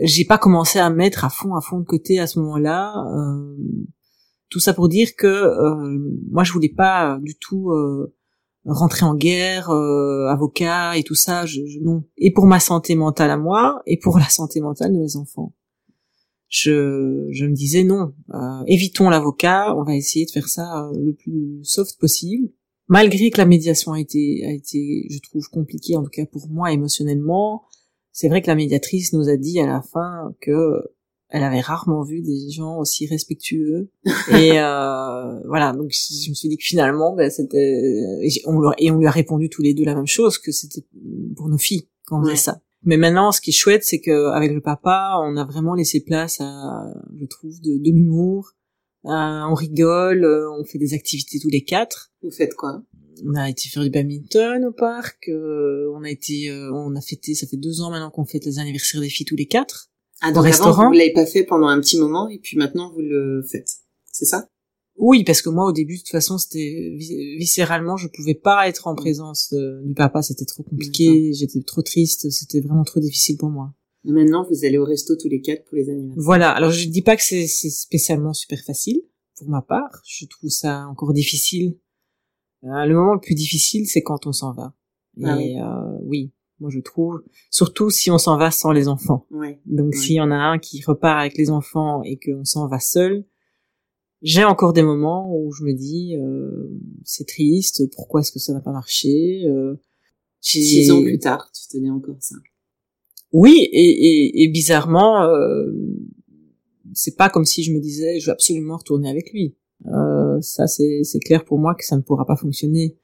j'ai 0.01 0.25
pas 0.25 0.38
commencé 0.38 0.79
à 0.79 0.89
mettre 0.89 1.25
à 1.25 1.29
fond 1.29 1.55
à 1.55 1.62
fond 1.62 1.79
de 1.79 1.86
côté 1.86 2.19
à 2.19 2.27
ce 2.27 2.39
moment-là. 2.39 2.93
Euh, 3.15 3.58
tout 4.49 4.60
ça 4.60 4.73
pour 4.73 4.89
dire 4.89 5.15
que 5.15 5.27
euh, 5.27 5.99
moi 6.31 6.43
je 6.43 6.51
voulais 6.51 6.69
pas 6.69 7.17
du 7.21 7.36
tout 7.38 7.71
euh, 7.71 8.13
rentrer 8.65 9.05
en 9.05 9.15
guerre, 9.15 9.69
avocat 9.69 10.97
et 10.97 11.03
tout 11.03 11.15
ça. 11.15 11.45
Je, 11.45 11.62
non. 11.81 12.03
Et 12.17 12.31
pour 12.31 12.45
ma 12.45 12.60
santé 12.60 12.95
mentale 12.95 13.31
à 13.31 13.38
moi 13.38 13.81
et 13.86 13.97
pour 13.97 14.17
la 14.17 14.29
santé 14.29 14.62
mentale 14.62 14.93
de 14.93 14.99
mes 14.99 15.15
enfants. 15.15 15.53
Je, 16.47 17.27
je 17.31 17.45
me 17.45 17.53
disais 17.53 17.84
non, 17.84 18.13
évitons 18.67 19.10
l'avocat, 19.10 19.75
on 19.75 19.84
va 19.84 19.95
essayer 19.95 20.25
de 20.25 20.31
faire 20.31 20.47
ça 20.47 20.89
le 20.93 21.13
plus 21.13 21.60
soft 21.63 21.99
possible. 21.99 22.49
Malgré 22.88 23.31
que 23.31 23.39
la 23.39 23.45
médiation 23.45 23.93
a 23.93 23.99
été, 23.99 24.45
a 24.45 24.51
été, 24.51 25.08
je 25.10 25.19
trouve, 25.19 25.49
compliquée, 25.49 25.95
en 25.95 26.03
tout 26.03 26.12
cas 26.12 26.25
pour 26.27 26.47
moi 26.49 26.71
émotionnellement, 26.71 27.63
c'est 28.15 28.30
vrai 28.30 28.41
que 28.41 28.47
la 28.47 28.56
médiatrice 28.56 29.12
nous 29.12 29.28
a 29.28 29.36
dit 29.36 29.60
à 29.60 29.67
la 29.67 29.82
fin 29.82 30.34
que 30.39 30.82
elle 31.28 31.43
avait 31.43 31.60
rarement 31.60 32.01
vu 32.01 32.21
des 32.21 32.49
gens 32.49 32.78
aussi 32.78 33.08
respectueux. 33.08 33.89
Et 34.32 34.54
euh, 34.54 35.39
voilà. 35.47 35.73
Donc 35.73 35.91
je 35.91 36.30
me 36.30 36.34
suis 36.34 36.47
dit 36.47 36.56
que 36.56 36.63
finalement 36.63 37.13
ben, 37.13 37.30
c'était 37.30 37.58
et 38.21 38.30
on, 38.45 38.71
et 38.78 38.89
on 38.89 38.99
lui 38.99 39.06
a 39.06 39.12
répondu 39.12 39.49
tous 39.49 39.62
les 39.62 39.73
deux 39.73 39.84
la 39.84 39.95
même 39.95 40.08
chose 40.08 40.38
que 40.38 40.54
c'était 40.54 40.86
pour 41.36 41.49
nos 41.49 41.58
filles 41.58 41.89
quand 42.06 42.21
on 42.21 42.23
faisait 42.23 42.38
ça. 42.38 42.62
Mais 42.84 42.95
maintenant 42.95 43.34
ce 43.34 43.41
qui 43.41 43.49
est 43.49 43.54
chouette 43.54 43.84
c'est 43.84 43.99
que 43.99 44.32
avec 44.32 44.54
le 44.54 44.62
papa 44.62 45.19
on 45.21 45.36
a 45.36 45.43
vraiment 45.43 45.73
laissé 45.73 45.99
place 45.99 46.39
à 46.39 46.86
je 47.19 47.25
trouve 47.25 47.60
de, 47.60 47.78
de 47.80 47.91
l'humour. 47.91 48.54
Euh, 49.04 49.10
on 49.10 49.56
rigole 49.56 50.23
euh, 50.23 50.49
on 50.58 50.63
fait 50.63 50.78
des 50.78 50.93
activités 50.93 51.38
tous 51.39 51.49
les 51.49 51.65
quatre. 51.65 52.13
Vous 52.23 52.32
faites 52.32 52.54
quoi? 52.54 52.82
On 53.23 53.36
a 53.36 53.49
été 53.49 53.69
faire 53.69 53.84
du 53.84 53.89
badminton 53.89 54.65
au 54.65 54.71
parc, 54.71 55.30
euh, 55.30 55.91
on 55.95 56.04
a 56.04 56.10
été, 56.10 56.49
euh, 56.49 56.71
on 56.73 56.95
a 56.95 57.01
fêté, 57.01 57.36
ça 57.36 57.47
fait 57.47 57.58
deux 57.58 57.82
ans 57.82 57.89
maintenant 57.89 58.12
qu'on 58.12 58.25
fête 58.25 58.45
les 58.45 58.60
anniversaires 58.60 59.01
des 59.01 59.10
filles 59.10 59.25
tous 59.25 59.36
les 59.36 59.45
quatre. 59.45 59.89
Ah, 60.21 60.32
donc 60.32 60.39
au 60.39 60.41
restaurant. 60.41 60.88
vous 60.88 60.93
l'avez 60.93 61.13
pas 61.13 61.25
fait 61.25 61.43
pendant 61.43 61.67
un 61.67 61.80
petit 61.80 61.99
moment 61.99 62.30
et 62.30 62.39
puis 62.39 62.58
maintenant 62.58 62.91
vous 62.91 63.01
le 63.01 63.43
faites. 63.43 63.69
C'est 64.12 64.25
ça? 64.25 64.49
Oui, 64.97 65.25
parce 65.25 65.41
que 65.41 65.49
moi 65.49 65.65
au 65.65 65.73
début 65.73 65.95
de 65.95 65.99
toute 65.99 66.10
façon 66.10 66.38
c'était 66.38 66.95
viscéralement 67.38 67.97
je 67.97 68.08
pouvais 68.08 68.34
pas 68.34 68.67
être 68.69 68.88
en 68.88 68.95
présence 68.95 69.54
du 69.54 69.93
papa, 69.93 70.21
c'était 70.21 70.45
trop 70.45 70.63
compliqué, 70.63 71.34
j'étais 71.34 71.62
trop 71.63 71.82
triste, 71.82 72.30
c'était 72.30 72.62
vraiment 72.62 72.86
trop 72.86 73.01
difficile 73.01 73.38
pour 73.38 73.49
moi. 73.49 73.73
maintenant 74.06 74.47
vous 74.49 74.63
allez 74.63 74.78
au 74.78 74.86
resto 74.86 75.15
tous 75.17 75.28
les 75.28 75.41
quatre 75.41 75.65
pour 75.65 75.75
les 75.75 75.89
anniversaires. 75.89 76.23
Voilà, 76.23 76.49
alors 76.51 76.71
je 76.71 76.88
dis 76.88 77.01
pas 77.01 77.17
que 77.17 77.23
c'est 77.23 77.45
spécialement 77.45 78.34
super 78.34 78.63
facile 78.63 79.01
pour 79.38 79.49
ma 79.49 79.62
part, 79.62 80.01
je 80.08 80.25
trouve 80.28 80.49
ça 80.49 80.88
encore 80.88 81.12
difficile 81.12 81.78
le 82.65 82.93
moment 82.95 83.13
le 83.13 83.19
plus 83.19 83.36
difficile, 83.36 83.88
c'est 83.88 84.01
quand 84.01 84.28
on 84.28 84.32
s'en 84.32 84.54
va. 84.54 84.73
Ah 85.23 85.39
et 85.39 85.58
euh, 85.60 85.97
oui. 86.04 86.32
moi 86.60 86.69
je 86.69 86.80
trouve, 86.80 87.23
surtout 87.49 87.89
si 87.89 88.12
on 88.12 88.17
s'en 88.17 88.38
va 88.38 88.51
sans 88.51 88.71
les 88.71 88.88
enfants. 88.88 89.28
Donc 89.65 89.95
s'il 89.95 90.15
y 90.15 90.21
en 90.21 90.32
a 90.32 90.36
un 90.36 90.60
qui 90.60 90.84
repart 90.84 91.19
avec 91.19 91.38
les 91.38 91.49
enfants 91.49 92.04
et 92.04 92.17
qu'on 92.17 92.43
s'en 92.43 92.67
va 92.67 92.80
seul, 92.80 93.25
j'ai 94.21 94.43
encore 94.43 94.73
des 94.73 94.82
moments 94.82 95.34
où 95.34 95.51
je 95.51 95.63
me 95.63 95.73
dis 95.73 96.15
euh, 96.17 96.69
c'est 97.04 97.28
triste, 97.28 97.89
pourquoi 97.91 98.21
est-ce 98.21 98.32
que 98.32 98.39
ça 98.39 98.54
n'a 98.54 98.62
pas 98.62 98.71
marché 98.71 99.45
euh, 99.47 99.75
Six 100.41 100.91
ans 100.91 101.01
plus 101.01 101.19
tard, 101.19 101.49
tu 101.54 101.67
te 101.67 101.82
dis 101.82 101.89
encore 101.89 102.17
ça. 102.19 102.36
Oui, 103.32 103.67
et, 103.71 103.89
et, 103.89 104.43
et 104.43 104.47
bizarrement, 104.47 105.23
euh, 105.23 105.71
c'est 106.93 107.15
pas 107.15 107.30
comme 107.30 107.45
si 107.45 107.63
je 107.63 107.73
me 107.73 107.80
disais 107.80 108.19
je 108.19 108.28
veux 108.28 108.32
absolument 108.32 108.78
retourner 108.78 109.10
avec 109.10 109.32
lui. 109.32 109.56
Ça, 110.41 110.67
c'est 110.67 111.19
clair 111.24 111.45
pour 111.45 111.60
moi 111.60 111.76
que 111.76 111.86
ça 111.86 111.95
ne 111.95 112.02
pourra 112.02 112.26
pas 112.26 112.36
fonctionner. 112.36 112.98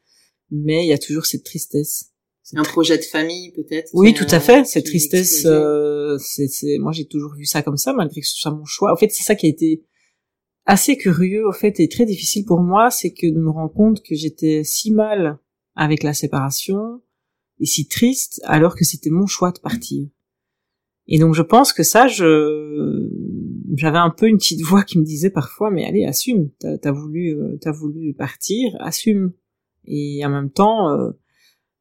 Mais 0.50 0.86
il 0.86 0.90
y 0.90 0.94
a 0.94 0.98
toujours 0.98 1.26
cette 1.26 1.44
tristesse. 1.44 2.12
Un 2.54 2.64
projet 2.64 2.98
de 2.98 3.04
famille, 3.04 3.52
peut-être. 3.52 3.90
Oui, 3.94 4.14
tout 4.14 4.28
à 4.30 4.40
fait. 4.40 4.66
Cette 4.66 4.86
tristesse, 4.86 5.46
euh, 5.46 6.18
c'est, 6.18 6.78
moi 6.80 6.92
j'ai 6.92 7.06
toujours 7.06 7.34
vu 7.36 7.46
ça 7.46 7.62
comme 7.62 7.78
ça, 7.78 7.94
malgré 7.94 8.20
que 8.20 8.28
ce 8.28 8.36
soit 8.36 8.52
mon 8.52 8.66
choix. 8.66 8.92
En 8.92 8.98
fait, 8.98 9.10
c'est 9.10 9.24
ça 9.24 9.36
qui 9.36 9.46
a 9.46 9.50
été 9.50 9.86
assez 10.66 10.98
curieux, 10.98 11.48
au 11.48 11.54
fait, 11.54 11.80
et 11.80 11.88
très 11.88 12.06
difficile 12.06 12.46
pour 12.46 12.60
moi, 12.60 12.92
c'est 12.92 13.14
que 13.14 13.28
de 13.28 13.40
me 13.40 13.50
rendre 13.50 13.74
compte 13.74 14.04
que 14.04 14.16
j'étais 14.16 14.64
si 14.66 14.92
mal 14.92 15.40
avec 15.76 16.04
la 16.04 16.14
séparation 16.14 17.02
et 17.60 17.66
si 17.66 17.88
triste, 17.88 18.42
alors 18.44 18.76
que 18.76 18.84
c'était 18.84 19.10
mon 19.10 19.28
choix 19.28 19.52
de 19.52 19.60
partir. 19.60 20.08
Et 21.08 21.20
donc 21.20 21.34
je 21.34 21.42
pense 21.42 21.74
que 21.74 21.84
ça, 21.84 22.08
je 22.08 23.01
j'avais 23.78 23.98
un 23.98 24.10
peu 24.10 24.28
une 24.28 24.38
petite 24.38 24.62
voix 24.62 24.84
qui 24.84 25.00
me 25.00 25.04
disait 25.04 25.30
parfois 25.30 25.72
mais 25.72 25.86
allez 25.86 26.06
assume. 26.06 26.50
T'as 26.60 26.78
as 26.84 26.92
voulu 26.92 27.36
euh, 27.36 27.58
t'as 27.62 27.72
voulu 27.72 28.14
partir 28.14 28.76
assume. 28.80 29.34
Et 29.86 30.26
en 30.26 30.30
même 30.30 30.52
temps 30.52 30.90
euh, 30.92 31.12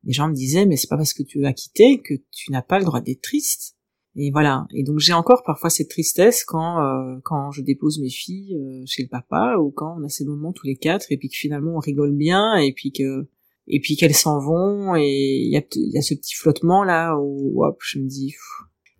les 0.04 0.12
gens 0.12 0.28
me 0.28 0.34
disaient 0.34 0.66
mais 0.66 0.76
c'est 0.76 0.88
pas 0.88 0.96
parce 0.96 1.12
que 1.12 1.22
tu 1.22 1.44
as 1.44 1.52
quitté 1.52 2.00
que 2.00 2.14
tu 2.30 2.52
n'as 2.52 2.62
pas 2.62 2.78
le 2.78 2.84
droit 2.84 3.00
d'être 3.00 3.22
triste. 3.22 3.76
Et 4.16 4.30
voilà. 4.30 4.66
Et 4.74 4.82
donc 4.82 4.98
j'ai 4.98 5.12
encore 5.12 5.42
parfois 5.44 5.70
cette 5.70 5.90
tristesse 5.90 6.44
quand 6.44 6.82
euh, 6.82 7.18
quand 7.24 7.50
je 7.52 7.62
dépose 7.62 8.00
mes 8.00 8.10
filles 8.10 8.56
chez 8.86 9.02
le 9.02 9.08
papa 9.08 9.56
ou 9.58 9.70
quand 9.70 9.96
on 9.98 10.04
a 10.04 10.08
ces 10.08 10.24
moments 10.24 10.52
tous 10.52 10.66
les 10.66 10.76
quatre 10.76 11.10
et 11.10 11.16
puis 11.16 11.28
que 11.28 11.36
finalement 11.36 11.76
on 11.76 11.80
rigole 11.80 12.14
bien 12.14 12.56
et 12.56 12.72
puis 12.72 12.92
que 12.92 13.28
et 13.66 13.80
puis 13.80 13.96
qu'elles 13.96 14.14
s'en 14.14 14.40
vont 14.40 14.96
et 14.96 15.42
il 15.44 15.52
y 15.52 15.56
a, 15.56 15.62
y 15.74 15.98
a 15.98 16.02
ce 16.02 16.14
petit 16.14 16.34
flottement 16.34 16.82
là 16.82 17.16
où 17.16 17.64
hop 17.64 17.78
je 17.84 18.00
me 18.00 18.08
dis 18.08 18.34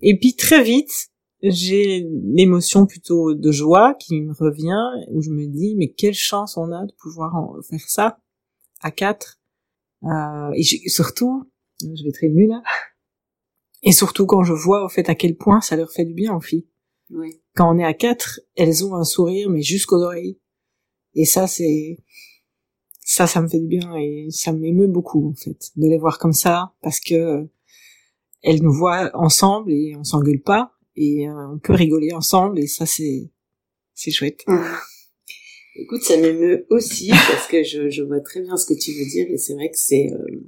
et 0.01 0.17
puis 0.17 0.35
très 0.35 0.63
vite 0.63 1.10
j'ai 1.43 2.07
l'émotion 2.25 2.87
plutôt 2.87 3.35
de 3.35 3.53
joie 3.53 3.95
qui 3.95 4.21
me 4.21 4.33
revient, 4.33 4.83
où 5.09 5.23
je 5.23 5.31
me 5.31 5.47
dis, 5.47 5.75
mais 5.77 5.89
quelle 5.89 6.15
chance 6.15 6.57
on 6.57 6.73
a 6.73 6.85
de 6.85 6.93
pouvoir 7.01 7.35
en 7.35 7.55
faire 7.63 7.89
ça 7.89 8.21
à 8.81 8.91
quatre. 8.91 9.41
Euh, 10.05 10.51
et 10.55 10.63
surtout, 10.89 11.51
je 11.81 12.05
vais 12.05 12.13
très 12.13 12.27
émue 12.27 12.47
là, 12.47 12.63
et 13.83 13.93
surtout 13.93 14.27
quand 14.27 14.45
je 14.45 14.53
vois 14.53 14.85
au 14.85 14.89
fait 14.89 15.09
à 15.09 15.15
quel 15.15 15.37
point 15.37 15.61
ça 15.61 15.77
leur 15.77 15.91
fait 15.91 16.05
du 16.05 16.15
bien 16.15 16.35
aux 16.35 16.41
filles. 16.41 16.67
Oui. 17.11 17.41
Quand 17.55 17.75
on 17.75 17.79
est 17.79 17.85
à 17.85 17.95
quatre, 17.95 18.41
elles 18.57 18.85
ont 18.85 18.95
un 18.95 19.05
sourire, 19.05 19.51
mais 19.51 19.63
jusqu'aux 19.63 20.03
oreilles. 20.03 20.39
Et 21.15 21.25
ça, 21.25 21.47
c'est 21.47 21.99
ça, 23.01 23.27
ça 23.27 23.43
me 23.43 23.49
fait 23.49 23.59
du 23.59 23.67
bien 23.67 23.97
et 23.97 24.29
ça 24.31 24.53
m'émeut 24.53 24.87
beaucoup 24.87 25.31
en 25.31 25.35
fait 25.35 25.73
de 25.77 25.89
les 25.89 25.99
voir 25.99 26.19
comme 26.19 26.33
ça 26.33 26.73
parce 26.81 27.01
que 27.01 27.49
elles 28.43 28.63
nous 28.63 28.73
voient 28.73 29.11
ensemble 29.15 29.73
et 29.73 29.97
on 29.99 30.05
s'engueule 30.05 30.41
pas 30.41 30.79
et 30.97 31.29
euh, 31.29 31.55
on 31.55 31.59
peut 31.59 31.75
rigoler 31.75 32.13
ensemble 32.13 32.59
et 32.59 32.67
ça 32.67 32.87
c'est 32.87 33.31
c'est 33.95 34.11
chouette. 34.11 34.45
Écoute, 35.77 36.03
ça 36.03 36.17
m'émeut 36.17 36.67
aussi 36.71 37.11
parce 37.31 37.47
que 37.47 37.63
je, 37.63 37.91
je 37.91 38.03
vois 38.03 38.21
très 38.21 38.41
bien 38.41 38.57
ce 38.57 38.67
que 38.67 38.79
tu 38.79 38.93
veux 38.93 39.09
dire 39.09 39.27
et 39.29 39.39
c'est 39.39 39.55
vrai 39.55 39.71
que 39.71 39.79
c'est, 39.79 40.13
euh, 40.13 40.41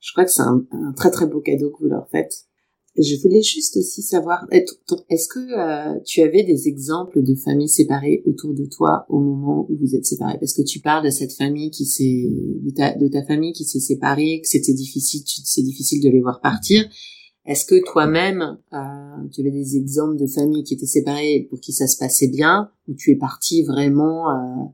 je 0.00 0.12
crois 0.12 0.24
que 0.24 0.30
c'est 0.30 0.42
un, 0.42 0.64
un, 0.70 0.92
très 0.92 1.10
très 1.10 1.26
beau 1.26 1.40
cadeau 1.40 1.70
que 1.70 1.82
vous 1.82 1.90
leur 1.90 2.08
faites. 2.10 2.48
Je 2.96 3.14
voulais 3.22 3.42
juste 3.42 3.76
aussi 3.76 4.02
savoir, 4.02 4.44
est-ce 4.50 5.28
que 5.28 5.38
euh, 5.38 6.00
tu 6.04 6.20
avais 6.20 6.42
des 6.42 6.66
exemples 6.66 7.22
de 7.22 7.36
familles 7.36 7.68
séparées 7.68 8.22
autour 8.26 8.54
de 8.54 8.64
toi 8.64 9.06
au 9.08 9.20
moment 9.20 9.66
où 9.70 9.76
vous 9.76 9.94
êtes 9.94 10.04
séparés? 10.04 10.38
Parce 10.40 10.52
que 10.52 10.62
tu 10.62 10.80
parles 10.80 11.04
de 11.04 11.10
cette 11.10 11.32
famille 11.32 11.70
qui 11.70 11.84
s'est, 11.84 12.28
de 12.28 12.70
ta, 12.70 12.96
de 12.96 13.06
ta 13.06 13.24
famille 13.24 13.52
qui 13.52 13.64
s'est 13.64 13.78
séparée, 13.78 14.40
que 14.42 14.48
c'était 14.48 14.74
difficile, 14.74 15.22
c'est 15.24 15.62
difficile 15.62 16.02
de 16.02 16.08
les 16.08 16.20
voir 16.20 16.40
partir. 16.40 16.88
Est-ce 17.48 17.64
que 17.64 17.82
toi-même, 17.82 18.58
euh, 18.74 19.28
tu 19.32 19.40
avais 19.40 19.50
des 19.50 19.78
exemples 19.78 20.16
de 20.16 20.26
familles 20.26 20.64
qui 20.64 20.74
étaient 20.74 20.84
séparées 20.84 21.46
pour 21.48 21.60
qui 21.60 21.72
ça 21.72 21.86
se 21.86 21.96
passait 21.96 22.28
bien, 22.28 22.70
ou 22.86 22.94
tu 22.94 23.10
es 23.10 23.16
partie 23.16 23.64
vraiment 23.64 24.30
euh, 24.30 24.64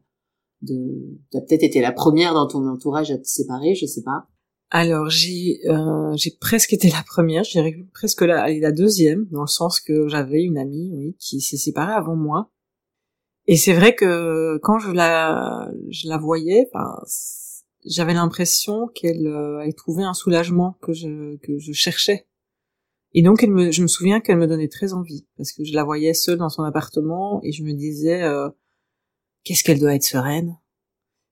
de, 0.63 1.21
tu 1.31 1.37
as 1.37 1.41
peut-être 1.41 1.63
été 1.63 1.81
la 1.81 1.93
première 1.93 2.35
dans 2.35 2.49
ton 2.49 2.67
entourage 2.67 3.13
à 3.13 3.17
te 3.17 3.29
séparer, 3.29 3.77
je 3.77 3.87
sais 3.87 4.03
pas. 4.03 4.27
Alors 4.71 5.09
j'ai 5.09 5.61
euh, 5.69 6.17
j'ai 6.17 6.33
presque 6.33 6.73
été 6.73 6.91
la 6.91 7.05
première, 7.07 7.45
je 7.45 7.53
dirais 7.53 7.77
presque 7.93 8.23
la, 8.23 8.53
la 8.53 8.73
deuxième, 8.73 9.29
dans 9.31 9.43
le 9.43 9.47
sens 9.47 9.79
que 9.79 10.09
j'avais 10.09 10.43
une 10.43 10.59
amie, 10.59 10.91
oui, 10.95 11.17
qui 11.21 11.41
s'est 11.41 11.57
séparée 11.57 11.93
avant 11.93 12.17
moi. 12.17 12.51
Et 13.47 13.57
c'est 13.57 13.75
vrai 13.75 13.95
que 13.95 14.59
quand 14.65 14.81
je 14.81 14.91
la 14.91 15.71
je 15.91 16.09
la 16.09 16.19
voyais, 16.19 16.69
j'avais 17.85 18.15
l'impression 18.15 18.89
qu'elle 18.89 19.29
euh, 19.29 19.71
trouvé 19.77 20.03
un 20.03 20.15
soulagement 20.15 20.77
que 20.83 20.93
je 20.93 21.37
que 21.37 21.57
je 21.57 21.71
cherchais. 21.71 22.27
Et 23.15 23.23
donc 23.23 23.43
elle 23.43 23.51
me, 23.51 23.71
je 23.71 23.83
me 23.83 23.87
souviens 23.87 24.21
qu'elle 24.21 24.39
me 24.39 24.47
donnait 24.47 24.69
très 24.69 24.93
envie 24.93 25.27
parce 25.37 25.53
que 25.53 25.65
je 25.65 25.73
la 25.73 25.85
voyais 25.85 26.15
seule 26.15 26.39
dans 26.39 26.49
son 26.49 26.63
appartement 26.63 27.41
et 27.43 27.53
je 27.53 27.63
me 27.63 27.73
disais 27.73 28.23
euh, 28.23 28.49
qu'est-ce 29.45 29.65
qu'elle 29.65 29.79
doit 29.79 29.95
être 29.95 30.05
sereine 30.05 30.57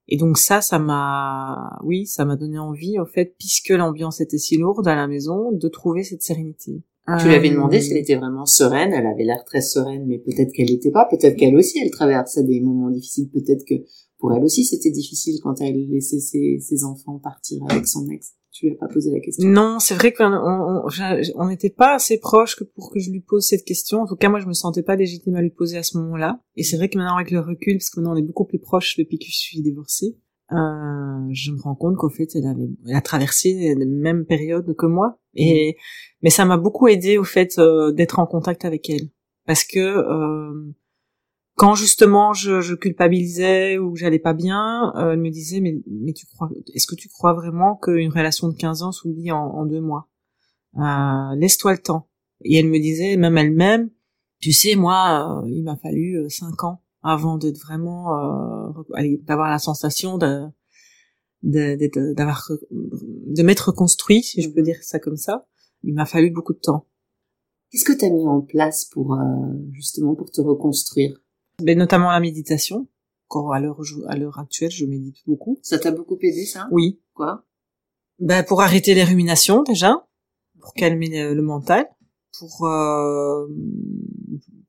et 0.08 0.16
donc 0.16 0.36
ça, 0.36 0.60
ça 0.60 0.78
m'a, 0.78 1.78
oui, 1.84 2.06
ça 2.06 2.24
m'a 2.24 2.36
donné 2.36 2.58
envie, 2.58 2.98
au 2.98 3.06
fait, 3.06 3.34
puisque 3.38 3.70
l'ambiance 3.70 4.20
était 4.20 4.38
si 4.38 4.56
lourde 4.56 4.86
à 4.88 4.94
la 4.94 5.06
maison, 5.06 5.52
de 5.52 5.68
trouver 5.68 6.02
cette 6.02 6.22
sérénité. 6.22 6.82
Tu 7.18 7.26
lui 7.26 7.34
avais 7.34 7.50
demandé 7.50 7.80
si 7.80 7.90
elle 7.90 7.98
était 7.98 8.14
vraiment 8.14 8.46
sereine, 8.46 8.92
elle 8.92 9.06
avait 9.06 9.24
l'air 9.24 9.44
très 9.44 9.60
sereine, 9.60 10.04
mais 10.06 10.18
peut-être 10.18 10.52
qu'elle 10.52 10.70
n'était 10.70 10.92
pas, 10.92 11.04
peut-être 11.06 11.36
qu'elle 11.36 11.56
aussi, 11.56 11.78
elle 11.82 11.90
traversait 11.90 12.44
des 12.44 12.60
moments 12.60 12.90
difficiles, 12.90 13.28
peut-être 13.28 13.64
que 13.64 13.74
pour 14.18 14.32
elle 14.32 14.44
aussi 14.44 14.64
c'était 14.64 14.92
difficile 14.92 15.40
quand 15.42 15.60
elle 15.60 15.88
laissait 15.88 16.20
ses, 16.20 16.58
ses 16.60 16.84
enfants 16.84 17.18
partir 17.18 17.60
avec 17.68 17.88
son 17.88 18.08
ex. 18.08 18.34
Tu 18.52 18.66
lui 18.66 18.74
as 18.74 18.76
pas 18.76 18.88
posé 18.92 19.10
la 19.10 19.20
question 19.20 19.48
Non, 19.48 19.78
c'est 19.78 19.94
vrai 19.94 20.12
qu'on 20.12 21.48
n'était 21.48 21.70
pas 21.70 21.94
assez 21.94 22.20
proche 22.20 22.54
que 22.54 22.64
pour 22.64 22.92
que 22.92 23.00
je 23.00 23.10
lui 23.10 23.20
pose 23.20 23.46
cette 23.46 23.64
question. 23.64 24.02
En 24.02 24.06
tout 24.06 24.16
cas, 24.16 24.28
moi, 24.28 24.40
je 24.40 24.46
me 24.46 24.52
sentais 24.52 24.82
pas 24.82 24.94
légitime 24.94 25.36
à 25.36 25.42
lui 25.42 25.50
poser 25.50 25.78
à 25.78 25.82
ce 25.82 25.96
moment-là. 25.98 26.38
Et 26.56 26.62
c'est 26.62 26.76
vrai 26.76 26.90
que 26.90 26.98
maintenant, 26.98 27.16
avec 27.16 27.30
le 27.30 27.40
recul, 27.40 27.78
parce 27.78 27.88
que 27.88 28.00
maintenant 28.00 28.12
on 28.12 28.18
est 28.18 28.26
beaucoup 28.26 28.44
plus 28.44 28.58
proche 28.58 28.96
depuis 28.98 29.18
que 29.18 29.24
je 29.26 29.36
suis 29.36 29.62
divorcée, 29.62 30.18
euh, 30.52 31.28
je 31.30 31.50
me 31.50 31.60
rends 31.62 31.74
compte 31.74 31.96
qu'au 31.96 32.10
fait, 32.10 32.28
elle 32.34 32.46
avait, 32.46 32.68
elle 32.86 32.94
a 32.94 33.00
traversé 33.00 33.74
les 33.74 33.86
mêmes 33.86 34.26
périodes 34.26 34.74
que 34.76 34.86
moi. 34.86 35.18
Et 35.34 35.72
mm. 35.72 35.82
mais 36.22 36.30
ça 36.30 36.44
m'a 36.44 36.58
beaucoup 36.58 36.88
aidé 36.88 37.16
au 37.16 37.24
fait 37.24 37.58
euh, 37.58 37.90
d'être 37.92 38.18
en 38.18 38.26
contact 38.26 38.66
avec 38.66 38.90
elle, 38.90 39.08
parce 39.46 39.64
que 39.64 39.78
euh, 39.78 40.74
quand 41.62 41.76
justement 41.76 42.32
je, 42.32 42.60
je 42.60 42.74
culpabilisais 42.74 43.78
ou 43.78 43.94
j'allais 43.94 44.18
pas 44.18 44.32
bien, 44.32 44.92
euh, 44.96 45.12
elle 45.12 45.20
me 45.20 45.30
disait 45.30 45.60
mais 45.60 45.80
mais 45.86 46.12
tu 46.12 46.26
crois 46.26 46.50
est-ce 46.74 46.88
que 46.88 46.96
tu 46.96 47.08
crois 47.08 47.34
vraiment 47.34 47.76
qu'une 47.76 48.10
relation 48.10 48.48
de 48.48 48.54
15 48.56 48.82
ans 48.82 48.90
s'oublie 48.90 49.30
en, 49.30 49.44
en, 49.44 49.64
deux 49.64 49.80
mois? 49.80 50.08
Euh, 50.78 51.36
Laisse-toi 51.36 51.74
le 51.74 51.78
temps. 51.78 52.08
Et 52.40 52.58
elle 52.58 52.66
me 52.66 52.80
disait 52.80 53.16
même 53.16 53.38
elle-même, 53.38 53.90
tu 54.40 54.50
sais 54.50 54.74
moi 54.74 55.40
euh, 55.44 55.48
il 55.48 55.62
m'a 55.62 55.76
fallu 55.76 56.16
euh, 56.16 56.28
cinq 56.28 56.64
ans 56.64 56.82
avant 57.00 57.38
d'être 57.38 57.60
vraiment 57.60 58.72
euh, 58.98 59.16
d'avoir 59.22 59.48
la 59.48 59.60
sensation 59.60 60.18
de 60.18 60.48
d'avoir 61.44 62.50
de 62.72 63.42
m'être 63.44 63.68
reconstruit 63.68 64.24
si 64.24 64.42
je 64.42 64.48
peux 64.48 64.62
mhm. 64.62 64.66
dire 64.66 64.78
ça 64.82 64.98
comme 64.98 65.16
ça. 65.16 65.46
Il 65.84 65.94
m'a 65.94 66.06
fallu 66.06 66.32
beaucoup 66.32 66.54
de 66.54 66.58
temps. 66.58 66.88
Qu'est-ce 67.70 67.84
que 67.84 67.96
tu 67.96 68.04
as 68.04 68.10
mis 68.10 68.26
en 68.26 68.40
place 68.40 68.84
pour 68.86 69.16
justement 69.70 70.16
pour 70.16 70.32
te 70.32 70.40
reconstruire? 70.40 71.21
Mais 71.62 71.74
notamment 71.74 72.10
la 72.10 72.20
méditation. 72.20 72.88
Encore 73.28 73.54
à 73.54 73.60
l'heure 73.60 73.80
à 74.08 74.16
l'heure 74.16 74.38
actuelle, 74.38 74.70
je 74.70 74.84
médite 74.84 75.16
beaucoup. 75.26 75.58
Ça 75.62 75.78
t'a 75.78 75.90
beaucoup 75.90 76.18
aidé, 76.20 76.44
ça? 76.44 76.68
Oui. 76.70 77.00
Quoi? 77.14 77.44
Ben 78.18 78.42
pour 78.44 78.60
arrêter 78.60 78.94
les 78.94 79.04
ruminations 79.04 79.62
déjà, 79.62 80.06
pour 80.60 80.74
calmer 80.74 81.08
le, 81.08 81.42
mental, 81.42 81.86
pour 82.38 82.66
euh, 82.66 83.46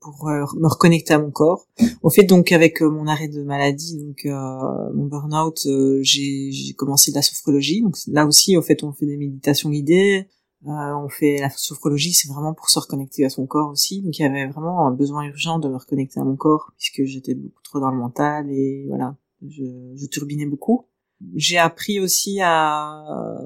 pour 0.04 0.28
euh, 0.28 0.46
me 0.60 0.68
reconnecter 0.68 1.14
à 1.14 1.20
mon 1.20 1.32
corps. 1.32 1.68
Au 2.04 2.10
fait, 2.10 2.24
donc 2.24 2.52
avec 2.52 2.82
euh, 2.82 2.90
mon 2.90 3.08
arrêt 3.08 3.30
de 3.30 3.42
maladie, 3.44 3.98
donc 3.98 4.26
euh, 4.26 4.94
mon 4.94 5.06
burn-out, 5.06 5.60
j'ai 6.02 6.52
j'ai 6.52 6.74
commencé 6.74 7.12
de 7.12 7.16
la 7.16 7.22
sophrologie. 7.22 7.82
Donc 7.82 7.96
là 8.08 8.26
aussi, 8.26 8.58
au 8.58 8.62
fait, 8.62 8.84
on 8.84 8.92
fait 8.92 9.06
des 9.06 9.18
méditations 9.18 9.70
guidées. 9.70 10.28
Euh, 10.68 10.96
on 10.96 11.10
fait 11.10 11.40
la 11.40 11.50
sophrologie, 11.50 12.14
c'est 12.14 12.30
vraiment 12.30 12.54
pour 12.54 12.70
se 12.70 12.80
reconnecter 12.80 13.26
à 13.26 13.30
son 13.30 13.46
corps 13.46 13.70
aussi. 13.70 14.02
Donc 14.02 14.18
il 14.18 14.22
y 14.22 14.26
avait 14.26 14.48
vraiment 14.48 14.88
un 14.88 14.92
besoin 14.92 15.24
urgent 15.24 15.60
de 15.60 15.68
me 15.68 15.76
reconnecter 15.76 16.20
à 16.20 16.24
mon 16.24 16.36
corps 16.36 16.72
puisque 16.78 17.04
j'étais 17.04 17.36
beaucoup 17.36 17.62
trop 17.64 17.80
dans 17.80 17.92
le 17.92 17.98
mental 17.98 18.50
et 18.50 18.86
voilà, 18.88 19.18
je, 19.42 19.64
je 19.96 20.06
turbinais 20.08 20.46
beaucoup. 20.46 20.88
J'ai 21.36 21.58
appris 21.58 22.00
aussi 22.00 22.40
à, 22.42 23.40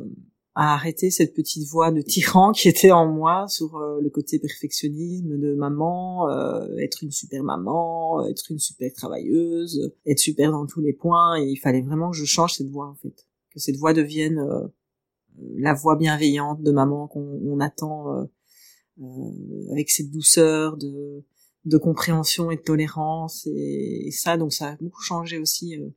à 0.60 0.74
arrêter 0.74 1.12
cette 1.12 1.36
petite 1.36 1.68
voix 1.68 1.92
de 1.92 2.02
tyran 2.02 2.52
qui 2.56 2.68
était 2.68 2.92
en 2.92 3.06
moi 3.06 3.48
sur 3.48 3.78
euh, 3.78 4.00
le 4.02 4.10
côté 4.10 4.40
perfectionnisme 4.40 5.38
de 5.38 5.54
maman, 5.54 6.30
euh, 6.30 6.68
être 6.78 7.04
une 7.04 7.12
super 7.12 7.44
maman, 7.44 8.28
être 8.28 8.52
une 8.52 8.58
super 8.58 8.92
travailleuse, 8.94 9.94
être 10.08 10.18
super 10.18 10.52
dans 10.52 10.66
tous 10.66 10.82
les 10.82 10.94
points. 10.94 11.40
Et 11.40 11.46
il 11.46 11.58
fallait 11.58 11.82
vraiment 11.82 12.10
que 12.10 12.18
je 12.18 12.26
change 12.26 12.56
cette 12.56 12.70
voix 12.70 12.88
en 12.88 12.96
fait, 12.96 13.28
que 13.54 13.60
cette 13.60 13.78
voix 13.78 13.94
devienne 13.94 14.44
la 15.56 15.74
voix 15.74 15.96
bienveillante 15.96 16.62
de 16.62 16.72
maman 16.72 17.08
qu'on 17.08 17.60
attend 17.60 18.14
euh, 18.14 18.26
euh, 19.02 19.72
avec 19.72 19.90
cette 19.90 20.10
douceur 20.10 20.78
de, 20.78 21.24
de 21.66 21.78
compréhension 21.78 22.50
et 22.52 22.56
de 22.56 22.62
tolérance 22.62 23.48
et, 23.48 24.10
ça. 24.12 24.38
Donc 24.38 24.54
ça 24.54 24.70
a 24.70 24.76
beaucoup 24.78 25.02
changé 25.02 25.38
aussi 25.38 25.78
euh, 25.78 25.90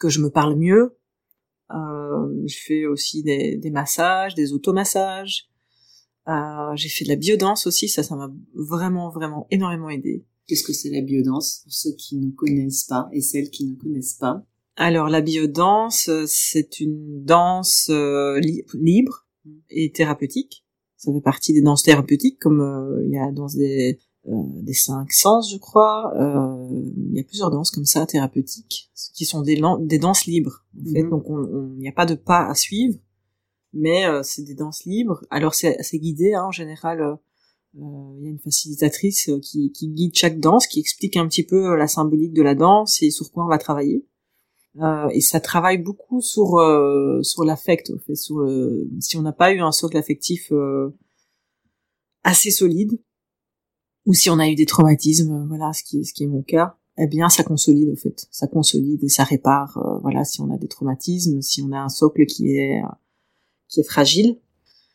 que 0.00 0.08
je 0.08 0.20
me 0.20 0.30
parle 0.30 0.56
mieux. 0.56 0.96
Euh, 1.70 2.46
je 2.46 2.56
fais 2.66 2.86
aussi 2.86 3.22
des, 3.22 3.56
des 3.56 3.70
massages 3.70 4.34
des 4.34 4.52
automassages. 4.52 5.48
Euh, 6.28 6.74
j'ai 6.74 6.88
fait 6.88 7.04
de 7.04 7.10
la 7.10 7.16
biodance 7.16 7.66
aussi. 7.66 7.88
Ça 7.88 8.02
ça 8.02 8.16
m'a 8.16 8.32
vraiment 8.54 9.10
vraiment 9.10 9.46
énormément 9.50 9.90
aidé. 9.90 10.24
Qu'est-ce 10.46 10.64
que 10.64 10.72
c'est 10.72 10.90
la 10.90 11.02
biodance 11.02 11.60
pour 11.62 11.72
ceux 11.72 11.92
qui 11.96 12.16
ne 12.16 12.30
connaissent 12.32 12.84
pas 12.84 13.08
et 13.12 13.20
celles 13.20 13.50
qui 13.50 13.66
ne 13.66 13.76
connaissent 13.76 14.14
pas? 14.14 14.44
Alors 14.76 15.08
la 15.08 15.20
biodanse, 15.20 16.08
c'est 16.26 16.80
une 16.80 17.24
danse 17.24 17.88
euh, 17.90 18.40
libre 18.74 19.26
et 19.68 19.92
thérapeutique. 19.92 20.64
Ça 20.96 21.12
fait 21.12 21.20
partie 21.20 21.52
des 21.52 21.62
danses 21.62 21.82
thérapeutiques, 21.82 22.38
comme 22.38 22.60
euh, 22.60 23.04
il 23.04 23.12
y 23.12 23.18
a 23.18 23.26
la 23.26 23.32
danse 23.32 23.56
des, 23.56 23.98
euh, 24.28 24.32
des 24.62 24.72
cinq 24.72 25.12
sens, 25.12 25.52
je 25.52 25.58
crois. 25.58 26.12
Il 26.16 27.14
y 27.14 27.20
a 27.20 27.24
plusieurs 27.24 27.50
danses 27.50 27.70
comme 27.70 27.84
ça 27.84 28.06
thérapeutiques, 28.06 28.90
qui 29.14 29.26
sont 29.26 29.42
des, 29.42 29.60
des 29.80 29.98
danses 29.98 30.24
libres. 30.24 30.64
En 30.80 30.90
fait, 30.90 31.02
mhm. 31.02 31.10
donc 31.10 31.24
il 31.28 31.78
n'y 31.78 31.88
a 31.88 31.92
pas 31.92 32.06
de 32.06 32.14
pas 32.14 32.46
à 32.46 32.54
suivre, 32.54 32.98
mais 33.74 34.04
c'est 34.22 34.42
des 34.42 34.54
danses 34.54 34.84
libres. 34.86 35.22
Alors 35.28 35.54
c'est 35.54 35.98
guidé 35.98 36.32
hein, 36.32 36.44
en 36.46 36.52
général. 36.52 37.18
Il 37.74 38.22
y 38.22 38.26
a 38.26 38.30
une 38.30 38.38
facilitatrice 38.38 39.30
qui, 39.42 39.72
qui 39.72 39.88
guide 39.88 40.14
chaque 40.14 40.38
danse, 40.38 40.66
qui 40.66 40.78
explique 40.80 41.16
un 41.16 41.26
petit 41.26 41.42
peu 41.42 41.74
la 41.74 41.88
symbolique 41.88 42.34
de 42.34 42.42
la 42.42 42.54
danse 42.54 43.02
et 43.02 43.10
sur 43.10 43.30
quoi 43.32 43.44
on 43.44 43.48
va 43.48 43.58
travailler. 43.58 44.06
Euh, 44.80 45.08
et 45.10 45.20
ça 45.20 45.38
travaille 45.38 45.76
beaucoup 45.76 46.22
sur 46.22 46.56
euh, 46.56 47.22
sur 47.22 47.44
l'affect 47.44 47.90
en 47.94 47.98
fait 47.98 48.14
sur 48.14 48.38
euh, 48.40 48.88
si 49.00 49.18
on 49.18 49.22
n'a 49.22 49.32
pas 49.32 49.52
eu 49.52 49.60
un 49.60 49.70
socle 49.70 49.98
affectif 49.98 50.50
euh, 50.50 50.96
assez 52.24 52.50
solide 52.50 52.98
ou 54.06 54.14
si 54.14 54.30
on 54.30 54.38
a 54.38 54.48
eu 54.48 54.54
des 54.54 54.64
traumatismes 54.64 55.46
voilà 55.46 55.74
ce 55.74 55.82
qui 55.82 56.00
est 56.00 56.04
ce 56.04 56.14
qui 56.14 56.24
est 56.24 56.26
mon 56.26 56.40
cas 56.40 56.78
eh 56.96 57.06
bien 57.06 57.28
ça 57.28 57.42
consolide 57.42 57.90
en 57.92 57.96
fait. 57.96 58.26
Ça 58.30 58.46
consolide 58.46 59.04
et 59.04 59.10
ça 59.10 59.24
répare 59.24 59.78
voilà 60.00 60.24
si 60.24 60.40
on 60.40 60.50
a 60.50 60.56
des 60.56 60.68
traumatismes 60.68 61.42
si 61.42 61.60
on 61.60 61.72
a 61.72 61.78
un 61.78 61.90
socle 61.90 62.24
qui 62.24 62.56
est 62.56 62.80
qui 63.68 63.80
est 63.80 63.86
fragile. 63.86 64.38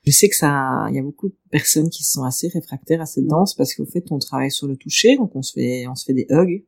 Je 0.06 0.12
sais 0.12 0.28
que 0.28 0.36
ça 0.36 0.88
il 0.90 0.96
y 0.96 1.00
a 1.00 1.04
beaucoup 1.04 1.30
de 1.30 1.38
personnes 1.52 1.92
qui 1.92 2.04
sont 2.04 2.24
assez 2.24 2.48
réfractaires 2.48 3.02
à 3.02 3.06
cette 3.06 3.28
danse 3.28 3.54
parce 3.54 3.76
qu'au 3.76 3.86
fait 3.86 4.04
on 4.10 4.18
travaille 4.18 4.52
sur 4.52 4.66
le 4.66 4.76
toucher 4.76 5.18
donc 5.18 5.36
on 5.36 5.44
se 5.44 5.54
fait 5.54 5.86
on 5.88 5.94
se 5.94 6.04
fait 6.06 6.16
des 6.16 6.26
hugs 6.32 6.66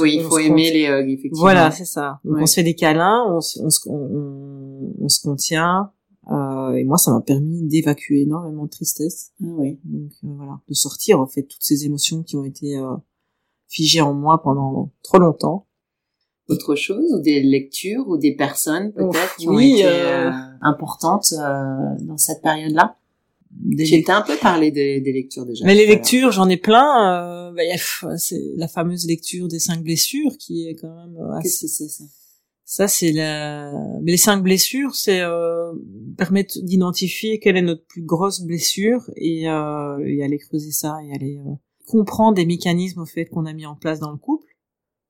oui, 0.00 0.16
il 0.16 0.22
faut 0.22 0.38
aimer 0.38 0.70
les 0.72 0.86
hugs, 0.86 1.08
effectivement. 1.08 1.40
Voilà, 1.40 1.70
c'est 1.70 1.84
ça. 1.84 2.20
Donc 2.24 2.38
on 2.40 2.46
se 2.46 2.54
fait 2.54 2.62
des 2.62 2.74
câlins, 2.74 3.24
on, 3.28 3.40
se, 3.40 3.58
on, 3.88 4.94
on, 5.00 5.08
se 5.08 5.20
contient. 5.20 5.90
Euh, 6.30 6.72
et 6.72 6.84
moi, 6.84 6.98
ça 6.98 7.10
m'a 7.12 7.20
permis 7.20 7.62
d'évacuer 7.66 8.22
énormément 8.22 8.64
de 8.64 8.70
tristesse. 8.70 9.32
Ah 9.42 9.46
oui. 9.56 9.78
Donc 9.84 10.12
euh, 10.24 10.28
voilà, 10.36 10.60
de 10.68 10.74
sortir 10.74 11.20
en 11.20 11.26
fait 11.26 11.42
toutes 11.42 11.62
ces 11.62 11.86
émotions 11.86 12.22
qui 12.22 12.36
ont 12.36 12.44
été 12.44 12.76
euh, 12.76 12.94
figées 13.68 14.00
en 14.00 14.14
moi 14.14 14.42
pendant 14.42 14.90
trop 15.02 15.18
longtemps. 15.18 15.66
autre 16.48 16.74
chose 16.74 17.12
ou 17.12 17.20
des 17.20 17.42
lectures 17.42 18.08
ou 18.08 18.16
des 18.16 18.34
personnes 18.34 18.92
peut-être 18.92 19.36
qui 19.36 19.48
ont 19.48 19.54
oui, 19.54 19.74
été 19.80 19.86
euh, 19.86 20.30
euh, 20.30 20.32
importantes 20.62 21.32
euh, 21.32 21.96
dans 22.00 22.16
cette 22.16 22.42
période-là? 22.42 22.96
J'étais 23.76 24.12
un 24.12 24.22
peu 24.22 24.36
parlé 24.36 24.70
des, 24.70 25.00
des 25.00 25.12
lectures 25.12 25.46
déjà. 25.46 25.64
Mais 25.64 25.74
les 25.74 25.86
lectures, 25.86 26.32
j'en 26.32 26.48
ai 26.48 26.56
plein. 26.56 27.48
Euh, 27.50 27.52
bah, 27.52 27.64
y 27.64 27.70
a- 27.70 27.74
pff, 27.74 28.04
c'est 28.16 28.40
la 28.56 28.68
fameuse 28.68 29.06
lecture 29.06 29.48
des 29.48 29.58
cinq 29.58 29.82
blessures 29.82 30.36
qui 30.38 30.68
est 30.68 30.74
quand 30.74 30.94
même 30.94 31.16
euh, 31.16 31.40
Qu'est-ce 31.42 31.62
que 31.62 31.66
c'est 31.68 31.88
ça? 31.88 32.04
Ça, 32.64 32.86
c'est 32.86 33.12
la... 33.12 33.72
Mais 34.02 34.12
les 34.12 34.18
cinq 34.18 34.42
blessures, 34.42 34.94
c'est 34.94 35.20
euh, 35.22 35.72
permettre 36.18 36.58
d'identifier 36.60 37.38
quelle 37.38 37.56
est 37.56 37.62
notre 37.62 37.86
plus 37.86 38.02
grosse 38.02 38.42
blessure 38.42 39.10
et, 39.16 39.48
euh, 39.48 39.98
et 40.06 40.22
aller 40.22 40.38
creuser 40.38 40.70
ça 40.70 40.98
et 41.02 41.14
aller 41.14 41.38
euh, 41.38 41.50
comprendre 41.86 42.34
des 42.34 42.44
mécanismes 42.44 43.00
au 43.00 43.06
fait 43.06 43.24
qu'on 43.24 43.46
a 43.46 43.54
mis 43.54 43.64
en 43.64 43.74
place 43.74 44.00
dans 44.00 44.10
le 44.10 44.18
couple 44.18 44.46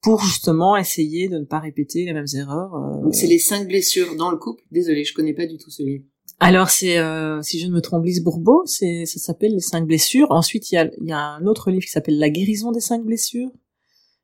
pour 0.00 0.22
justement 0.22 0.76
essayer 0.76 1.28
de 1.28 1.38
ne 1.38 1.44
pas 1.44 1.58
répéter 1.58 2.04
les 2.04 2.12
mêmes 2.12 2.26
erreurs. 2.36 2.76
euh. 2.76 3.02
Donc 3.02 3.14
c'est 3.16 3.26
les 3.26 3.40
cinq 3.40 3.66
blessures 3.66 4.14
dans 4.14 4.30
le 4.30 4.36
couple? 4.36 4.62
Désolée, 4.70 5.02
je 5.02 5.12
connais 5.12 5.34
pas 5.34 5.46
du 5.46 5.58
tout 5.58 5.70
ce 5.70 5.82
livre. 5.82 6.04
Alors 6.40 6.70
c'est, 6.70 6.98
euh, 6.98 7.42
si 7.42 7.58
je 7.58 7.66
ne 7.66 7.72
me 7.72 7.80
trompe, 7.80 8.04
Lise 8.04 8.22
Bourbeau, 8.22 8.62
c'est, 8.64 9.06
ça 9.06 9.18
s'appelle 9.18 9.52
Les 9.54 9.60
cinq 9.60 9.86
blessures. 9.86 10.28
Ensuite, 10.30 10.70
il 10.70 10.76
y 10.76 10.78
a, 10.78 10.88
y 11.00 11.12
a 11.12 11.18
un 11.18 11.46
autre 11.46 11.70
livre 11.70 11.84
qui 11.84 11.90
s'appelle 11.90 12.18
La 12.18 12.30
guérison 12.30 12.70
des 12.70 12.80
cinq 12.80 13.04
blessures. 13.04 13.50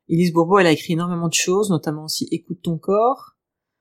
Et 0.07 0.15
Lise 0.15 0.31
Bourbeau, 0.31 0.59
elle 0.59 0.67
a 0.67 0.71
écrit 0.71 0.93
énormément 0.93 1.27
de 1.27 1.33
choses, 1.33 1.69
notamment 1.69 2.05
aussi 2.05 2.27
Écoute 2.31 2.59
ton 2.63 2.77
corps. 2.77 3.35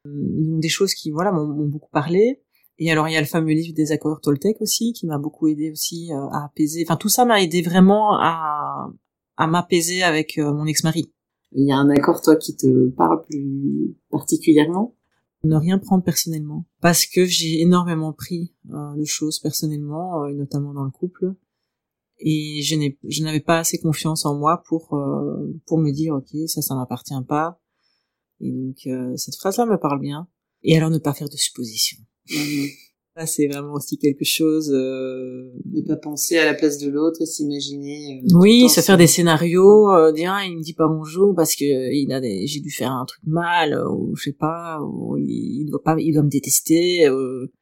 Euh, 0.06 0.10
Donc 0.10 0.60
des 0.60 0.68
choses 0.68 0.94
qui, 0.94 1.10
voilà, 1.10 1.30
m'ont 1.32 1.46
m'ont 1.46 1.68
beaucoup 1.68 1.90
parlé. 1.92 2.42
Et 2.78 2.90
alors 2.90 3.06
il 3.08 3.12
y 3.12 3.16
a 3.16 3.20
le 3.20 3.26
fameux 3.26 3.52
livre 3.52 3.72
des 3.74 3.92
accords 3.92 4.20
Toltec 4.20 4.60
aussi, 4.60 4.92
qui 4.92 5.06
m'a 5.06 5.18
beaucoup 5.18 5.46
aidé 5.46 5.70
aussi 5.70 6.12
euh, 6.12 6.26
à 6.32 6.46
apaiser. 6.46 6.84
Enfin 6.84 6.96
tout 6.96 7.08
ça 7.08 7.24
m'a 7.24 7.40
aidé 7.40 7.62
vraiment 7.62 8.18
à, 8.18 8.90
à 9.36 9.46
m'apaiser 9.46 10.02
avec 10.02 10.38
euh, 10.38 10.52
mon 10.52 10.66
ex-mari. 10.66 11.12
Il 11.52 11.68
y 11.68 11.72
a 11.72 11.76
un 11.76 11.88
accord 11.90 12.20
toi 12.20 12.34
qui 12.34 12.56
te 12.56 12.88
parle 12.88 13.22
plus 13.22 13.94
particulièrement? 14.10 14.96
Ne 15.44 15.56
rien 15.56 15.78
prendre 15.78 16.04
personnellement. 16.04 16.66
Parce 16.80 17.06
que 17.06 17.24
j'ai 17.24 17.60
énormément 17.60 18.12
pris 18.12 18.54
euh, 18.70 18.96
de 18.96 19.04
choses 19.04 19.38
personnellement 19.38 20.24
euh, 20.24 20.28
et 20.28 20.34
notamment 20.34 20.74
dans 20.74 20.84
le 20.84 20.90
couple. 20.90 21.34
Et 22.18 22.62
je 22.62 22.76
n'ai 22.76 22.98
je 23.08 23.22
n'avais 23.22 23.40
pas 23.40 23.58
assez 23.58 23.78
confiance 23.78 24.24
en 24.24 24.36
moi 24.36 24.62
pour 24.66 24.94
euh, 24.94 25.60
pour 25.66 25.78
me 25.78 25.90
dire 25.90 26.14
ok 26.14 26.48
ça 26.48 26.62
ça 26.62 26.74
m'appartient 26.74 27.14
pas. 27.28 27.60
Et 28.40 28.50
donc 28.50 28.86
euh, 28.86 29.16
cette 29.16 29.36
phrase 29.36 29.58
là 29.58 29.66
me 29.66 29.78
parle 29.78 30.00
bien. 30.00 30.28
Et 30.62 30.76
alors 30.76 30.90
ne 30.90 30.98
pas 30.98 31.12
faire 31.12 31.28
de 31.28 31.36
suppositions 31.36 31.98
C'est 33.26 33.46
vraiment 33.46 33.74
aussi 33.74 33.96
quelque 33.96 34.24
chose 34.24 34.72
euh, 34.72 35.52
Ne 35.72 35.82
pas 35.82 35.96
penser 35.96 36.36
à 36.36 36.44
la 36.44 36.54
place 36.54 36.78
de 36.78 36.90
l'autre 36.90 37.22
et 37.22 37.26
s'imaginer. 37.26 38.22
euh, 38.24 38.36
oui, 38.38 38.68
se 38.68 38.80
faire 38.80 38.96
des 38.96 39.06
scénarios, 39.06 39.88
euh, 39.92 40.10
dire 40.10 40.32
ah, 40.34 40.44
il 40.44 40.56
me 40.56 40.62
dit 40.62 40.72
pas 40.74 40.88
bonjour 40.88 41.32
parce 41.34 41.54
que 41.54 41.64
il 41.64 42.12
a 42.12 42.20
des, 42.20 42.46
j'ai 42.48 42.58
dû 42.60 42.70
faire 42.72 42.90
un 42.90 43.04
truc 43.04 43.20
mal 43.24 43.72
euh, 43.74 43.88
ou 43.88 44.16
je 44.16 44.24
sais 44.24 44.32
pas, 44.32 44.80
ou 44.82 45.16
il, 45.16 45.66
doit 45.70 45.82
pas, 45.82 45.94
il 45.98 46.12
doit 46.12 46.24
me 46.24 46.28
détester. 46.28 47.06
euh, 47.06 47.52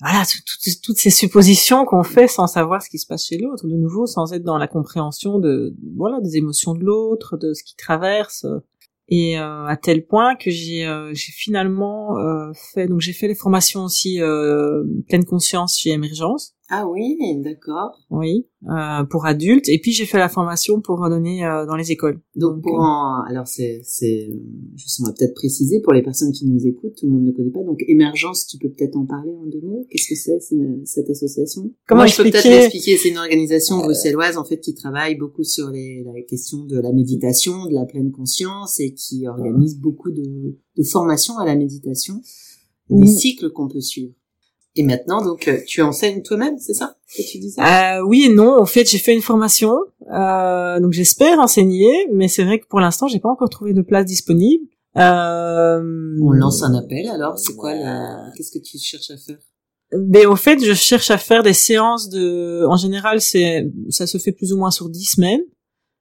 voilà, 0.00 0.24
tout- 0.26 0.38
toutes 0.62 0.82
toutes 0.82 0.98
ces 0.98 1.10
suppositions 1.10 1.86
qu'on 1.86 2.02
fait 2.02 2.26
sans 2.28 2.46
savoir 2.46 2.82
ce 2.82 2.90
qui 2.90 2.98
se 2.98 3.06
passe 3.06 3.24
chez 3.24 3.38
l'autre, 3.38 3.66
de 3.66 3.76
nouveau 3.76 4.04
sans 4.06 4.32
être 4.34 4.42
dans 4.42 4.58
la 4.58 4.66
compréhension 4.68 5.38
de 5.38 5.74
voilà 5.96 6.20
des 6.20 6.36
émotions 6.36 6.74
de 6.74 6.84
l'autre, 6.84 7.38
de 7.38 7.54
ce 7.54 7.62
qu'il 7.64 7.76
traverse. 7.76 8.44
Et 9.14 9.38
euh, 9.38 9.66
à 9.66 9.76
tel 9.76 10.06
point 10.06 10.36
que 10.36 10.50
j'ai 10.50 10.86
euh, 10.86 11.12
finalement 11.14 12.16
euh, 12.16 12.50
fait 12.72 12.86
donc 12.86 13.02
j'ai 13.02 13.12
fait 13.12 13.28
les 13.28 13.34
formations 13.34 13.84
aussi 13.84 14.22
euh, 14.22 14.84
pleine 15.06 15.26
conscience 15.26 15.78
chez 15.78 15.90
Émergence. 15.90 16.54
Ah 16.68 16.88
oui, 16.88 17.18
d'accord. 17.38 17.98
Oui, 18.10 18.46
euh, 18.64 19.04
pour 19.04 19.26
adultes. 19.26 19.68
Et 19.68 19.78
puis 19.78 19.92
j'ai 19.92 20.06
fait 20.06 20.18
la 20.18 20.28
formation 20.28 20.80
pour 20.80 21.06
donner 21.08 21.44
euh, 21.44 21.66
dans 21.66 21.76
les 21.76 21.90
écoles. 21.90 22.20
Donc 22.36 22.62
pour 22.62 22.78
en, 22.80 23.22
alors 23.28 23.46
c'est 23.46 23.80
c'est 23.84 24.28
euh, 24.30 24.36
juste 24.76 25.00
on 25.00 25.06
va 25.06 25.12
peut-être 25.12 25.34
préciser 25.34 25.80
pour 25.80 25.92
les 25.92 26.02
personnes 26.02 26.32
qui 26.32 26.46
nous 26.46 26.66
écoutent, 26.66 26.94
tout 26.96 27.06
le 27.06 27.12
monde 27.12 27.24
ne 27.24 27.32
connaît 27.32 27.50
pas. 27.50 27.62
Donc 27.64 27.82
émergence, 27.88 28.46
tu 28.46 28.58
peux 28.58 28.70
peut-être 28.70 28.96
en 28.96 29.04
parler 29.04 29.32
en 29.34 29.46
deux 29.46 29.60
mots. 29.60 29.86
Qu'est-ce 29.90 30.08
que 30.08 30.14
c'est 30.14 30.38
cette 30.84 31.10
association? 31.10 31.70
Comment 31.86 32.02
Moi, 32.02 32.06
je 32.06 32.16
peux 32.16 32.22
peut-être 32.22 32.36
expliquer 32.36 32.60
l'expliquer. 32.60 32.96
C'est 32.96 33.08
une 33.10 33.18
organisation 33.18 33.78
bruxelloise 33.78 34.36
en 34.38 34.44
fait 34.44 34.58
qui 34.58 34.74
travaille 34.74 35.16
beaucoup 35.16 35.44
sur 35.44 35.68
les, 35.68 36.04
la 36.04 36.22
question 36.22 36.64
de 36.64 36.78
la 36.78 36.92
méditation, 36.92 37.66
de 37.66 37.74
la 37.74 37.84
pleine 37.84 38.12
conscience 38.12 38.80
et 38.80 38.94
qui 38.94 39.26
organise 39.26 39.78
beaucoup 39.78 40.10
de, 40.10 40.56
de 40.76 40.82
formations 40.84 41.38
à 41.38 41.44
la 41.44 41.56
méditation, 41.56 42.22
des 42.88 43.06
cycles 43.06 43.50
qu'on 43.50 43.68
peut 43.68 43.80
suivre. 43.80 44.14
Et 44.74 44.84
maintenant, 44.84 45.22
donc, 45.22 45.48
euh, 45.48 45.58
tu 45.66 45.82
enseignes 45.82 46.22
toi-même, 46.22 46.56
c'est 46.58 46.72
ça 46.72 46.96
que 47.14 47.22
tu 47.22 47.38
disais? 47.38 47.60
Euh, 47.60 48.02
oui 48.06 48.24
et 48.24 48.32
non. 48.32 48.58
En 48.58 48.64
fait, 48.64 48.88
j'ai 48.88 48.98
fait 48.98 49.12
une 49.12 49.20
formation, 49.20 49.76
euh, 50.10 50.80
donc 50.80 50.92
j'espère 50.92 51.38
enseigner, 51.40 51.92
mais 52.10 52.26
c'est 52.26 52.42
vrai 52.44 52.58
que 52.58 52.66
pour 52.66 52.80
l'instant, 52.80 53.06
j'ai 53.06 53.20
pas 53.20 53.28
encore 53.28 53.50
trouvé 53.50 53.74
de 53.74 53.82
place 53.82 54.06
disponible. 54.06 54.64
Euh, 54.96 55.80
On 56.22 56.32
lance 56.32 56.62
un 56.62 56.74
appel 56.74 57.08
alors. 57.08 57.38
C'est 57.38 57.54
quoi 57.54 57.74
le... 57.74 58.34
Qu'est-ce 58.36 58.50
que 58.50 58.62
tu 58.62 58.78
cherches 58.78 59.10
à 59.10 59.16
faire? 59.16 59.38
Mais 60.10 60.24
au 60.24 60.36
fait, 60.36 60.64
je 60.64 60.72
cherche 60.72 61.10
à 61.10 61.18
faire 61.18 61.42
des 61.42 61.52
séances 61.52 62.08
de. 62.08 62.64
En 62.66 62.76
général, 62.76 63.20
c'est 63.20 63.70
ça 63.90 64.06
se 64.06 64.16
fait 64.16 64.32
plus 64.32 64.54
ou 64.54 64.56
moins 64.56 64.70
sur 64.70 64.88
dix 64.88 65.04
semaines, 65.04 65.42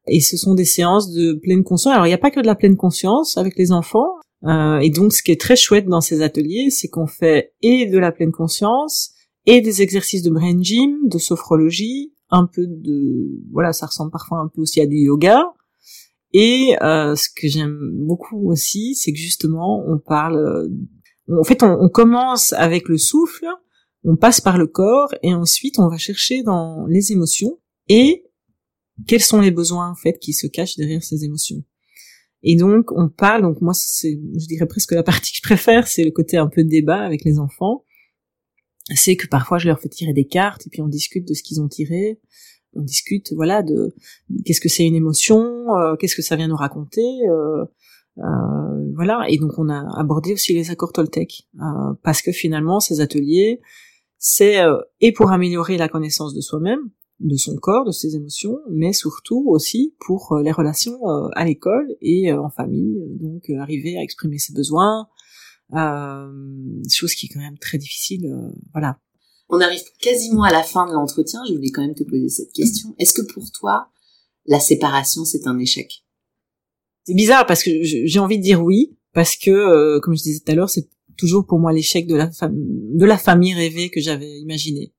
et 0.07 0.21
ce 0.21 0.37
sont 0.37 0.55
des 0.55 0.63
séances 0.63 1.11
de 1.11 1.33
pleine 1.33 1.63
conscience. 1.63 1.93
Alors, 1.93 2.05
il 2.05 2.09
n'y 2.09 2.15
a 2.15 2.17
pas 2.17 2.31
que 2.31 2.39
de 2.39 2.47
la 2.47 2.55
pleine 2.55 2.77
conscience 2.77 3.37
avec 3.37 3.57
les 3.57 3.73
enfants. 3.73 4.07
Euh, 4.45 4.79
et 4.79 4.89
donc, 4.89 5.13
ce 5.13 5.21
qui 5.21 5.31
est 5.31 5.39
très 5.39 5.55
chouette 5.55 5.87
dans 5.87 6.01
ces 6.01 6.21
ateliers, 6.21 6.69
c'est 6.69 6.87
qu'on 6.87 7.07
fait 7.07 7.53
et 7.61 7.85
de 7.85 7.97
la 7.97 8.11
pleine 8.11 8.31
conscience 8.31 9.13
et 9.45 9.61
des 9.61 9.81
exercices 9.81 10.23
de 10.23 10.29
brain 10.31 10.61
gym, 10.61 11.07
de 11.07 11.17
sophrologie, 11.17 12.13
un 12.29 12.45
peu 12.45 12.65
de 12.67 13.39
voilà, 13.51 13.73
ça 13.73 13.85
ressemble 13.85 14.11
parfois 14.11 14.39
un 14.39 14.47
peu 14.47 14.61
aussi 14.61 14.81
à 14.81 14.87
du 14.87 14.97
yoga. 14.97 15.43
Et 16.33 16.75
euh, 16.81 17.15
ce 17.15 17.27
que 17.35 17.47
j'aime 17.47 17.77
beaucoup 17.93 18.49
aussi, 18.51 18.95
c'est 18.95 19.11
que 19.11 19.19
justement, 19.19 19.83
on 19.87 19.99
parle. 19.99 20.37
euh, 20.37 21.37
En 21.39 21.43
fait, 21.43 21.61
on, 21.61 21.77
on 21.79 21.89
commence 21.89 22.53
avec 22.53 22.87
le 22.87 22.97
souffle, 22.97 23.45
on 24.03 24.15
passe 24.15 24.41
par 24.41 24.57
le 24.57 24.67
corps, 24.67 25.13
et 25.23 25.33
ensuite 25.33 25.77
on 25.77 25.87
va 25.87 25.97
chercher 25.97 26.41
dans 26.41 26.85
les 26.87 27.11
émotions 27.11 27.59
et 27.89 28.23
quels 29.07 29.21
sont 29.21 29.41
les 29.41 29.51
besoins 29.51 29.89
en 29.91 29.95
fait 29.95 30.17
qui 30.19 30.33
se 30.33 30.47
cachent 30.47 30.77
derrière 30.77 31.03
ces 31.03 31.25
émotions. 31.25 31.63
Et 32.43 32.55
donc 32.55 32.91
on 32.91 33.09
parle. 33.09 33.41
Donc 33.41 33.61
moi, 33.61 33.73
c'est, 33.73 34.11
je 34.11 34.47
dirais 34.47 34.65
presque 34.67 34.91
la 34.93 35.03
partie 35.03 35.31
que 35.31 35.37
je 35.37 35.41
préfère, 35.41 35.87
c'est 35.87 36.03
le 36.03 36.11
côté 36.11 36.37
un 36.37 36.47
peu 36.47 36.63
débat 36.63 37.01
avec 37.01 37.23
les 37.23 37.39
enfants. 37.39 37.85
C'est 38.93 39.15
que 39.15 39.27
parfois 39.27 39.57
je 39.57 39.67
leur 39.67 39.79
fais 39.79 39.89
tirer 39.89 40.13
des 40.13 40.25
cartes 40.25 40.67
et 40.67 40.69
puis 40.69 40.81
on 40.81 40.87
discute 40.87 41.27
de 41.27 41.33
ce 41.33 41.43
qu'ils 41.43 41.61
ont 41.61 41.67
tiré. 41.67 42.19
On 42.73 42.81
discute, 42.81 43.33
voilà, 43.33 43.63
de 43.63 43.93
qu'est-ce 44.45 44.61
que 44.61 44.69
c'est 44.69 44.85
une 44.87 44.95
émotion, 44.95 45.75
euh, 45.75 45.95
qu'est-ce 45.97 46.15
que 46.15 46.21
ça 46.21 46.35
vient 46.37 46.47
nous 46.47 46.55
raconter. 46.55 47.05
euh, 47.29 47.65
euh, 48.17 48.93
voilà, 48.95 49.25
et 49.29 49.37
donc 49.37 49.57
on 49.57 49.69
a 49.69 49.87
abordé 49.97 50.33
aussi 50.33 50.53
les 50.53 50.69
accords 50.69 50.91
Toltec, 50.91 51.47
euh, 51.55 51.93
parce 52.03 52.21
que 52.21 52.31
finalement 52.31 52.79
ces 52.79 52.99
ateliers, 52.99 53.61
c'est 54.17 54.57
et 54.99 55.11
pour 55.13 55.31
améliorer 55.31 55.77
la 55.77 55.87
connaissance 55.87 56.33
de 56.33 56.41
soi-même, 56.41 56.79
de 57.23 57.35
son 57.35 57.55
corps, 57.55 57.85
de 57.85 57.91
ses 57.91 58.15
émotions, 58.15 58.57
mais 58.69 58.93
surtout 58.93 59.45
aussi 59.47 59.95
pour 59.99 60.33
euh, 60.33 60.43
les 60.43 60.51
relations 60.51 60.99
euh, 61.07 61.29
à 61.33 61.45
l'école 61.45 61.87
et 62.01 62.31
euh, 62.31 62.41
en 62.41 62.49
famille, 62.49 62.97
donc 63.19 63.49
arriver 63.49 63.97
à 63.97 64.01
exprimer 64.01 64.37
ses 64.37 64.53
besoins, 64.53 65.07
euh, 65.73 66.81
chose 66.89 67.13
qui 67.15 67.27
est 67.27 67.29
quand 67.29 67.39
même 67.39 67.57
très 67.57 67.77
difficile, 67.77 68.25
euh, 68.25 68.51
voilà. 68.73 68.99
On 69.49 69.59
arrive 69.59 69.83
quasiment 69.99 70.43
à 70.43 70.51
la 70.51 70.63
fin 70.63 70.87
de 70.87 70.93
l'entretien. 70.93 71.41
Je 71.47 71.53
voulais 71.53 71.71
quand 71.71 71.81
même 71.81 71.93
te 71.93 72.03
poser 72.03 72.29
cette 72.29 72.53
question. 72.53 72.95
Est-ce 72.97 73.13
que 73.13 73.33
pour 73.33 73.51
toi, 73.51 73.89
la 74.45 74.61
séparation, 74.61 75.25
c'est 75.25 75.45
un 75.45 75.59
échec? 75.59 76.05
C'est 77.03 77.13
bizarre 77.13 77.45
parce 77.45 77.63
que 77.63 77.69
j'ai 77.83 78.19
envie 78.19 78.37
de 78.37 78.43
dire 78.43 78.63
oui, 78.63 78.97
parce 79.13 79.35
que, 79.35 79.51
euh, 79.51 79.99
comme 79.99 80.15
je 80.15 80.23
disais 80.23 80.39
tout 80.39 80.51
à 80.51 80.55
l'heure, 80.55 80.69
c'est 80.69 80.89
toujours 81.17 81.45
pour 81.45 81.59
moi 81.59 81.73
l'échec 81.73 82.07
de 82.07 82.15
la 82.15 82.29
de 82.29 83.05
la 83.05 83.17
famille 83.17 83.53
rêvée 83.53 83.89
que 83.89 83.99
j'avais 83.99 84.39
imaginée. 84.39 84.93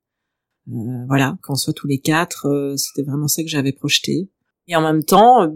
Euh, 0.71 1.05
voilà, 1.07 1.39
qu'on 1.43 1.57
soit 1.57 1.73
tous 1.73 1.87
les 1.87 1.99
quatre, 1.99 2.47
euh, 2.47 2.77
c'était 2.77 3.03
vraiment 3.03 3.29
ça 3.29 3.43
que 3.43 3.49
j'avais 3.49 3.73
projeté. 3.73 4.29
Et 4.69 4.77
en 4.77 4.83
même 4.83 5.03
temps, 5.03 5.43
euh, 5.43 5.49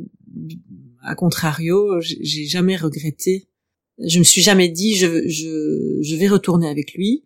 à 1.03 1.15
contrario, 1.15 2.01
j'ai 2.01 2.45
jamais 2.45 2.77
regretté. 2.77 3.49
Je 3.99 4.19
me 4.19 4.25
suis 4.25 4.43
jamais 4.43 4.69
dit 4.69 4.95
je, 4.97 5.27
je, 5.29 5.99
je 6.03 6.17
vais 6.17 6.29
retourner 6.29 6.69
avec 6.69 6.95
lui 6.95 7.25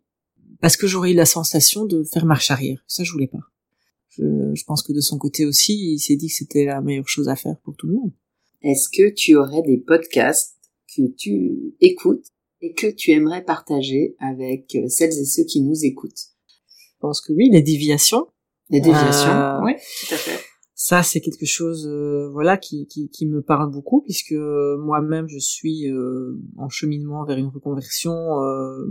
parce 0.61 0.76
que 0.76 0.87
j'aurais 0.87 1.12
eu 1.12 1.14
la 1.14 1.24
sensation 1.26 1.87
de 1.87 2.05
faire 2.05 2.26
marche 2.26 2.51
arrière. 2.51 2.85
Ça, 2.87 3.03
je 3.03 3.12
voulais 3.12 3.26
pas. 3.26 3.41
Je, 4.11 4.55
je 4.55 4.64
pense 4.64 4.83
que 4.83 4.93
de 4.93 5.01
son 5.01 5.18
côté 5.18 5.47
aussi, 5.47 5.95
il 5.95 5.99
s'est 5.99 6.16
dit 6.16 6.28
que 6.28 6.35
c'était 6.35 6.66
la 6.66 6.81
meilleure 6.83 7.09
chose 7.09 7.28
à 7.28 7.37
faire 7.37 7.57
pour 7.64 7.76
tout 7.76 7.87
le 7.87 7.95
monde. 7.95 8.12
Est-ce 8.62 8.89
que 8.91 9.09
tu 9.11 9.37
aurais 9.37 9.62
des 9.62 9.78
podcasts 9.78 10.57
que 10.95 11.09
tu 11.16 11.74
écoutes 11.81 12.26
et 12.61 12.74
que 12.74 12.89
tu 12.89 13.12
aimerais 13.12 13.43
partager 13.43 14.16
avec 14.18 14.76
celles 14.89 15.18
et 15.18 15.24
ceux 15.24 15.45
qui 15.45 15.62
nous 15.62 15.85
écoutent? 15.85 16.31
Pense 17.01 17.20
que 17.20 17.32
oui, 17.32 17.48
les 17.51 17.62
déviations, 17.62 18.26
Les 18.70 18.80
déviations 18.80 19.30
Euh, 19.30 19.61
Oui, 19.62 19.72
tout 20.07 20.14
à 20.14 20.18
fait. 20.18 20.38
ça 20.74 21.03
c'est 21.03 21.20
quelque 21.20 21.46
chose, 21.46 21.86
euh, 21.86 22.28
voilà, 22.32 22.57
qui, 22.57 22.86
qui, 22.86 23.09
qui 23.11 23.26
me 23.26 23.42
parle 23.42 23.70
beaucoup 23.70 24.01
puisque 24.03 24.32
euh, 24.32 24.76
moi-même 24.78 25.26
je 25.28 25.38
suis 25.38 25.88
euh, 25.90 26.38
en 26.57 26.68
cheminement 26.68 27.24
vers 27.24 27.36
une 27.38 27.48
reconversion 27.48 28.12
euh, 28.42 28.86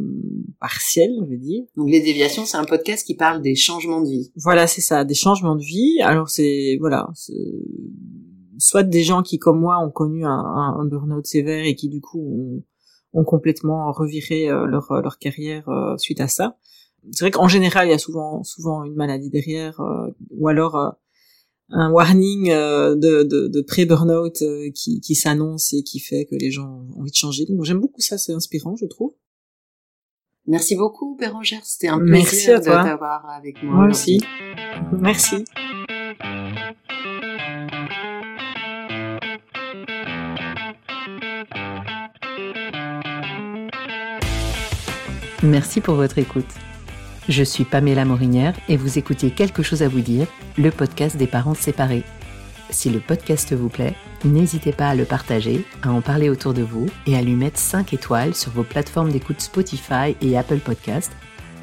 partielle, 0.59 1.13
je 1.23 1.29
veux 1.29 1.37
dire. 1.37 1.63
Donc 1.77 1.89
les 1.89 2.01
déviations, 2.01 2.45
c'est 2.45 2.57
un 2.57 2.65
podcast 2.65 3.05
qui 3.05 3.15
parle 3.15 3.41
des 3.41 3.55
changements 3.55 4.01
de 4.01 4.09
vie. 4.09 4.31
Voilà, 4.35 4.67
c'est 4.67 4.81
ça, 4.81 5.03
des 5.05 5.15
changements 5.15 5.55
de 5.55 5.63
vie. 5.63 6.01
Alors 6.01 6.29
c'est 6.29 6.77
voilà, 6.79 7.09
soit 8.59 8.83
des 8.83 9.03
gens 9.03 9.23
qui, 9.23 9.39
comme 9.39 9.59
moi, 9.59 9.79
ont 9.79 9.89
connu 9.89 10.25
un, 10.25 10.29
un, 10.29 10.85
burn-out 10.85 11.25
sévère 11.25 11.65
et 11.65 11.75
qui, 11.75 11.89
du 11.89 12.01
coup, 12.01 12.19
ont, 12.19 12.63
ont 13.19 13.23
complètement 13.23 13.91
reviré 13.91 14.49
euh, 14.49 14.65
leur, 14.65 14.91
leur 15.01 15.17
carrière 15.17 15.67
euh, 15.69 15.97
suite 15.97 16.21
à 16.21 16.27
ça. 16.27 16.57
C'est 17.11 17.25
vrai 17.25 17.31
qu'en 17.31 17.47
général, 17.47 17.87
il 17.87 17.91
y 17.91 17.93
a 17.93 17.97
souvent, 17.97 18.43
souvent 18.43 18.83
une 18.83 18.95
maladie 18.95 19.29
derrière, 19.29 19.81
ou 20.31 20.47
alors 20.47 20.95
un 21.69 21.91
warning 21.91 22.49
de, 22.49 23.23
de, 23.23 23.47
de 23.47 23.61
pré-burnout 23.61 24.43
qui, 24.73 25.01
qui 25.01 25.15
s'annonce 25.15 25.73
et 25.73 25.83
qui 25.83 25.99
fait 25.99 26.25
que 26.25 26.35
les 26.35 26.51
gens 26.51 26.85
ont 26.95 27.01
envie 27.01 27.11
de 27.11 27.15
changer. 27.15 27.45
Donc 27.45 27.63
j'aime 27.63 27.79
beaucoup 27.79 28.01
ça, 28.01 28.17
c'est 28.17 28.33
inspirant, 28.33 28.75
je 28.75 28.85
trouve. 28.85 29.13
Merci 30.47 30.75
beaucoup, 30.75 31.15
Bérangère. 31.15 31.63
C'était 31.63 31.89
un 31.89 31.99
plaisir 31.99 32.59
de 32.59 32.65
t'avoir 32.65 33.29
avec 33.29 33.61
moi. 33.61 33.75
Moi 33.75 33.89
aussi. 33.89 34.19
Merci. 34.99 35.45
Merci 45.43 45.81
pour 45.81 45.95
votre 45.95 46.17
écoute. 46.17 46.45
Je 47.29 47.43
suis 47.43 47.63
Pamela 47.63 48.05
Morinière 48.05 48.55
et 48.69 48.75
vous 48.75 48.97
écoutez 48.97 49.29
Quelque 49.29 49.61
chose 49.61 49.83
à 49.83 49.87
vous 49.87 49.99
dire, 49.99 50.25
le 50.57 50.71
podcast 50.71 51.15
des 51.15 51.27
parents 51.27 51.53
séparés. 51.53 52.03
Si 52.71 52.89
le 52.89 52.99
podcast 52.99 53.53
vous 53.53 53.69
plaît, 53.69 53.93
n'hésitez 54.25 54.71
pas 54.71 54.89
à 54.89 54.95
le 54.95 55.05
partager, 55.05 55.63
à 55.83 55.91
en 55.91 56.01
parler 56.01 56.31
autour 56.31 56.55
de 56.55 56.63
vous 56.63 56.87
et 57.05 57.15
à 57.15 57.21
lui 57.21 57.35
mettre 57.35 57.59
5 57.59 57.93
étoiles 57.93 58.33
sur 58.33 58.51
vos 58.51 58.63
plateformes 58.63 59.11
d'écoute 59.11 59.41
Spotify 59.41 60.15
et 60.23 60.39
Apple 60.39 60.57
Podcast, 60.57 61.11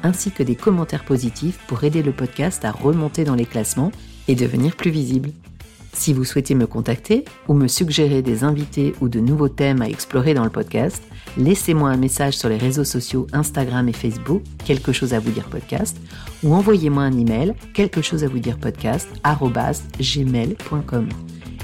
ainsi 0.03 0.31
que 0.31 0.41
des 0.41 0.55
commentaires 0.55 1.03
positifs 1.03 1.59
pour 1.67 1.83
aider 1.83 2.01
le 2.01 2.13
podcast 2.13 2.63
à 2.63 2.71
remonter 2.71 3.25
dans 3.25 3.35
les 3.35 3.45
classements 3.45 3.91
et 4.29 4.35
devenir 4.35 4.73
plus 4.73 4.91
visible. 4.91 5.31
Si 5.91 6.13
vous 6.13 6.23
souhaitez 6.23 6.55
me 6.55 6.67
contacter 6.67 7.25
ou 7.49 7.53
me 7.53 7.67
suggérer 7.67 8.21
des 8.21 8.45
invités 8.45 8.95
ou 9.01 9.09
de 9.09 9.19
nouveaux 9.19 9.49
thèmes 9.49 9.81
à 9.81 9.89
explorer 9.89 10.33
dans 10.33 10.45
le 10.45 10.49
podcast, 10.49 11.03
laissez-moi 11.37 11.89
un 11.89 11.97
message 11.97 12.37
sur 12.37 12.49
les 12.49 12.57
réseaux 12.57 12.83
sociaux 12.83 13.27
Instagram 13.33 13.87
et 13.87 13.93
Facebook, 13.93 14.43
quelque 14.65 14.91
chose 14.91 15.13
à 15.13 15.19
vous 15.19 15.31
dire 15.31 15.45
podcast, 15.45 15.97
ou 16.43 16.53
envoyez-moi 16.53 17.03
un 17.03 17.17
email, 17.17 17.53
quelque 17.73 18.01
chose 18.01 18.23
à 18.23 18.27
vous 18.27 18.39
dire 18.39 18.57
podcast, 18.57 19.07
gmail.com. 19.99 21.09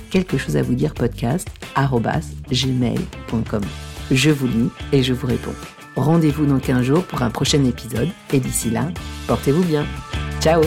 Quelque 0.10 0.38
chose 0.38 0.58
à 0.58 0.62
vous 0.62 0.76
dire 0.76 0.94
podcast, 0.94 1.48
gmail.com. 1.76 3.62
Je 4.12 4.30
vous 4.30 4.48
lis 4.48 4.70
et 4.92 5.02
je 5.02 5.14
vous 5.14 5.28
réponds. 5.28 5.56
Rendez-vous 5.96 6.46
dans 6.46 6.60
15 6.60 6.84
jours 6.84 7.04
pour 7.04 7.22
un 7.22 7.30
prochain 7.30 7.64
épisode, 7.64 8.10
et 8.32 8.40
d'ici 8.40 8.70
là, 8.70 8.88
portez-vous 9.28 9.64
bien. 9.64 9.86
Ciao 10.40 10.62